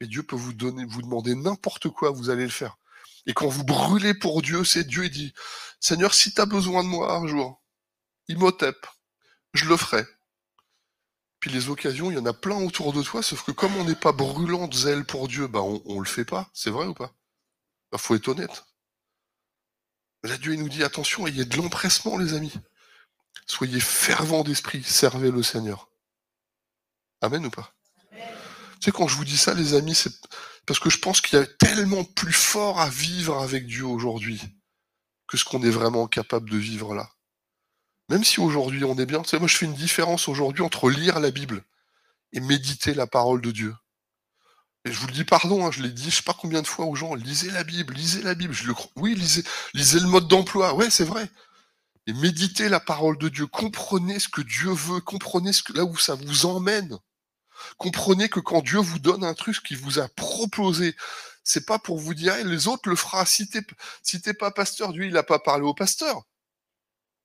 et 0.00 0.06
Dieu 0.06 0.22
peut 0.22 0.36
vous 0.36 0.52
donner, 0.52 0.84
vous 0.84 1.02
demander 1.02 1.34
n'importe 1.34 1.88
quoi, 1.88 2.10
vous 2.10 2.30
allez 2.30 2.44
le 2.44 2.50
faire. 2.50 2.76
Et 3.26 3.32
quand 3.32 3.48
vous 3.48 3.64
brûlez 3.64 4.14
pour 4.14 4.42
Dieu, 4.42 4.64
c'est 4.64 4.84
Dieu, 4.84 5.06
il 5.06 5.10
dit, 5.10 5.34
Seigneur, 5.80 6.14
si 6.14 6.32
tu 6.32 6.40
as 6.40 6.46
besoin 6.46 6.84
de 6.84 6.88
moi 6.88 7.14
un 7.14 7.26
jour, 7.26 7.62
Imhotep, 8.28 8.86
je 9.54 9.66
le 9.66 9.76
ferai. 9.76 10.04
Puis 11.40 11.50
les 11.50 11.68
occasions, 11.68 12.10
il 12.10 12.14
y 12.14 12.18
en 12.18 12.26
a 12.26 12.32
plein 12.32 12.56
autour 12.56 12.92
de 12.92 13.02
toi, 13.02 13.22
sauf 13.22 13.42
que 13.44 13.52
comme 13.52 13.74
on 13.76 13.84
n'est 13.84 13.94
pas 13.94 14.12
brûlant 14.12 14.66
de 14.66 14.74
zèle 14.74 15.04
pour 15.04 15.28
Dieu, 15.28 15.46
bah 15.46 15.60
on, 15.60 15.94
ne 15.94 15.98
le 15.98 16.06
fait 16.06 16.24
pas. 16.24 16.48
C'est 16.54 16.70
vrai 16.70 16.86
ou 16.86 16.94
pas? 16.94 17.12
Il 17.14 17.92
bah, 17.92 17.98
faut 17.98 18.14
être 18.14 18.28
honnête. 18.28 18.64
Là, 20.22 20.38
Dieu 20.38 20.54
il 20.54 20.60
nous 20.60 20.70
dit, 20.70 20.82
attention, 20.82 21.26
il 21.26 21.36
y 21.36 21.42
a 21.42 21.44
de 21.44 21.56
l'empressement, 21.56 22.16
les 22.16 22.32
amis. 22.32 22.54
Soyez 23.46 23.80
fervents 23.80 24.44
d'esprit, 24.44 24.82
servez 24.82 25.30
le 25.30 25.42
Seigneur. 25.42 25.90
Amen 27.20 27.44
ou 27.46 27.50
pas? 27.50 27.74
Tu 28.12 28.90
sais, 28.90 28.92
quand 28.92 29.08
je 29.08 29.16
vous 29.16 29.24
dis 29.24 29.36
ça, 29.36 29.54
les 29.54 29.74
amis, 29.74 29.94
c'est 29.94 30.12
parce 30.66 30.80
que 30.80 30.90
je 30.90 30.98
pense 30.98 31.20
qu'il 31.20 31.38
y 31.38 31.42
a 31.42 31.46
tellement 31.46 32.04
plus 32.04 32.32
fort 32.32 32.80
à 32.80 32.88
vivre 32.88 33.38
avec 33.42 33.66
Dieu 33.66 33.84
aujourd'hui 33.84 34.40
que 35.26 35.36
ce 35.36 35.44
qu'on 35.44 35.62
est 35.62 35.70
vraiment 35.70 36.06
capable 36.06 36.50
de 36.50 36.56
vivre 36.56 36.94
là. 36.94 37.10
Même 38.10 38.24
si 38.24 38.40
aujourd'hui 38.40 38.84
on 38.84 38.98
est 38.98 39.06
bien, 39.06 39.22
tu 39.22 39.30
sais, 39.30 39.38
moi 39.38 39.48
je 39.48 39.56
fais 39.56 39.66
une 39.66 39.74
différence 39.74 40.28
aujourd'hui 40.28 40.62
entre 40.62 40.90
lire 40.90 41.20
la 41.20 41.30
Bible 41.30 41.64
et 42.32 42.40
méditer 42.40 42.92
la 42.94 43.06
parole 43.06 43.40
de 43.40 43.50
Dieu. 43.50 43.74
Et 44.84 44.92
je 44.92 44.98
vous 44.98 45.06
le 45.06 45.12
dis 45.12 45.24
pardon, 45.24 45.66
hein, 45.66 45.70
je 45.70 45.82
l'ai 45.82 45.90
dit 45.90 46.10
je 46.10 46.16
sais 46.16 46.22
pas 46.22 46.36
combien 46.38 46.60
de 46.60 46.66
fois 46.66 46.84
aux 46.84 46.94
gens, 46.94 47.14
lisez 47.14 47.50
la 47.50 47.64
Bible, 47.64 47.94
lisez 47.94 48.22
la 48.22 48.34
Bible. 48.34 48.52
Je 48.52 48.66
le. 48.66 48.74
Oui, 48.96 49.14
lisez, 49.14 49.44
lisez 49.72 50.00
le 50.00 50.08
mode 50.08 50.28
d'emploi. 50.28 50.74
Ouais, 50.74 50.90
c'est 50.90 51.04
vrai 51.04 51.30
et 52.06 52.12
méditez 52.12 52.68
la 52.68 52.80
parole 52.80 53.18
de 53.18 53.28
Dieu. 53.28 53.46
Comprenez 53.46 54.18
ce 54.18 54.28
que 54.28 54.42
Dieu 54.42 54.70
veut, 54.70 55.00
comprenez 55.00 55.52
ce 55.52 55.62
que, 55.62 55.72
là 55.72 55.84
où 55.84 55.96
ça 55.96 56.14
vous 56.14 56.46
emmène. 56.46 56.98
Comprenez 57.78 58.28
que 58.28 58.40
quand 58.40 58.62
Dieu 58.62 58.78
vous 58.78 58.98
donne 58.98 59.24
un 59.24 59.34
truc 59.34 59.62
qu'il 59.62 59.78
vous 59.78 59.98
a 59.98 60.08
proposé, 60.08 60.96
c'est 61.44 61.66
pas 61.66 61.78
pour 61.78 61.98
vous 61.98 62.14
dire 62.14 62.34
les 62.44 62.68
autres 62.68 62.88
le 62.88 62.96
fera. 62.96 63.24
Si 63.26 63.48
t'es 63.48 63.62
si 64.02 64.20
pas 64.38 64.50
pasteur, 64.50 64.92
Dieu 64.92 65.06
il 65.06 65.16
a 65.16 65.22
pas 65.22 65.38
parlé 65.38 65.64
au 65.64 65.74
pasteur. 65.74 66.22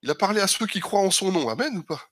Il 0.02 0.10
a 0.10 0.16
parlé 0.16 0.40
à 0.40 0.48
ceux 0.48 0.68
qui 0.68 0.80
croient 0.80 1.02
en 1.02 1.12
son 1.12 1.32
nom. 1.32 1.50
Amen 1.50 1.78
ou 1.78 1.84
pas? 1.84 2.10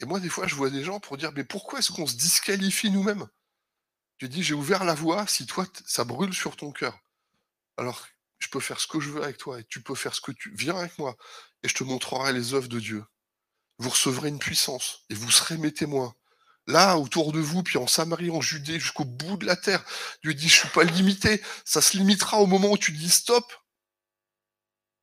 Et 0.00 0.04
moi 0.04 0.20
des 0.20 0.28
fois 0.28 0.46
je 0.46 0.54
vois 0.54 0.70
des 0.70 0.84
gens 0.84 1.00
pour 1.00 1.16
dire 1.16 1.32
mais 1.32 1.44
pourquoi 1.44 1.80
est-ce 1.80 1.90
qu'on 1.90 2.06
se 2.06 2.14
disqualifie 2.14 2.90
nous-mêmes? 2.90 3.26
Dieu 4.18 4.28
dit 4.28 4.42
j'ai 4.42 4.54
ouvert 4.54 4.84
la 4.84 4.94
voie 4.94 5.26
si 5.26 5.46
toi 5.46 5.66
ça 5.86 6.04
brûle 6.04 6.34
sur 6.34 6.56
ton 6.56 6.70
cœur. 6.72 6.98
Alors 7.76 8.06
je 8.38 8.48
peux 8.48 8.60
faire 8.60 8.80
ce 8.80 8.86
que 8.86 9.00
je 9.00 9.10
veux 9.10 9.22
avec 9.22 9.38
toi 9.38 9.60
et 9.60 9.64
tu 9.64 9.82
peux 9.82 9.94
faire 9.94 10.14
ce 10.14 10.20
que 10.20 10.32
tu 10.32 10.54
viens 10.54 10.76
avec 10.76 10.98
moi 10.98 11.16
et 11.62 11.68
je 11.68 11.74
te 11.74 11.84
montrerai 11.84 12.32
les 12.32 12.54
œuvres 12.54 12.68
de 12.68 12.80
Dieu. 12.80 13.04
Vous 13.78 13.90
recevrez 13.90 14.28
une 14.28 14.38
puissance 14.38 15.04
et 15.10 15.14
vous 15.14 15.30
serez 15.30 15.56
mes 15.56 15.72
témoins. 15.72 16.14
Là, 16.66 16.98
autour 16.98 17.32
de 17.32 17.40
vous, 17.40 17.62
puis 17.62 17.78
en 17.78 17.86
Samarie, 17.86 18.30
en 18.30 18.42
Judée, 18.42 18.78
jusqu'au 18.78 19.06
bout 19.06 19.38
de 19.38 19.46
la 19.46 19.56
terre, 19.56 19.82
Dieu 20.22 20.34
dit, 20.34 20.48
je 20.48 20.56
suis 20.56 20.68
pas 20.68 20.84
limité. 20.84 21.42
Ça 21.64 21.80
se 21.80 21.96
limitera 21.96 22.40
au 22.40 22.46
moment 22.46 22.70
où 22.72 22.76
tu 22.78 22.92
dis 22.92 23.08
stop. 23.08 23.44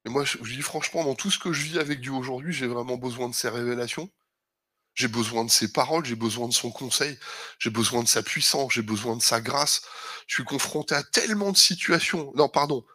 Et 0.05 0.09
moi, 0.09 0.23
je, 0.23 0.37
dis 0.37 0.61
franchement, 0.61 1.03
dans 1.03 1.15
tout 1.15 1.31
ce 1.31 1.39
que 1.39 1.51
je 1.51 1.63
vis 1.63 1.79
avec 1.79 2.01
Dieu 2.01 2.11
aujourd'hui, 2.11 2.53
j'ai 2.53 2.67
vraiment 2.67 2.97
besoin 2.97 3.27
de 3.29 3.33
ses 3.33 3.49
révélations. 3.49 4.11
J'ai 4.93 5.07
besoin 5.07 5.43
de 5.43 5.49
ses 5.49 5.71
paroles, 5.71 6.05
j'ai 6.05 6.15
besoin 6.15 6.47
de 6.47 6.53
son 6.53 6.71
conseil, 6.71 7.17
j'ai 7.59 7.71
besoin 7.71 8.03
de 8.03 8.07
sa 8.07 8.21
puissance, 8.21 8.73
j'ai 8.73 8.83
besoin 8.83 9.17
de 9.17 9.21
sa 9.21 9.41
grâce. 9.41 9.81
Je 10.27 10.35
suis 10.35 10.45
confronté 10.45 10.93
à 10.93 11.03
tellement 11.03 11.51
de 11.51 11.57
situations. 11.57 12.31
Non, 12.35 12.47
pardon. 12.47 12.85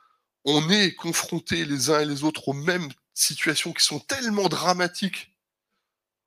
On 0.45 0.71
est 0.71 0.95
confrontés 0.95 1.65
les 1.65 1.91
uns 1.91 2.01
et 2.01 2.07
les 2.07 2.23
autres 2.23 2.49
aux 2.49 2.55
mêmes 2.55 2.89
situations 3.21 3.73
qui 3.73 3.85
sont 3.85 4.01
tellement 4.01 4.49
dramatiques 4.49 5.33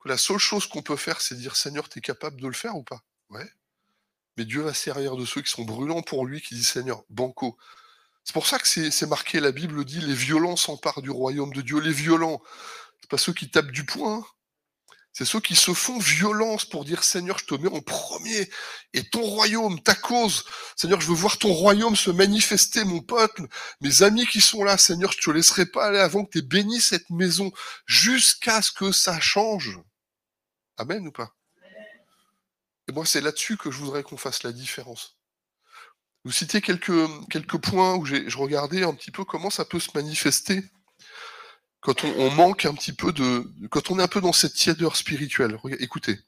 que 0.00 0.08
la 0.08 0.18
seule 0.18 0.38
chose 0.38 0.66
qu'on 0.66 0.82
peut 0.82 0.96
faire, 0.96 1.20
c'est 1.20 1.34
dire 1.34 1.56
Seigneur, 1.56 1.88
tu 1.88 1.98
es 1.98 2.02
capable 2.02 2.40
de 2.40 2.46
le 2.46 2.52
faire 2.52 2.76
ou 2.76 2.82
pas? 2.82 3.02
Ouais. 3.30 3.50
Mais 4.36 4.44
Dieu 4.44 4.62
va 4.62 4.74
servir 4.74 5.16
de 5.16 5.24
ceux 5.24 5.42
qui 5.42 5.50
sont 5.50 5.64
brûlants 5.64 6.02
pour 6.02 6.26
lui, 6.26 6.40
qui 6.40 6.54
disent 6.54 6.68
Seigneur, 6.68 7.04
banco. 7.08 7.56
C'est 8.24 8.32
pour 8.32 8.46
ça 8.46 8.58
que 8.58 8.66
c'est 8.66 9.06
marqué, 9.06 9.38
la 9.38 9.52
Bible 9.52 9.84
dit, 9.84 10.00
les 10.00 10.14
violents 10.14 10.56
s'emparent 10.56 11.02
du 11.02 11.10
royaume 11.10 11.52
de 11.52 11.60
Dieu. 11.60 11.78
Les 11.78 11.92
violents, 11.92 12.42
c'est 13.00 13.10
pas 13.10 13.18
ceux 13.18 13.34
qui 13.34 13.50
tapent 13.50 13.70
du 13.70 13.84
poing, 13.84 14.26
c'est 15.14 15.24
ceux 15.24 15.40
qui 15.40 15.54
se 15.54 15.72
font 15.72 15.98
violence 16.00 16.64
pour 16.64 16.84
dire 16.84 17.04
Seigneur, 17.04 17.38
je 17.38 17.44
te 17.44 17.54
mets 17.54 17.68
en 17.68 17.80
premier 17.80 18.50
et 18.92 19.04
ton 19.04 19.22
royaume, 19.22 19.80
ta 19.80 19.94
cause. 19.94 20.44
Seigneur, 20.74 21.00
je 21.00 21.06
veux 21.06 21.14
voir 21.14 21.38
ton 21.38 21.52
royaume 21.52 21.94
se 21.94 22.10
manifester, 22.10 22.84
mon 22.84 23.00
peuple, 23.00 23.46
mes 23.80 24.02
amis 24.02 24.26
qui 24.26 24.40
sont 24.40 24.64
là. 24.64 24.76
Seigneur, 24.76 25.12
je 25.12 25.20
te 25.20 25.30
laisserai 25.30 25.66
pas 25.66 25.86
aller 25.86 26.00
avant 26.00 26.24
que 26.24 26.32
tu 26.32 26.38
aies 26.38 26.42
béni 26.42 26.80
cette 26.80 27.08
maison 27.10 27.52
jusqu'à 27.86 28.60
ce 28.60 28.72
que 28.72 28.90
ça 28.90 29.20
change. 29.20 29.78
Amen 30.78 31.06
ou 31.06 31.12
pas? 31.12 31.32
Et 32.88 32.92
moi, 32.92 33.06
c'est 33.06 33.20
là-dessus 33.20 33.56
que 33.56 33.70
je 33.70 33.78
voudrais 33.78 34.02
qu'on 34.02 34.16
fasse 34.16 34.42
la 34.42 34.50
différence. 34.50 35.16
Vous 36.24 36.32
citez 36.32 36.60
quelques, 36.60 37.28
quelques 37.30 37.58
points 37.58 37.94
où 37.94 38.04
je 38.04 38.36
regardais 38.36 38.82
un 38.82 38.94
petit 38.94 39.12
peu 39.12 39.24
comment 39.24 39.50
ça 39.50 39.64
peut 39.64 39.78
se 39.78 39.90
manifester 39.94 40.64
quand 41.84 42.02
on, 42.02 42.30
manque 42.30 42.64
un 42.64 42.72
petit 42.72 42.94
peu 42.94 43.12
de, 43.12 43.46
quand 43.68 43.90
on 43.90 43.98
est 43.98 44.02
un 44.02 44.08
peu 44.08 44.22
dans 44.22 44.32
cette 44.32 44.54
tièdeur 44.54 44.96
spirituelle. 44.96 45.58
écoutez, 45.80 46.18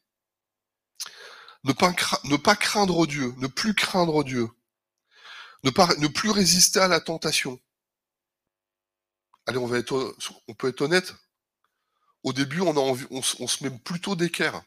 ne 1.64 1.72
pas, 1.72 1.94
ne 2.24 2.36
pas 2.36 2.56
craindre 2.56 3.06
Dieu, 3.06 3.32
ne 3.38 3.46
plus 3.46 3.74
craindre 3.74 4.22
Dieu, 4.22 4.50
ne, 5.64 5.70
ne 5.70 6.08
plus 6.08 6.28
résister 6.28 6.78
à 6.78 6.88
la 6.88 7.00
tentation. 7.00 7.58
Allez, 9.46 9.56
on 9.56 10.54
peut 10.54 10.68
être 10.68 10.82
honnête. 10.82 11.14
Au 12.22 12.34
début, 12.34 12.60
on, 12.60 13.22
se 13.22 13.64
met 13.64 13.70
plutôt 13.78 14.14
d'équerre. 14.14 14.62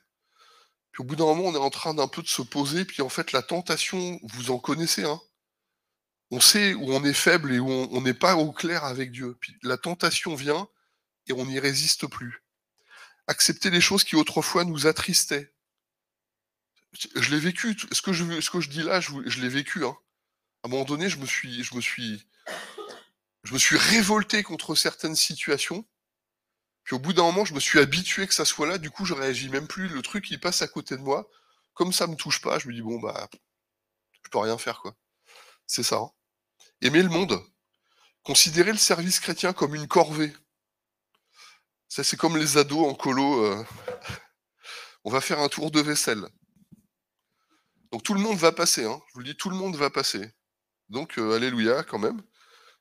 Puis 0.92 1.02
au 1.02 1.04
bout 1.04 1.16
d'un 1.16 1.26
moment, 1.26 1.44
on 1.44 1.54
est 1.54 1.60
en 1.60 1.70
train 1.70 1.94
d'un 1.94 2.08
peu 2.08 2.24
de 2.24 2.28
se 2.28 2.42
poser. 2.42 2.84
Puis 2.84 3.04
en 3.04 3.10
fait, 3.10 3.32
la 3.32 3.44
tentation, 3.44 4.20
vous 4.24 4.50
en 4.50 4.58
connaissez, 4.58 5.04
hein 5.04 5.22
on 6.32 6.40
sait 6.40 6.74
où 6.74 6.94
on 6.94 7.04
est 7.04 7.14
faible 7.14 7.54
et 7.54 7.60
où 7.60 7.70
on 7.70 8.02
n'est 8.02 8.14
pas 8.16 8.36
au 8.36 8.52
clair 8.52 8.86
avec 8.86 9.12
Dieu. 9.12 9.38
Puis 9.40 9.56
la 9.62 9.78
tentation 9.78 10.34
vient, 10.34 10.68
et 11.30 11.34
on 11.34 11.46
n'y 11.46 11.60
résiste 11.60 12.08
plus. 12.08 12.44
Accepter 13.28 13.70
les 13.70 13.82
choses 13.82 14.04
qui 14.04 14.16
autrefois 14.16 14.66
nous 14.66 14.88
attristaient. 14.88 15.54
Je 17.16 17.30
l'ai 17.30 17.40
vécu, 17.40 17.78
ce 17.92 18.02
que 18.02 18.12
je, 18.12 18.70
dis 18.70 18.82
là, 18.82 19.00
je, 19.00 19.40
l'ai 19.40 19.50
vécu. 19.50 19.86
Hein. 19.86 19.96
À 20.64 20.68
un 20.68 20.72
moment 20.72 20.86
donné, 20.86 21.08
je 21.08 21.18
me 21.18 21.28
suis, 21.28 21.64
je 21.64 21.76
me 21.76 21.82
suis, 21.82 22.28
je 23.44 23.54
me 23.54 23.60
suis 23.60 23.78
révolté 23.78 24.42
contre 24.42 24.74
certaines 24.74 25.16
situations. 25.16 25.88
Puis 26.84 26.96
au 26.96 27.00
bout 27.00 27.14
d'un 27.14 27.22
moment, 27.22 27.46
je 27.46 27.54
me 27.54 27.60
suis 27.60 27.78
habitué 27.78 28.26
que 28.26 28.34
ça 28.34 28.46
soit 28.46 28.66
là. 28.66 28.80
Du 28.80 28.90
coup, 28.90 29.06
je 29.06 29.14
réagis 29.14 29.50
même 29.50 29.68
plus. 29.68 29.88
Le 29.88 30.02
truc, 30.02 30.32
il 30.32 30.40
passe 30.40 30.64
à 30.64 30.68
côté 30.68 30.98
de 30.98 31.02
moi. 31.02 31.30
Comme 31.76 31.94
ça 31.94 32.08
me 32.08 32.16
touche 32.16 32.42
pas, 32.42 32.58
je 32.58 32.68
me 32.68 32.74
dis 32.74 32.82
bon 32.82 33.00
bah, 33.00 33.30
je 34.24 34.30
peux 34.32 34.40
rien 34.40 34.58
faire, 34.58 34.82
quoi. 34.82 34.96
C'est 35.68 35.84
ça. 35.84 35.98
Hein. 35.98 36.10
Aimer 36.82 37.04
le 37.04 37.10
monde, 37.10 37.40
considérer 38.24 38.72
le 38.72 38.78
service 38.78 39.20
chrétien 39.20 39.54
comme 39.54 39.76
une 39.76 39.88
corvée. 39.88 40.34
Ça, 41.90 42.04
c'est 42.04 42.18
comme 42.18 42.38
les 42.38 42.58
ados 42.58 42.88
en 42.88 42.94
colo. 42.94 43.44
Euh, 43.44 43.66
on 45.04 45.10
va 45.10 45.22
faire 45.22 45.40
un 45.40 45.50
tour 45.50 45.72
de 45.72 45.82
vaisselle. 45.82 46.24
Donc 47.92 48.04
tout 48.04 48.14
le 48.14 48.22
monde 48.22 48.38
va 48.38 48.52
passer, 48.52 48.86
hein. 48.86 49.02
je 49.08 49.14
vous 49.16 49.20
le 49.22 49.26
dis, 49.26 49.36
tout 49.36 49.50
le 49.50 49.56
monde 49.56 49.76
va 49.76 49.90
passer. 49.90 50.32
Donc, 50.90 51.18
euh, 51.18 51.36
alléluia 51.36 51.84
quand 51.84 52.00
même. 52.00 52.22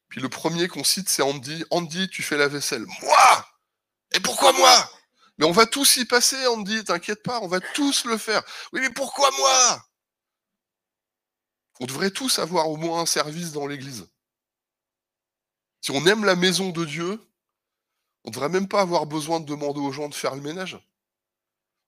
Puis 0.08 0.20
le 0.20 0.28
premier 0.28 0.68
qu'on 0.68 0.84
cite, 0.84 1.08
c'est 1.08 1.22
Andy. 1.22 1.64
Andy, 1.70 2.08
tu 2.08 2.22
fais 2.22 2.36
la 2.36 2.48
vaisselle. 2.48 2.84
Moi 3.02 3.48
Et 4.12 4.20
pourquoi 4.20 4.52
moi? 4.52 4.90
Mais 5.38 5.46
on 5.46 5.52
va 5.52 5.66
tous 5.66 5.96
y 5.96 6.04
passer, 6.04 6.46
Andy, 6.46 6.84
t'inquiète 6.84 7.22
pas, 7.22 7.40
on 7.40 7.48
va 7.48 7.60
tous 7.60 8.04
le 8.04 8.18
faire. 8.18 8.42
Oui, 8.72 8.80
mais 8.80 8.90
pourquoi 8.90 9.30
moi? 9.38 9.88
On 11.80 11.86
devrait 11.86 12.10
tous 12.10 12.38
avoir 12.38 12.68
au 12.68 12.76
moins 12.76 13.00
un 13.02 13.06
service 13.06 13.52
dans 13.52 13.66
l'église. 13.66 14.08
Si 15.80 15.92
on 15.92 16.04
aime 16.06 16.24
la 16.24 16.34
maison 16.34 16.70
de 16.70 16.84
Dieu, 16.84 17.20
on 18.28 18.30
ne 18.30 18.34
devrait 18.34 18.50
même 18.50 18.68
pas 18.68 18.82
avoir 18.82 19.06
besoin 19.06 19.40
de 19.40 19.46
demander 19.46 19.80
aux 19.80 19.90
gens 19.90 20.10
de 20.10 20.14
faire 20.14 20.34
le 20.34 20.42
ménage. 20.42 20.78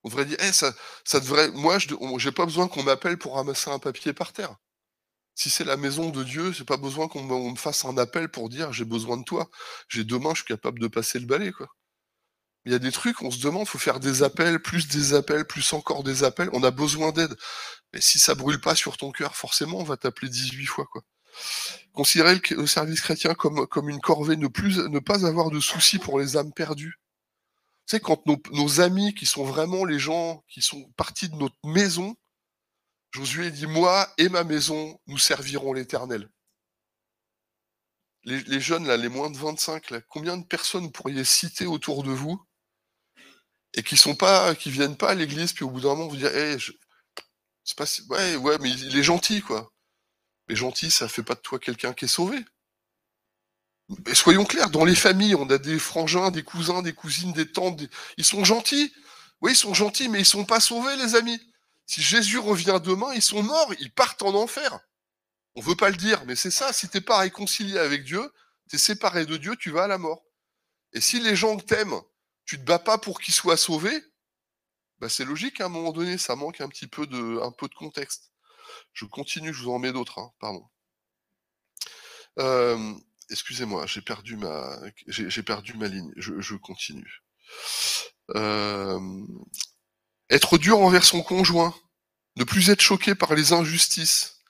On 0.03 0.09
devrait 0.09 0.25
dire, 0.25 0.39
eh, 0.41 0.53
ça, 0.53 0.73
devrait, 1.21 1.51
moi, 1.51 1.79
je 1.79 1.89
n'ai 1.93 2.33
pas 2.33 2.47
besoin 2.47 2.67
qu'on 2.67 2.83
m'appelle 2.83 3.19
pour 3.19 3.35
ramasser 3.35 3.71
un 3.71 3.79
papier 3.79 4.15
par 4.15 4.33
terre. 4.33 4.57
Si 5.35 5.51
c'est 5.51 5.65
la 5.65 5.77
maison 5.77 6.09
de 6.09 6.25
Dieu, 6.25 6.51
j'ai 6.53 6.65
pas 6.65 6.79
besoin 6.79 7.09
qu'on 7.09 7.51
me, 7.51 7.57
fasse 7.57 7.85
un 7.85 7.99
appel 7.99 8.31
pour 8.31 8.49
dire 8.49 8.73
j'ai 8.73 8.87
besoin 8.87 9.19
de 9.19 9.25
toi. 9.25 9.51
J'ai 9.89 10.03
demain, 10.03 10.31
je 10.31 10.37
suis 10.37 10.47
capable 10.47 10.79
de 10.79 10.89
passer 10.89 11.19
le 11.19 11.27
balai. 11.27 11.53
Il 12.65 12.73
y 12.73 12.75
a 12.75 12.79
des 12.79 12.91
trucs, 12.91 13.21
on 13.21 13.31
se 13.31 13.41
demande, 13.41 13.69
faut 13.69 13.79
faire 13.79 14.01
des 14.01 14.23
appels, 14.23 14.63
plus 14.63 14.89
des 14.89 15.13
appels, 15.13 15.45
plus 15.45 15.71
encore 15.75 16.03
des 16.05 16.25
appels. 16.25 16.49
On 16.55 16.63
a 16.63 16.71
besoin 16.71 17.13
d'aide. 17.13 17.37
Mais 17.93 18.01
si 18.01 18.19
ça 18.19 18.35
brûle 18.35 18.63
pas 18.63 18.75
sur 18.75 18.97
ton 18.97 19.13
cœur, 19.13 19.37
forcément, 19.37 19.79
on 19.79 19.85
va 19.85 19.99
t'appeler 19.99 20.31
18 20.31 20.65
fois, 20.65 20.87
quoi. 20.91 21.03
Considérer 22.01 22.41
le, 22.53 22.67
service 22.67 23.03
chrétien 23.03 23.35
comme, 23.35 23.67
comme 23.67 23.91
une 23.91 24.01
corvée, 24.01 24.39
ne 24.39 24.47
plus, 24.47 24.79
ne 24.79 25.01
pas 25.01 25.27
avoir 25.27 25.51
de 25.51 25.61
soucis 25.61 25.99
pour 25.99 26.19
les 26.19 26.39
âmes 26.39 26.55
perdues. 26.55 26.99
Sais, 27.85 28.01
quand 28.01 28.25
nos, 28.27 28.81
amis, 28.81 29.13
qui 29.13 29.27
sont 29.27 29.45
vraiment 29.45 29.85
les 29.85 29.99
gens 29.99 30.43
qui 30.49 30.63
sont 30.63 30.91
partis 30.97 31.29
de 31.29 31.37
notre 31.37 31.59
maison, 31.63 32.17
Josué 33.11 33.51
dit, 33.51 33.67
moi 33.67 34.11
et 34.17 34.31
ma 34.31 34.45
maison, 34.45 34.99
nous 35.09 35.19
servirons 35.19 35.75
l'Éternel. 35.75 36.31
Les, 38.25 38.61
jeunes, 38.61 38.87
là, 38.87 38.97
les 38.97 39.11
moins 39.11 39.29
de 39.29 39.37
25, 39.37 39.91
là, 39.91 40.01
combien 40.09 40.39
de 40.39 40.47
personnes 40.47 40.91
pourriez 40.91 41.25
citer 41.25 41.67
autour 41.67 42.03
de 42.03 42.13
vous 42.13 42.43
et 43.75 43.83
qui 43.83 43.99
sont 43.99 44.17
pas, 44.17 44.55
qui 44.55 44.71
viennent 44.71 44.97
pas 44.97 45.11
à 45.11 45.15
l'église, 45.15 45.53
puis 45.53 45.67
au 45.67 45.71
bout 45.71 45.83
d'un 45.83 45.91
moment 45.91 46.09
vous 46.09 46.17
dire, 46.17 46.35
hey, 46.35 46.59
je, 46.59 46.73
pas 47.77 47.85
ouais, 48.09 48.37
ouais, 48.37 48.57
mais 48.63 48.71
il 48.71 48.97
est 48.97 49.03
gentil, 49.03 49.43
quoi. 49.43 49.71
Mais 50.51 50.57
gentil, 50.57 50.91
ça 50.91 51.07
fait 51.07 51.23
pas 51.23 51.37
de 51.37 51.41
toi 51.41 51.61
quelqu'un 51.61 51.93
qui 51.93 52.07
est 52.07 52.09
sauvé. 52.09 52.45
Mais 54.05 54.17
soyons 54.17 54.45
clairs, 54.45 54.71
dans 54.71 54.85
les 54.85 54.97
familles, 54.97 55.37
on 55.37 55.49
a 55.49 55.59
des 55.59 55.79
frangins, 55.79 56.33
des 56.33 56.43
cousins, 56.43 56.83
des 56.83 56.93
cousines, 56.93 57.33
des 57.33 57.53
tantes, 57.53 57.81
ils 58.17 58.25
sont 58.25 58.45
gentils. 58.45 58.93
Oui, 59.41 59.53
ils 59.53 59.57
sont 59.57 59.75
gentils, 59.75 60.09
mais 60.09 60.19
ils 60.19 60.27
sont 60.27 60.45
pas 60.45 60.59
sauvés, 60.59 60.97
les 60.97 61.15
amis. 61.15 61.41
Si 61.87 62.03
Jésus 62.03 62.39
revient 62.39 62.81
demain, 62.83 63.15
ils 63.15 63.23
sont 63.23 63.45
morts, 63.45 63.73
ils 63.79 63.93
partent 63.93 64.23
en 64.23 64.35
enfer. 64.35 64.81
On 65.55 65.61
veut 65.61 65.77
pas 65.77 65.89
le 65.89 65.97
dire, 65.97 66.25
mais 66.27 66.35
c'est 66.35 66.51
ça. 66.51 66.73
Si 66.73 66.89
t'es 66.89 67.01
pas 67.01 67.19
réconcilié 67.19 67.79
avec 67.79 68.03
Dieu, 68.03 68.33
tu 68.69 68.75
es 68.75 68.79
séparé 68.81 69.27
de 69.27 69.37
Dieu, 69.37 69.55
tu 69.55 69.71
vas 69.71 69.85
à 69.85 69.89
la 69.89 69.99
mort. 69.99 70.25
Et 70.95 71.01
si 71.01 71.21
les 71.21 71.37
gens 71.37 71.59
t'aiment, 71.59 72.01
tu 72.45 72.59
te 72.59 72.65
bats 72.65 72.81
pas 72.81 72.99
pour 72.99 73.21
qu'ils 73.21 73.35
soient 73.35 73.57
sauvés, 73.57 74.03
bah 74.99 75.09
c'est 75.09 75.25
logique 75.25 75.61
à 75.61 75.67
un 75.67 75.69
moment 75.69 75.93
donné, 75.93 76.19
ça 76.19 76.35
manque 76.35 76.61
un 76.61 76.69
petit 76.69 76.89
peu 76.89 77.03
un 77.41 77.53
peu 77.53 77.69
de 77.69 77.75
contexte. 77.75 78.30
Je 78.93 79.05
continue, 79.05 79.53
je 79.53 79.63
vous 79.63 79.71
en 79.71 79.79
mets 79.79 79.93
d'autres, 79.93 80.19
hein, 80.19 80.31
pardon. 80.41 80.67
Euh, 82.39 82.95
excusez-moi, 83.31 83.87
j'ai 83.87 84.01
perdu 84.01 84.37
ma, 84.37 84.79
j'ai 85.07 85.43
perdu 85.43 85.75
ma 85.75 85.89
ligne. 85.89 86.13
Je, 86.17 86.55
continue. 86.55 87.23
Euh, 88.35 89.27
être 90.29 90.59
dur 90.59 90.79
envers 90.79 91.05
son 91.05 91.23
conjoint, 91.23 91.75
ne 92.37 92.45
plus 92.45 92.71
être 92.71 92.81
choqué 92.81 93.15
par 93.15 93.35
les 93.35 93.53
injustices, 93.53 94.41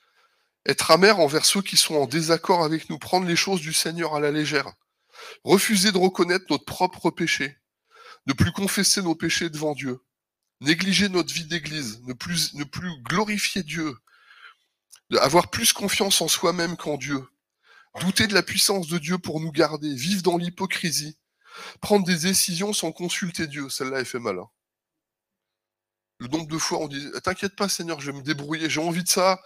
être 0.67 0.91
amer 0.91 1.19
envers 1.19 1.45
ceux 1.45 1.63
qui 1.63 1.77
sont 1.77 1.95
en 1.95 2.07
désaccord 2.07 2.63
avec 2.63 2.91
nous, 2.91 2.99
prendre 2.99 3.27
les 3.27 3.37
choses 3.37 3.61
du 3.61 3.73
Seigneur 3.73 4.15
à 4.15 4.21
la 4.21 4.31
légère, 4.31 4.73
refuser 5.45 5.93
de 5.93 5.99
reconnaître 5.99 6.45
notre 6.51 6.65
propre 6.65 7.11
péché, 7.11 7.57
ne 8.27 8.33
plus 8.33 8.53
confesser 8.53 9.03
nos 9.03 9.15
péchés 9.15 9.49
devant 9.49 9.75
Dieu, 9.75 10.01
négliger 10.61 11.09
notre 11.09 11.33
vie 11.33 11.47
d'église, 11.47 12.03
ne 12.03 12.13
plus, 12.13 12.55
ne 12.55 12.65
plus 12.65 12.93
glorifier 13.03 13.63
Dieu, 13.63 13.97
avoir 15.19 15.51
plus 15.51 15.73
confiance 15.73 16.21
en 16.21 16.29
soi-même 16.29 16.77
qu'en 16.77 16.97
Dieu, 16.97 17.27
douter 18.01 18.27
de 18.27 18.35
la 18.35 18.43
puissance 18.43 18.89
de 18.89 18.99
Dieu 18.99 19.19
pour 19.19 19.41
nous 19.41 19.51
garder, 19.51 19.93
vivre 19.95 20.23
dans 20.23 20.37
l'hypocrisie, 20.37 21.19
prendre 21.81 22.07
des 22.07 22.17
décisions 22.17 22.73
sans 22.73 22.93
consulter 22.93 23.47
Dieu. 23.47 23.69
Celle-là, 23.69 24.01
elle 24.01 24.07
fait 24.07 24.19
mal. 24.19 24.39
Hein. 24.39 24.49
Le 26.19 26.29
nombre 26.29 26.47
de 26.47 26.59
fois, 26.59 26.79
on 26.79 26.89
dit 26.89 27.05
T'inquiète 27.25 27.57
pas, 27.57 27.69
Seigneur, 27.69 28.01
je 28.01 28.11
vais 28.11 28.19
me 28.19 28.23
débrouiller, 28.23 28.71
j'ai 28.71 28.81
envie 28.81 29.03
de 29.03 29.09
ça. 29.09 29.41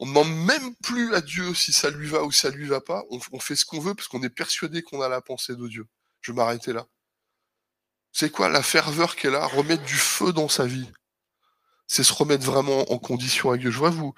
On 0.00 0.06
ne 0.06 0.10
demande 0.10 0.34
même 0.46 0.74
plus 0.76 1.14
à 1.14 1.20
Dieu 1.20 1.54
si 1.54 1.72
ça 1.72 1.90
lui 1.90 2.08
va 2.08 2.24
ou 2.24 2.32
ça 2.32 2.50
lui 2.50 2.66
va 2.66 2.80
pas. 2.80 3.04
On, 3.10 3.38
fait 3.38 3.54
ce 3.54 3.66
qu'on 3.66 3.80
veut 3.80 3.94
parce 3.94 4.08
qu'on 4.08 4.22
est 4.22 4.30
persuadé 4.30 4.82
qu'on 4.82 5.02
a 5.02 5.08
la 5.08 5.20
pensée 5.20 5.54
de 5.54 5.68
Dieu. 5.68 5.86
Je 6.22 6.32
vais 6.32 6.36
m'arrêter 6.36 6.72
là. 6.72 6.86
C'est 8.10 8.30
quoi 8.30 8.48
la 8.48 8.62
ferveur 8.62 9.14
qu'elle 9.14 9.34
a 9.34 9.46
Remettre 9.46 9.84
du 9.84 9.94
feu 9.94 10.32
dans 10.32 10.48
sa 10.48 10.64
vie? 10.66 10.90
C'est 11.86 12.02
se 12.02 12.12
remettre 12.12 12.44
vraiment 12.44 12.90
en 12.90 12.98
condition 12.98 13.50
avec 13.50 13.60
Dieu. 13.60 13.70
Je 13.70 13.78
vois 13.78 13.90
vous, 13.90 14.14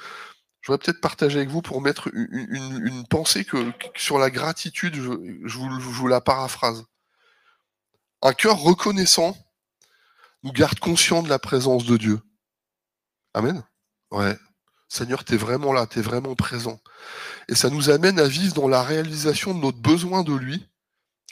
je 0.62 0.68
voudrais 0.68 0.78
peut-être 0.78 1.00
partager 1.00 1.38
avec 1.38 1.50
vous 1.50 1.60
pour 1.60 1.80
mettre 1.82 2.08
une, 2.14 3.04
pensée 3.08 3.44
que, 3.44 3.72
sur 3.96 4.18
la 4.18 4.30
gratitude, 4.30 4.94
je, 4.94 5.58
vous, 5.58 6.06
la 6.06 6.20
paraphrase. 6.20 6.84
Un 8.22 8.32
cœur 8.32 8.60
reconnaissant 8.60 9.36
nous 10.44 10.52
garde 10.52 10.78
conscient 10.78 11.24
de 11.24 11.28
la 11.28 11.40
présence 11.40 11.84
de 11.84 11.96
Dieu. 11.96 12.20
Amen. 13.34 13.64
Ouais. 14.12 14.38
Seigneur, 14.88 15.24
tu 15.24 15.34
es 15.34 15.36
vraiment 15.36 15.72
là, 15.72 15.88
tu 15.88 15.98
es 15.98 16.02
vraiment 16.02 16.36
présent. 16.36 16.80
Et 17.48 17.56
ça 17.56 17.68
nous 17.68 17.90
amène 17.90 18.20
à 18.20 18.28
vivre 18.28 18.54
dans 18.54 18.68
la 18.68 18.84
réalisation 18.84 19.54
de 19.54 19.58
notre 19.58 19.78
besoin 19.78 20.22
de 20.22 20.34
lui, 20.34 20.68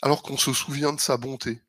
alors 0.02 0.22
qu'on 0.22 0.38
se 0.38 0.52
souvient 0.52 0.92
de 0.92 1.00
sa 1.00 1.16
bonté. 1.16 1.62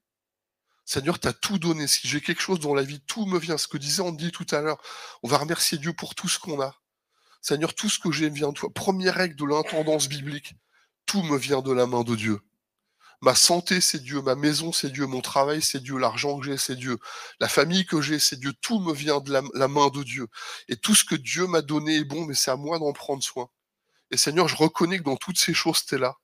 Seigneur, 0.83 1.19
tu 1.19 1.27
as 1.27 1.33
tout 1.33 1.59
donné. 1.59 1.85
Si 1.85 2.07
j'ai 2.07 2.21
quelque 2.21 2.41
chose 2.41 2.59
dans 2.59 2.73
la 2.73 2.81
vie, 2.81 3.01
tout 3.01 3.27
me 3.27 3.37
vient. 3.37 3.59
Ce 3.59 3.67
que 3.67 3.77
disait 3.77 4.01
Andy 4.01 4.31
tout 4.31 4.47
à 4.49 4.61
l'heure, 4.61 4.81
on 5.21 5.27
va 5.27 5.37
remercier 5.37 5.77
Dieu 5.77 5.93
pour 5.93 6.15
tout 6.15 6.27
ce 6.27 6.39
qu'on 6.39 6.59
a. 6.59 6.80
Seigneur, 7.41 7.73
tout 7.73 7.89
ce 7.89 7.99
que 7.99 8.11
j'ai 8.11 8.29
vient 8.29 8.49
de 8.49 8.53
toi. 8.53 8.69
Première 8.73 9.15
règle 9.15 9.35
de 9.35 9.45
l'intendance 9.45 10.07
biblique, 10.07 10.53
tout 11.05 11.23
me 11.23 11.37
vient 11.37 11.61
de 11.61 11.71
la 11.71 11.87
main 11.87 12.03
de 12.03 12.15
Dieu. 12.15 12.39
Ma 13.21 13.35
santé, 13.35 13.81
c'est 13.81 14.01
Dieu. 14.01 14.21
Ma 14.21 14.35
maison, 14.35 14.71
c'est 14.71 14.91
Dieu. 14.91 15.05
Mon 15.05 15.21
travail, 15.21 15.61
c'est 15.61 15.81
Dieu. 15.81 15.97
L'argent 15.97 16.39
que 16.39 16.45
j'ai, 16.45 16.57
c'est 16.57 16.75
Dieu. 16.75 16.97
La 17.39 17.47
famille 17.47 17.85
que 17.85 18.01
j'ai, 18.01 18.17
c'est 18.19 18.39
Dieu. 18.39 18.53
Tout 18.61 18.79
me 18.79 18.93
vient 18.93 19.19
de 19.19 19.31
la, 19.31 19.67
main 19.67 19.89
de 19.89 20.03
Dieu. 20.03 20.27
Et 20.69 20.75
tout 20.75 20.95
ce 20.95 21.03
que 21.03 21.15
Dieu 21.15 21.45
m'a 21.45 21.61
donné 21.61 21.97
est 21.97 22.03
bon, 22.03 22.25
mais 22.25 22.33
c'est 22.33 22.49
à 22.49 22.55
moi 22.55 22.79
d'en 22.79 22.93
prendre 22.93 23.23
soin. 23.23 23.49
Et 24.09 24.17
Seigneur, 24.17 24.47
je 24.47 24.55
reconnais 24.55 24.97
que 24.97 25.03
dans 25.03 25.17
toutes 25.17 25.37
ces 25.37 25.53
choses, 25.53 25.85
tu 25.85 25.95
es 25.95 25.97
là. 25.99 26.15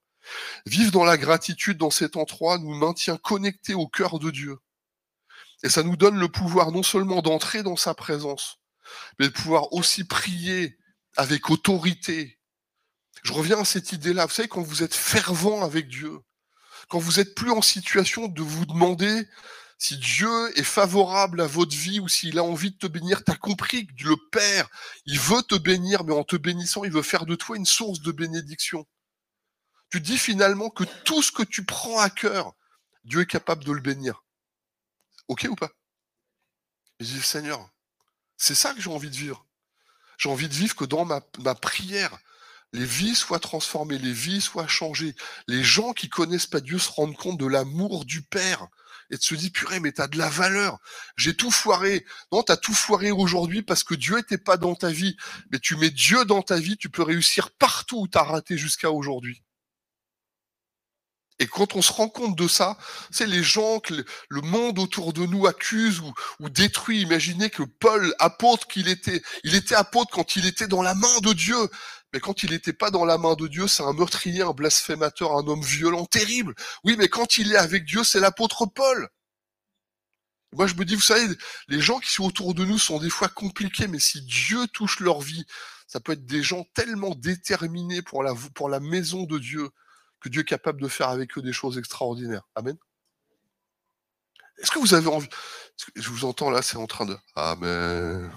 Vivre 0.66 0.92
dans 0.92 1.06
la 1.06 1.18
gratitude 1.18 1.78
dans 1.78 1.92
cet 1.92 2.18
endroit 2.18 2.58
nous 2.58 2.74
maintient 2.74 3.18
connectés 3.18 3.76
au 3.76 3.88
cœur 3.88 4.20
de 4.20 4.32
Dieu. 4.32 4.58
Et 5.64 5.70
ça 5.70 5.84
nous 5.84 5.98
donne 5.98 6.20
le 6.20 6.28
pouvoir 6.28 6.72
non 6.72 6.84
seulement 6.84 7.22
d'entrer 7.22 7.64
dans 7.64 7.78
sa 7.78 7.94
présence, 7.94 8.60
mais 9.20 9.28
de 9.28 9.34
pouvoir 9.34 9.72
aussi 9.74 10.04
prier 10.04 10.78
avec 11.18 11.50
autorité. 11.50 12.40
Je 13.24 13.34
reviens 13.34 13.60
à 13.60 13.66
cette 13.66 13.92
idée-là. 13.92 14.26
Vous 14.26 14.34
savez, 14.34 14.48
quand 14.48 14.62
vous 14.62 14.84
êtes 14.84 14.96
fervent 14.96 15.64
avec 15.64 15.88
Dieu, 15.88 16.20
quand 16.88 17.00
vous 17.00 17.14
n'êtes 17.14 17.36
plus 17.36 17.52
en 17.52 17.62
situation 17.62 18.28
de 18.28 18.42
vous 18.42 18.66
demander 18.66 19.28
si 19.80 19.98
Dieu 19.98 20.58
est 20.58 20.64
favorable 20.64 21.42
à 21.42 21.48
votre 21.48 21.76
vie 21.76 22.00
ou 22.00 22.08
s'il 22.08 22.40
a 22.40 22.44
envie 22.44 22.72
de 22.72 22.78
te 22.78 22.88
bénir, 22.88 23.24
tu 23.24 23.32
as 23.32 23.36
compris 23.36 23.86
que 23.86 24.04
le 24.06 24.16
Père, 24.32 24.70
il 25.06 25.20
veut 25.20 25.44
te 25.44 25.56
bénir, 25.56 26.04
mais 26.04 26.14
en 26.14 26.24
te 26.24 26.36
bénissant, 26.36 26.84
il 26.84 26.92
veut 26.92 27.02
faire 27.02 27.26
de 27.26 27.36
toi 27.36 27.58
une 27.58 27.66
source 27.66 28.02
de 28.02 28.12
bénédiction. 28.12 28.88
Tu 29.90 30.02
dis 30.02 30.18
finalement 30.18 30.70
que 30.70 30.84
tout 31.06 31.22
ce 31.22 31.32
que 31.32 31.44
tu 31.44 31.64
prends 31.64 32.00
à 32.00 32.10
cœur, 32.10 32.54
Dieu 33.04 33.22
est 33.22 33.28
capable 33.28 33.64
de 33.64 33.72
le 33.72 33.82
bénir. 33.82 34.24
OK 35.28 35.48
ou 35.50 35.56
pas? 35.56 35.72
Je 37.00 37.06
dis, 37.06 37.22
Seigneur, 37.22 37.70
c'est 38.36 38.56
ça 38.56 38.74
que 38.74 38.82
j'ai 38.82 38.90
envie 38.90 39.10
de 39.10 39.16
vivre. 39.16 39.47
J'ai 40.18 40.30
envie 40.30 40.50
de 40.50 40.54
vivre 40.54 40.76
que 40.76 40.86
dans 40.86 41.06
ma, 41.06 41.22
prière, 41.56 42.18
les 42.74 42.86
vies 42.86 43.16
soient 43.16 43.40
transformées, 43.40 43.98
les 43.98 44.14
vies 44.14 44.42
soient 44.42 44.68
changées. 44.68 45.16
Les 45.48 45.64
gens 45.64 45.94
qui 45.94 46.10
connaissent 46.10 46.48
pas 46.48 46.60
Dieu 46.60 46.80
se 46.80 46.90
rendent 46.90 47.16
compte 47.16 47.40
de 47.40 47.46
l'amour 47.46 48.06
du 48.06 48.22
Père 48.22 48.68
et 49.10 49.18
de 49.18 49.22
se 49.22 49.36
dire, 49.36 49.52
purée, 49.54 49.80
mais 49.80 49.94
t'as 49.94 50.08
de 50.08 50.18
la 50.18 50.30
valeur. 50.30 50.80
J'ai 51.16 51.36
tout 51.36 51.52
foiré. 51.52 52.06
Non, 52.32 52.44
t'as 52.44 52.58
tout 52.58 52.74
foiré 52.74 53.12
aujourd'hui 53.12 53.62
parce 53.62 53.84
que 53.84 53.96
Dieu 53.96 54.18
était 54.18 54.38
pas 54.38 54.58
dans 54.58 54.76
ta 54.76 54.90
vie. 54.90 55.16
Mais 55.52 55.60
tu 55.60 55.78
mets 55.78 55.92
Dieu 55.92 56.26
dans 56.26 56.42
ta 56.42 56.58
vie, 56.58 56.78
tu 56.78 56.90
peux 56.90 57.04
réussir 57.04 57.52
partout 57.52 58.02
où 58.02 58.08
t'as 58.08 58.24
raté 58.24 58.58
jusqu'à 58.58 58.92
aujourd'hui. 58.92 59.44
Et 61.40 61.46
quand 61.46 61.76
on 61.76 61.82
se 61.82 61.92
rend 61.92 62.10
compte 62.10 62.36
de 62.36 62.48
ça, 62.48 62.78
c'est 63.12 63.28
les 63.28 63.44
gens 63.44 63.80
que 63.80 63.94
le 64.30 64.42
monde 64.42 64.80
autour 64.80 65.14
de 65.14 65.26
nous 65.26 65.46
accuse 65.46 66.02
ou, 66.40 66.50
détruit. 66.50 67.02
Imaginez 67.02 67.50
que 67.50 67.64
Paul, 67.64 68.16
apôtre 68.18 68.68
qu'il 68.68 68.88
était, 68.88 69.22
il 69.44 69.54
était 69.54 69.76
apôtre 69.76 70.12
quand 70.12 70.36
il 70.36 70.48
était 70.48 70.68
dans 70.68 70.82
la 70.82 70.96
main 70.96 71.20
de 71.22 71.34
Dieu. 71.34 71.70
Mais 72.14 72.20
quand 72.20 72.42
il 72.42 72.52
n'était 72.52 72.74
pas 72.74 72.90
dans 72.90 73.06
la 73.06 73.18
main 73.18 73.36
de 73.36 73.48
Dieu, 73.48 73.68
c'est 73.68 73.84
un 73.84 73.94
meurtrier, 73.94 74.42
un 74.42 74.54
blasphémateur, 74.54 75.34
un 75.34 75.46
homme 75.48 75.62
violent, 75.62 76.06
terrible. 76.06 76.56
Oui, 76.84 76.96
mais 76.98 77.10
quand 77.10 77.38
il 77.38 77.52
est 77.52 77.58
avec 77.58 77.86
Dieu, 77.86 78.04
c'est 78.04 78.20
l'apôtre 78.20 78.66
Paul. 78.66 79.10
Moi, 80.54 80.66
je 80.66 80.76
me 80.76 80.86
dis, 80.86 80.96
vous 80.96 81.02
savez, 81.02 81.28
les 81.68 81.82
gens 81.82 82.00
qui 82.00 82.10
sont 82.10 82.24
autour 82.24 82.56
de 82.56 82.66
nous 82.66 82.80
sont 82.80 83.00
des 83.00 83.10
fois 83.10 83.28
compliqués, 83.28 83.88
mais 83.88 84.00
si 84.00 84.22
Dieu 84.22 84.66
touche 84.68 85.02
leur 85.02 85.22
vie, 85.22 85.46
ça 85.86 86.00
peut 86.00 86.14
être 86.14 86.26
des 86.26 86.42
gens 86.42 86.66
tellement 86.74 87.14
déterminés 87.14 88.02
pour 88.02 88.24
la, 88.24 88.34
pour 88.56 88.70
la 88.70 88.80
maison 88.80 89.24
de 89.26 89.38
Dieu 89.38 89.70
que 90.20 90.30
Dieu 90.30 90.42
est 90.42 90.46
capable 90.46 90.82
de 90.82 90.88
faire 90.88 91.10
avec 91.10 91.38
eux 91.38 91.42
des 91.42 91.54
choses 91.54 91.78
extraordinaires. 91.78 92.48
Amen. 92.56 92.78
Est-ce 94.60 94.72
que 94.72 94.80
vous 94.80 94.94
avez 94.94 95.08
envie 95.08 95.30
Je 95.96 96.10
vous 96.10 96.26
entends 96.26 96.50
là, 96.50 96.62
c'est 96.62 96.78
en 96.78 96.88
train 96.88 97.06
de. 97.06 97.18
Amen. 97.36 98.32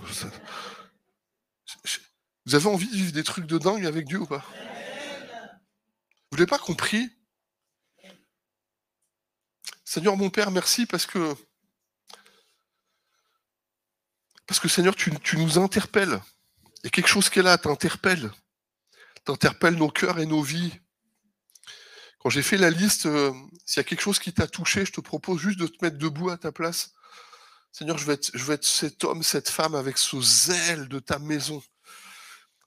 Vous 2.46 2.54
avez 2.54 2.66
envie 2.66 2.88
de 2.88 2.94
vivre 2.94 3.12
des 3.12 3.24
trucs 3.24 3.46
de 3.46 3.58
dingue 3.58 3.86
avec 3.86 4.06
Dieu 4.06 4.20
ou 4.20 4.26
pas? 4.26 4.44
Vous 6.30 6.36
l'avez 6.36 6.46
pas 6.46 6.58
compris? 6.58 7.10
Seigneur 9.84 10.16
mon 10.16 10.30
Père, 10.30 10.50
merci 10.50 10.86
parce 10.86 11.06
que 11.06 11.34
parce 14.46 14.58
que 14.58 14.68
Seigneur, 14.68 14.96
tu, 14.96 15.12
nous 15.36 15.58
interpelles. 15.58 16.20
A 16.84 16.88
quelque 16.88 17.06
chose 17.06 17.30
qui 17.30 17.38
est 17.38 17.42
là, 17.42 17.56
t'interpelles. 17.56 18.32
T'interpelles 19.24 19.76
nos 19.76 19.90
cœurs 19.90 20.18
et 20.18 20.26
nos 20.26 20.42
vies. 20.42 20.72
Quand 22.20 22.28
j'ai 22.28 22.42
fait 22.42 22.58
la 22.58 22.70
liste, 22.70 23.06
euh, 23.06 23.32
s'il 23.64 23.78
y 23.78 23.80
a 23.80 23.84
quelque 23.84 24.02
chose 24.02 24.18
qui 24.18 24.32
t'a 24.32 24.46
touché, 24.46 24.84
je 24.84 24.92
te 24.92 25.00
propose 25.00 25.40
juste 25.40 25.58
de 25.58 25.66
te 25.66 25.82
mettre 25.82 25.96
debout 25.96 26.28
à 26.28 26.36
ta 26.36 26.52
place. 26.52 26.92
Seigneur, 27.72 27.96
je 27.96 28.04
veux 28.04 28.12
être, 28.12 28.30
je 28.34 28.44
veux 28.44 28.54
être 28.54 28.64
cet 28.64 29.04
homme, 29.04 29.22
cette 29.22 29.48
femme 29.48 29.74
avec 29.74 29.96
ce 29.96 30.20
zèle 30.20 30.88
de 30.88 30.98
ta 30.98 31.18
maison. 31.18 31.62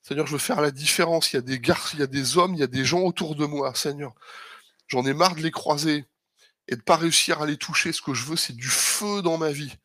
Seigneur, 0.01 0.25
je 0.25 0.33
veux 0.33 0.39
faire 0.39 0.59
la 0.59 0.71
différence. 0.71 1.31
Il 1.31 1.35
y 1.35 1.39
a 1.39 1.41
des 1.41 1.59
garçons, 1.59 1.95
il 1.95 1.99
y 1.99 2.03
a 2.03 2.07
des 2.07 2.37
hommes, 2.37 2.55
il 2.55 2.61
y 2.61 2.63
a 2.63 2.67
des 2.67 2.83
gens 2.83 3.01
autour 3.01 3.35
de 3.35 3.45
moi, 3.45 3.75
Seigneur. 3.75 4.13
J'en 4.87 5.05
ai 5.05 5.13
marre 5.13 5.35
de 5.35 5.41
les 5.41 5.51
croiser 5.51 6.05
et 6.67 6.75
de 6.75 6.81
pas 6.81 6.95
réussir 6.95 7.41
à 7.41 7.45
les 7.45 7.57
toucher. 7.57 7.93
Ce 7.93 8.01
que 8.01 8.13
je 8.13 8.25
veux, 8.25 8.35
c'est 8.35 8.55
du 8.55 8.67
feu 8.67 9.21
dans 9.21 9.37
ma 9.37 9.51
vie. 9.51 9.75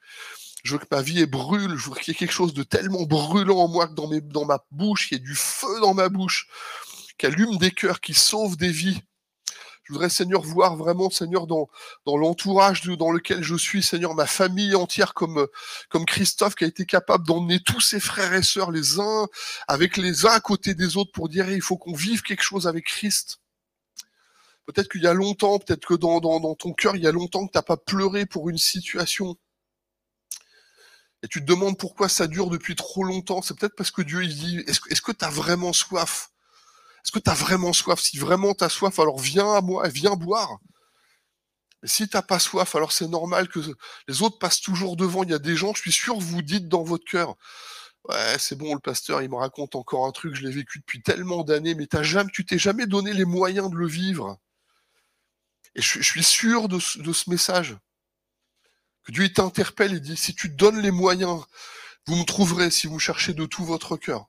Je 0.65 0.73
veux 0.73 0.79
que 0.79 0.87
ma 0.91 1.03
vie 1.03 1.27
brûle. 1.27 1.77
Je 1.77 1.91
veux 1.91 1.97
qu'il 1.97 2.15
y 2.15 2.17
ait 2.17 2.19
quelque 2.19 2.33
chose 2.33 2.55
de 2.55 2.63
tellement 2.63 3.03
brûlant 3.03 3.59
en 3.59 3.69
moi 3.69 3.87
que 3.87 3.93
dans 3.93 4.45
ma 4.47 4.65
bouche, 4.71 5.11
il 5.11 5.15
y 5.15 5.17
ait 5.19 5.21
du 5.23 5.35
feu 5.35 5.81
dans 5.81 5.95
ma 5.95 6.09
bouche, 6.09 6.49
qui 7.19 7.27
allume 7.27 7.59
des 7.59 7.71
cœurs, 7.71 8.01
qui 8.01 8.15
sauve 8.15 8.57
des 8.57 8.71
vies. 8.71 9.03
Je 9.89 9.95
voudrais, 9.95 10.11
Seigneur, 10.11 10.43
voir 10.43 10.77
vraiment, 10.77 11.09
Seigneur, 11.09 11.47
dans, 11.47 11.71
dans 12.05 12.19
l'entourage 12.19 12.83
dans 12.83 13.11
lequel 13.11 13.43
je 13.43 13.55
suis, 13.55 13.83
Seigneur, 13.83 14.15
ma 14.15 14.27
famille 14.27 14.75
entière, 14.75 15.15
comme, 15.15 15.47
comme 15.89 16.05
Christophe, 16.05 16.57
qui 16.57 16.65
a 16.65 16.67
été 16.67 16.85
capable 16.85 17.27
d'emmener 17.27 17.59
tous 17.65 17.81
ses 17.81 17.99
frères 17.99 18.35
et 18.35 18.43
sœurs, 18.43 18.71
les 18.71 19.01
uns 19.01 19.29
avec 19.67 19.97
les 19.97 20.27
uns 20.27 20.33
à 20.33 20.41
côté 20.41 20.75
des 20.75 20.99
autres, 20.99 21.11
pour 21.11 21.31
dire, 21.31 21.51
il 21.51 21.63
faut 21.63 21.79
qu'on 21.79 21.95
vive 21.95 22.21
quelque 22.21 22.43
chose 22.43 22.67
avec 22.67 22.85
Christ. 22.85 23.39
Peut-être 24.67 24.91
qu'il 24.91 25.01
y 25.01 25.07
a 25.07 25.15
longtemps, 25.15 25.59
peut-être 25.59 25.87
que 25.87 25.95
dans, 25.95 26.21
dans, 26.21 26.39
dans 26.39 26.55
ton 26.55 26.75
cœur, 26.75 26.95
il 26.95 27.03
y 27.03 27.07
a 27.07 27.13
longtemps 27.13 27.47
que 27.47 27.53
tu 27.53 27.57
n'as 27.57 27.63
pas 27.63 27.79
pleuré 27.79 28.27
pour 28.27 28.51
une 28.51 28.59
situation. 28.59 29.39
Et 31.23 31.29
tu 31.29 31.41
te 31.41 31.47
demandes 31.47 31.79
pourquoi 31.79 32.11
ça 32.11 32.27
dure 32.27 32.51
depuis 32.51 32.77
trop 32.77 33.05
longtemps, 33.05 33.41
c'est 33.41 33.59
peut-être 33.59 33.75
parce 33.75 33.91
que 33.91 34.03
Dieu 34.03 34.23
il 34.23 34.37
dit 34.37 34.59
est-ce 34.67 35.01
que 35.01 35.13
tu 35.13 35.25
as 35.25 35.31
vraiment 35.31 35.73
soif? 35.73 36.31
Est-ce 37.09 37.13
que 37.19 37.25
tu 37.25 37.31
as 37.31 37.35
vraiment 37.35 37.73
soif? 37.73 38.01
Si 38.01 38.19
vraiment 38.19 38.53
tu 38.53 38.63
as 38.65 38.69
soif, 38.69 38.99
alors 38.99 39.19
viens 39.19 39.55
à 39.55 39.63
moi, 39.63 39.89
viens 39.89 40.15
boire. 40.15 40.59
Mais 41.83 41.89
si 41.89 42.07
t'as 42.07 42.21
pas 42.21 42.39
soif, 42.39 42.75
alors 42.75 42.93
c'est 42.93 43.09
normal 43.09 43.49
que 43.49 43.61
les 44.09 44.21
autres 44.21 44.39
passent 44.39 44.61
toujours 44.61 44.95
devant. 44.95 45.25
Il 45.25 45.31
y 45.31 45.35
a 45.35 45.39
des 45.39 45.57
gens, 45.57 45.73
je 45.73 45.81
suis 45.81 45.93
sûr, 45.93 46.19
vous 46.19 46.43
dites 46.43 46.69
dans 46.69 46.83
votre 46.83 47.07
cœur 47.07 47.35
Ouais, 48.05 48.37
c'est 48.39 48.59
bon, 48.59 48.75
le 48.75 48.81
pasteur, 48.81 49.23
il 49.23 49.31
me 49.31 49.37
raconte 49.37 49.75
encore 49.75 50.05
un 50.05 50.13
truc, 50.13 50.35
je 50.35 50.43
l'ai 50.43 50.53
vécu 50.53 50.81
depuis 50.81 51.01
tellement 51.01 51.45
d'années, 51.45 51.75
mais 51.75 51.87
t'as 51.87 52.03
jamais, 52.03 52.31
tu 52.31 52.45
t'es 52.45 52.59
jamais 52.59 52.85
donné 52.87 53.15
les 53.15 53.25
moyens 53.25 53.71
de 53.71 53.77
le 53.77 53.87
vivre. 53.87 54.39
Et 55.77 55.81
je, 55.81 56.03
suis 56.03 56.23
sûr 56.23 56.69
de 56.69 56.79
ce 56.79 57.31
message. 57.31 57.79
Dieu 59.09 59.33
t'interpelle 59.33 59.95
et 59.95 60.01
dit, 60.01 60.19
si 60.19 60.35
tu 60.35 60.51
donnes 60.51 60.83
les 60.83 60.91
moyens, 60.91 61.43
vous 62.07 62.17
me 62.17 62.25
trouverez 62.25 62.71
si 62.71 62.87
vous 62.87 62.99
cherchez 62.99 63.33
de 63.33 63.47
tout 63.47 63.65
votre 63.65 63.97
cœur. 63.97 64.27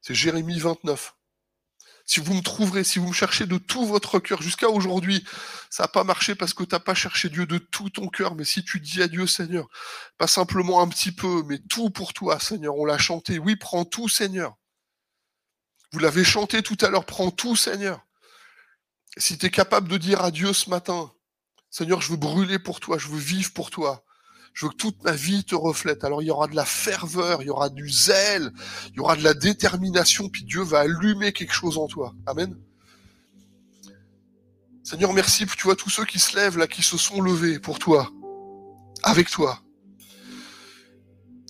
C'est 0.00 0.14
Jérémie 0.14 0.58
29. 0.58 1.17
Si 2.08 2.20
vous 2.20 2.32
me 2.32 2.40
trouverez, 2.40 2.84
si 2.84 2.98
vous 2.98 3.08
me 3.08 3.12
cherchez 3.12 3.44
de 3.44 3.58
tout 3.58 3.84
votre 3.84 4.18
cœur, 4.18 4.40
jusqu'à 4.40 4.70
aujourd'hui, 4.70 5.22
ça 5.68 5.82
n'a 5.82 5.88
pas 5.88 6.04
marché 6.04 6.34
parce 6.34 6.54
que 6.54 6.64
tu 6.64 6.74
n'as 6.74 6.80
pas 6.80 6.94
cherché 6.94 7.28
Dieu 7.28 7.44
de 7.44 7.58
tout 7.58 7.90
ton 7.90 8.08
cœur, 8.08 8.34
mais 8.34 8.44
si 8.44 8.64
tu 8.64 8.80
dis 8.80 9.02
à 9.02 9.08
Dieu, 9.08 9.26
Seigneur, 9.26 9.68
pas 10.16 10.26
simplement 10.26 10.80
un 10.80 10.88
petit 10.88 11.12
peu, 11.12 11.42
mais 11.46 11.58
tout 11.58 11.90
pour 11.90 12.14
toi, 12.14 12.40
Seigneur, 12.40 12.74
on 12.76 12.86
l'a 12.86 12.96
chanté, 12.96 13.38
oui, 13.38 13.56
prends 13.56 13.84
tout, 13.84 14.08
Seigneur. 14.08 14.56
Vous 15.92 15.98
l'avez 15.98 16.24
chanté 16.24 16.62
tout 16.62 16.78
à 16.80 16.88
l'heure, 16.88 17.04
prends 17.04 17.30
tout, 17.30 17.56
Seigneur. 17.56 18.00
Si 19.18 19.36
tu 19.36 19.44
es 19.44 19.50
capable 19.50 19.88
de 19.88 19.98
dire 19.98 20.22
à 20.22 20.30
Dieu 20.30 20.54
ce 20.54 20.70
matin, 20.70 21.12
Seigneur, 21.68 22.00
je 22.00 22.10
veux 22.10 22.16
brûler 22.16 22.58
pour 22.58 22.80
toi, 22.80 22.96
je 22.96 23.08
veux 23.08 23.18
vivre 23.18 23.52
pour 23.52 23.68
toi. 23.68 24.02
Je 24.58 24.66
veux 24.66 24.72
que 24.72 24.76
toute 24.76 25.04
ma 25.04 25.12
vie 25.12 25.44
te 25.44 25.54
reflète. 25.54 26.02
Alors 26.02 26.20
il 26.20 26.26
y 26.26 26.32
aura 26.32 26.48
de 26.48 26.56
la 26.56 26.64
ferveur, 26.64 27.42
il 27.42 27.46
y 27.46 27.48
aura 27.48 27.68
du 27.68 27.88
zèle, 27.88 28.52
il 28.88 28.96
y 28.96 28.98
aura 28.98 29.14
de 29.14 29.22
la 29.22 29.32
détermination, 29.32 30.28
puis 30.28 30.42
Dieu 30.42 30.62
va 30.62 30.80
allumer 30.80 31.32
quelque 31.32 31.52
chose 31.52 31.78
en 31.78 31.86
toi. 31.86 32.12
Amen. 32.26 32.58
Seigneur, 34.82 35.12
merci 35.12 35.46
tu 35.46 35.62
vois 35.62 35.76
tous 35.76 35.90
ceux 35.90 36.04
qui 36.04 36.18
se 36.18 36.34
lèvent 36.34 36.58
là, 36.58 36.66
qui 36.66 36.82
se 36.82 36.98
sont 36.98 37.20
levés 37.20 37.60
pour 37.60 37.78
toi, 37.78 38.10
avec 39.04 39.30
toi. 39.30 39.62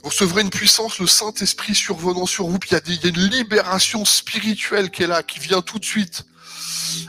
Vous 0.02 0.10
recevrez 0.10 0.42
une 0.42 0.50
puissance, 0.50 0.98
le 0.98 1.06
Saint-Esprit 1.06 1.74
survenant 1.74 2.26
sur 2.26 2.46
vous, 2.46 2.58
puis 2.58 2.72
il 2.72 3.02
y, 3.02 3.06
a 3.06 3.08
une 3.08 3.30
libération 3.30 4.04
spirituelle 4.04 4.90
qui 4.90 5.04
est 5.04 5.06
là, 5.06 5.22
qui 5.22 5.38
vient 5.38 5.62
tout 5.62 5.78
de 5.78 5.84
suite. 5.86 6.26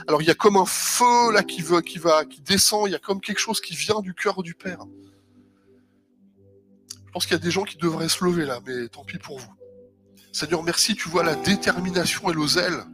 Alors 0.08 0.22
il 0.22 0.28
y 0.28 0.30
a 0.30 0.34
comme 0.34 0.56
un 0.56 0.64
feu 0.64 1.30
là 1.30 1.42
qui 1.42 1.60
veut, 1.60 1.82
qui 1.82 1.98
va, 1.98 2.24
qui 2.24 2.40
descend. 2.40 2.88
Il 2.88 2.92
y 2.92 2.94
a 2.94 2.98
comme 2.98 3.20
quelque 3.20 3.38
chose 3.38 3.60
qui 3.60 3.76
vient 3.76 4.00
du 4.00 4.14
cœur 4.14 4.42
du 4.42 4.54
Père. 4.54 4.86
Je 7.10 7.12
pense 7.12 7.26
qu'il 7.26 7.32
y 7.32 7.40
a 7.40 7.42
des 7.42 7.50
gens 7.50 7.64
qui 7.64 7.76
devraient 7.76 8.08
se 8.08 8.24
lever 8.24 8.46
là, 8.46 8.60
mais 8.64 8.86
tant 8.86 9.02
pis 9.02 9.18
pour 9.18 9.36
vous. 9.36 9.52
Seigneur, 10.32 10.62
merci. 10.62 10.94
Tu 10.94 11.08
vois 11.08 11.24
la 11.24 11.34
détermination 11.34 12.30
et 12.30 12.32
le 12.32 12.46
zèle 12.46 12.84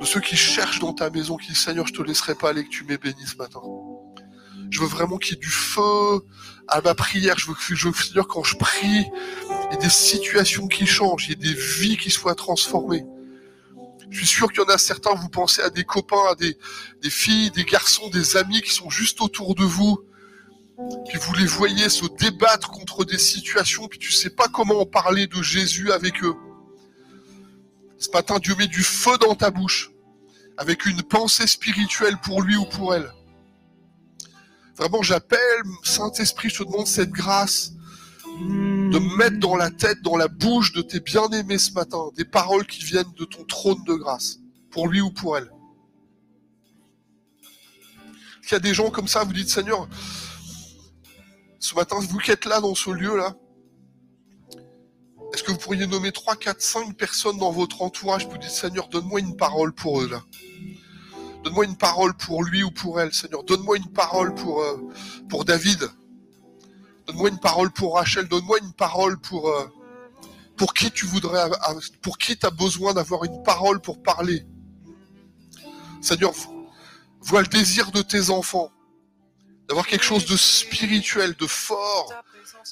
de 0.00 0.06
ceux 0.06 0.20
qui 0.20 0.36
cherchent 0.36 0.78
dans 0.78 0.92
ta 0.92 1.10
maison, 1.10 1.36
qui 1.36 1.52
Seigneur, 1.56 1.84
je 1.88 1.94
te 1.94 2.00
laisserai 2.00 2.36
pas 2.36 2.50
aller, 2.50 2.62
que 2.62 2.70
tu 2.70 2.84
béni 2.84 3.26
ce 3.26 3.34
matin. 3.34 3.58
Je 4.70 4.78
veux 4.78 4.86
vraiment 4.86 5.18
qu'il 5.18 5.34
y 5.34 5.36
ait 5.36 5.40
du 5.40 5.48
feu 5.48 6.20
à 6.68 6.80
ma 6.80 6.94
prière. 6.94 7.36
Je 7.40 7.48
veux 7.48 7.54
que, 7.54 7.74
je 7.74 7.88
veux, 7.88 7.92
Seigneur, 7.92 8.28
quand 8.28 8.44
je 8.44 8.56
prie, 8.56 8.86
il 8.86 9.72
y 9.72 9.74
ait 9.74 9.78
des 9.78 9.88
situations 9.88 10.68
qui 10.68 10.86
changent, 10.86 11.26
il 11.26 11.30
y 11.30 11.32
ait 11.32 11.52
des 11.52 11.60
vies 11.60 11.96
qui 11.96 12.10
soient 12.12 12.36
transformées. 12.36 13.04
Je 14.10 14.18
suis 14.18 14.28
sûr 14.28 14.52
qu'il 14.52 14.62
y 14.62 14.64
en 14.64 14.68
a 14.68 14.78
certains, 14.78 15.12
vous 15.16 15.28
pensez 15.28 15.60
à 15.60 15.70
des 15.70 15.82
copains, 15.82 16.24
à 16.30 16.36
des, 16.36 16.56
filles, 17.10 17.50
des 17.50 17.64
garçons, 17.64 18.10
des 18.10 18.36
amis 18.36 18.62
qui 18.62 18.72
sont 18.72 18.90
juste 18.90 19.20
autour 19.20 19.56
de 19.56 19.64
vous, 19.64 19.98
puis 21.08 21.18
vous 21.18 21.34
les 21.34 21.46
voyez 21.46 21.88
se 21.88 22.06
débattre 22.18 22.70
contre 22.70 23.04
des 23.04 23.18
situations, 23.18 23.88
puis 23.88 23.98
tu 23.98 24.12
sais 24.12 24.30
pas 24.30 24.46
comment 24.48 24.80
en 24.80 24.86
parler 24.86 25.26
de 25.26 25.42
Jésus 25.42 25.90
avec 25.90 26.22
eux. 26.22 26.36
Ce 27.98 28.10
matin, 28.10 28.38
Dieu 28.38 28.54
met 28.56 28.68
du 28.68 28.84
feu 28.84 29.18
dans 29.18 29.34
ta 29.34 29.50
bouche, 29.50 29.90
avec 30.56 30.86
une 30.86 31.02
pensée 31.02 31.48
spirituelle 31.48 32.16
pour 32.22 32.42
lui 32.42 32.56
ou 32.56 32.64
pour 32.64 32.94
elle. 32.94 33.12
Vraiment, 34.76 35.02
j'appelle, 35.02 35.62
Saint-Esprit, 35.82 36.50
je 36.50 36.58
te 36.58 36.62
demande 36.62 36.86
cette 36.86 37.10
grâce 37.10 37.72
de 38.38 39.16
mettre 39.16 39.38
dans 39.40 39.56
la 39.56 39.70
tête, 39.70 40.00
dans 40.02 40.16
la 40.16 40.28
bouche 40.28 40.72
de 40.72 40.82
tes 40.82 41.00
bien-aimés 41.00 41.58
ce 41.58 41.72
matin, 41.72 42.10
des 42.16 42.24
paroles 42.24 42.66
qui 42.66 42.84
viennent 42.84 43.12
de 43.16 43.24
ton 43.24 43.42
trône 43.44 43.82
de 43.84 43.94
grâce, 43.94 44.38
pour 44.70 44.86
lui 44.86 45.00
ou 45.00 45.10
pour 45.10 45.36
elle. 45.36 45.50
S'il 48.42 48.52
y 48.52 48.54
a 48.54 48.60
des 48.60 48.74
gens 48.74 48.90
comme 48.90 49.08
ça, 49.08 49.24
vous 49.24 49.32
dites 49.32 49.50
Seigneur, 49.50 49.88
ce 51.58 51.74
matin, 51.74 51.96
vous 52.00 52.18
qui 52.18 52.30
êtes 52.30 52.44
là 52.44 52.60
dans 52.60 52.74
ce 52.74 52.90
lieu-là, 52.90 53.34
est-ce 55.32 55.42
que 55.42 55.52
vous 55.52 55.58
pourriez 55.58 55.86
nommer 55.86 56.12
3, 56.12 56.36
4, 56.36 56.60
5 56.60 56.96
personnes 56.96 57.38
dans 57.38 57.50
votre 57.50 57.82
entourage 57.82 58.28
pour 58.28 58.38
dire 58.38 58.50
Seigneur, 58.50 58.88
donne-moi 58.88 59.20
une 59.20 59.36
parole 59.36 59.72
pour 59.72 60.00
eux 60.00 60.08
là. 60.08 60.22
Donne-moi 61.44 61.66
une 61.66 61.76
parole 61.76 62.14
pour 62.14 62.42
lui 62.42 62.62
ou 62.62 62.70
pour 62.70 63.00
elle, 63.00 63.12
Seigneur. 63.12 63.44
Donne-moi 63.44 63.76
une 63.76 63.92
parole 63.92 64.34
pour, 64.34 64.60
euh, 64.60 64.76
pour 65.28 65.44
David. 65.44 65.88
Donne-moi 67.06 67.28
une 67.30 67.38
parole 67.38 67.70
pour 67.70 67.94
Rachel, 67.94 68.26
donne-moi 68.28 68.58
une 68.62 68.72
parole 68.72 69.18
pour, 69.18 69.48
euh, 69.48 69.66
pour 70.56 70.74
qui 70.74 70.90
tu 70.90 71.06
voudrais, 71.06 71.48
pour 72.02 72.18
qui 72.18 72.36
tu 72.36 72.46
besoin 72.50 72.92
d'avoir 72.92 73.24
une 73.24 73.42
parole 73.42 73.80
pour 73.80 74.02
parler. 74.02 74.44
Seigneur, 76.00 76.32
vois 77.20 77.42
le 77.42 77.48
désir 77.48 77.90
de 77.92 78.02
tes 78.02 78.30
enfants, 78.30 78.70
d'avoir 79.68 79.86
quelque 79.86 80.04
chose 80.04 80.24
de 80.24 80.36
spirituel, 80.36 81.34
de 81.36 81.46
fort, 81.46 82.12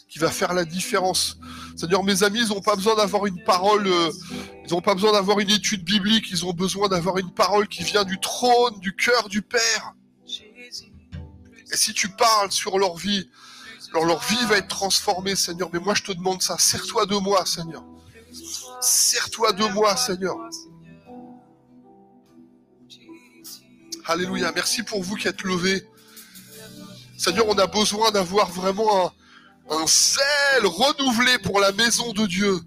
qui 0.09 0.19
va 0.19 0.31
faire 0.31 0.55
la 0.55 0.65
différence. 0.65 1.39
Seigneur, 1.77 2.03
mes 2.03 2.23
amis, 2.23 2.41
ils 2.41 2.49
n'ont 2.49 2.63
pas 2.63 2.75
besoin 2.75 2.97
d'avoir 2.97 3.27
une 3.27 3.43
parole, 3.45 3.87
euh, 3.87 4.11
ils 4.65 4.73
n'ont 4.73 4.81
pas 4.81 4.95
besoin 4.95 5.13
d'avoir 5.13 5.39
une 5.41 5.51
étude 5.51 5.85
biblique, 5.85 6.31
ils 6.31 6.45
ont 6.47 6.53
besoin 6.53 6.89
d'avoir 6.89 7.19
une 7.19 7.31
parole 7.31 7.69
qui 7.69 7.83
vient 7.85 8.05
du 8.05 8.19
trône, 8.19 8.79
du 8.81 8.95
cœur 8.97 9.29
du 9.29 9.43
Père. 9.43 9.95
Et 11.73 11.77
si 11.77 11.93
tu 11.93 12.09
parles 12.09 12.51
sur 12.51 12.79
leur 12.79 12.97
vie, 12.97 13.29
alors 13.93 14.07
leur 14.07 14.23
vie 14.25 14.45
va 14.47 14.57
être 14.57 14.69
transformée, 14.69 15.37
Seigneur. 15.37 15.69
Mais 15.73 15.81
moi, 15.81 15.95
je 15.95 16.03
te 16.03 16.13
demande 16.13 16.41
ça. 16.43 16.57
Serre-toi 16.59 17.07
de 17.07 17.17
moi, 17.17 17.45
Seigneur. 17.45 17.85
Serre-toi 18.81 19.53
de 19.53 19.65
moi, 19.67 19.97
Seigneur. 19.97 20.37
Alléluia. 24.07 24.53
Merci 24.55 24.83
pour 24.83 25.03
vous 25.03 25.17
qui 25.17 25.29
êtes 25.29 25.43
levés. 25.43 25.87
Seigneur, 27.17 27.47
on 27.49 27.59
a 27.59 27.67
besoin 27.67 28.11
d'avoir 28.11 28.51
vraiment 28.51 29.07
un, 29.07 29.13
un 29.71 29.87
zèle 29.87 30.67
renouvelé 30.67 31.39
pour 31.39 31.61
la 31.61 31.73
maison 31.73 32.13
de 32.13 32.27
Dieu. 32.27 32.61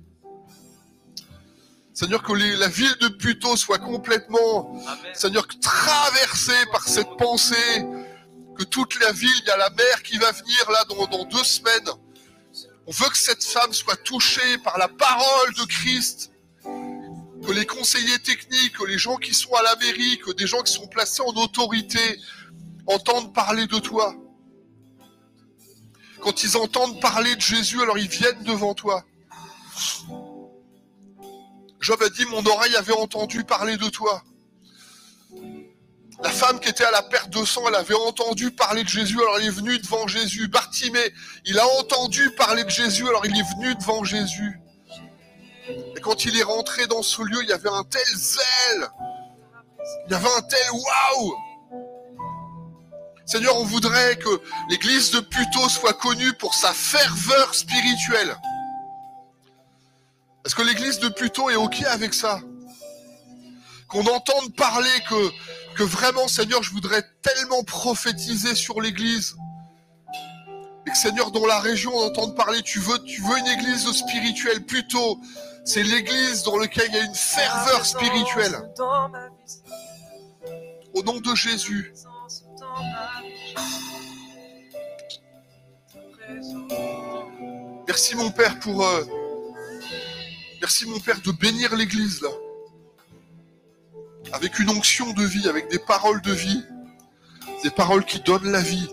Seigneur, 1.94 2.24
que 2.24 2.34
la 2.34 2.68
ville 2.68 2.96
de 3.02 3.10
Puto 3.10 3.56
soit 3.58 3.80
complètement, 3.80 4.82
Seigneur, 5.14 5.46
traversée 5.62 6.66
par 6.72 6.88
cette 6.88 7.10
pensée, 7.18 7.86
que 8.58 8.64
toute 8.64 9.00
la 9.02 9.12
ville, 9.12 9.30
il 9.42 9.48
y 9.48 9.52
a 9.52 9.58
la 9.58 9.70
mer 9.70 10.04
qui 10.04 10.18
va 10.18 10.32
venir 10.32 10.72
là 10.72 10.86
dans, 10.90 11.06
dans 11.08 11.26
deux 11.26 11.44
semaines. 11.44 11.90
On 12.88 12.92
veut 12.92 13.10
que 13.10 13.18
cette 13.18 13.44
femme 13.44 13.74
soit 13.74 13.98
touchée 13.98 14.58
par 14.64 14.78
la 14.78 14.88
parole 14.88 15.54
de 15.56 15.64
Christ 15.66 16.32
que 17.46 17.52
les 17.52 17.66
conseillers 17.66 18.20
techniques, 18.20 18.78
que 18.78 18.86
les 18.86 18.98
gens 18.98 19.18
qui 19.18 19.34
sont 19.34 19.54
à 19.54 19.64
la 19.64 19.76
mairie, 19.76 20.20
que 20.20 20.32
des 20.32 20.48
gens 20.48 20.62
qui 20.62 20.74
sont 20.74 20.88
placés 20.88 21.22
en 21.22 21.34
autorité 21.42 22.20
entendent 22.88 23.34
parler 23.34 23.68
de 23.68 23.80
toi. 23.80 24.16
Quand 26.22 26.44
ils 26.44 26.58
entendent 26.58 27.00
parler 27.00 27.36
de 27.36 27.42
Jésus, 27.42 27.82
alors 27.82 27.98
ils 27.98 28.10
viennent 28.10 28.44
devant 28.44 28.74
toi. 28.74 29.04
Job 31.80 32.02
a 32.04 32.10
dit, 32.10 32.26
mon 32.26 32.46
oreille 32.46 32.76
avait 32.76 32.94
entendu 32.94 33.44
parler 33.44 33.78
de 33.78 33.88
toi. 33.90 34.22
La 36.22 36.30
femme 36.30 36.60
qui 36.60 36.68
était 36.68 36.84
à 36.84 36.92
la 36.92 37.02
perte 37.02 37.30
de 37.30 37.46
sang, 37.46 37.64
elle 37.70 37.76
avait 37.76 37.96
entendu 37.96 38.52
parler 38.52 38.84
de 38.84 38.90
Jésus, 38.90 39.18
alors 39.18 39.40
il 39.40 39.48
est 39.48 39.52
venu 39.52 39.80
devant 39.80 40.06
Jésus. 40.06 40.50
Bartimée, 40.50 41.14
il 41.46 41.58
a 41.58 41.66
entendu 41.80 42.32
parler 42.32 42.66
de 42.66 42.70
Jésus, 42.70 43.08
alors 43.08 43.26
il 43.26 43.38
est 43.38 43.56
venu 43.56 43.74
devant 43.76 44.04
Jésus. 44.04 44.60
Et 45.96 46.02
quand 46.02 46.26
il 46.26 46.38
est 46.38 46.44
rentré 46.44 46.88
dans 46.88 47.04
ce 47.04 47.22
lieu, 47.22 47.42
il 47.44 47.50
y 47.50 47.54
avait 47.54 47.70
un 47.70 47.84
tel 47.84 48.06
zèle. 48.16 48.90
Il 50.08 50.12
y 50.12 50.16
avait 50.16 50.28
un 50.28 50.42
tel 50.42 50.72
waouh. 50.72 51.34
Seigneur, 53.30 53.56
on 53.58 53.64
voudrait 53.64 54.18
que 54.18 54.42
l'église 54.70 55.12
de 55.12 55.20
Puto 55.20 55.70
soit 55.70 55.94
connue 55.94 56.34
pour 56.34 56.56
sa 56.56 56.74
ferveur 56.74 57.54
spirituelle. 57.54 58.36
Est-ce 60.46 60.56
que 60.56 60.64
l'église 60.64 61.00
de 61.00 61.10
Puto 61.10 61.50
est 61.50 61.56
OK 61.56 61.84
avec 61.84 62.14
ça? 62.14 62.40
Qu'on 63.88 64.06
entende 64.08 64.56
parler 64.56 64.90
que, 65.08 65.30
que 65.76 65.84
vraiment, 65.84 66.28
Seigneur, 66.28 66.64
je 66.64 66.72
voudrais 66.72 67.04
tellement 67.22 67.64
prophétiser 67.64 68.56
sur 68.56 68.82
l'église. 68.82 69.36
Et 70.88 70.92
que 70.92 70.98
Seigneur, 70.98 71.30
dans 71.30 71.46
la 71.46 71.60
région, 71.60 71.92
on 71.94 72.08
entende 72.08 72.36
parler, 72.36 72.62
tu 72.64 72.80
veux, 72.80 72.98
tu 73.04 73.22
veux 73.22 73.38
une 73.38 73.48
église 73.48 73.92
spirituelle 73.92 74.66
Puto 74.66 75.20
c'est 75.66 75.84
l'église 75.84 76.42
dans 76.44 76.58
laquelle 76.58 76.88
il 76.90 76.96
y 76.96 77.00
a 77.00 77.04
une 77.04 77.14
ferveur 77.14 77.86
spirituelle. 77.86 78.58
Au 80.96 81.04
nom 81.04 81.20
de 81.20 81.36
Jésus. 81.36 81.94
Merci 87.88 88.16
mon 88.16 88.32
Père 88.32 88.60
pour... 88.60 88.86
Euh, 88.86 89.04
merci 90.62 90.88
mon 90.88 91.00
Père 91.00 91.20
de 91.22 91.32
bénir 91.32 91.76
l'église 91.76 92.22
là. 92.22 92.30
Avec 94.32 94.60
une 94.60 94.70
onction 94.70 95.12
de 95.14 95.24
vie, 95.24 95.50
avec 95.50 95.70
des 95.70 95.80
paroles 95.80 96.22
de 96.22 96.32
vie. 96.32 96.64
Des 97.64 97.72
paroles 97.72 98.06
qui 98.06 98.20
donnent 98.20 98.52
la 98.52 98.62
vie. 98.62 98.88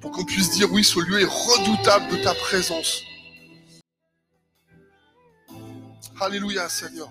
Pour 0.00 0.10
qu'on 0.10 0.24
puisse 0.24 0.50
dire 0.50 0.72
oui, 0.72 0.84
ce 0.84 1.00
lieu 1.00 1.20
est 1.20 1.24
redoutable 1.24 2.10
de 2.10 2.22
ta 2.22 2.34
présence. 2.34 3.02
Alléluia, 6.20 6.68
Seigneur. 6.68 7.10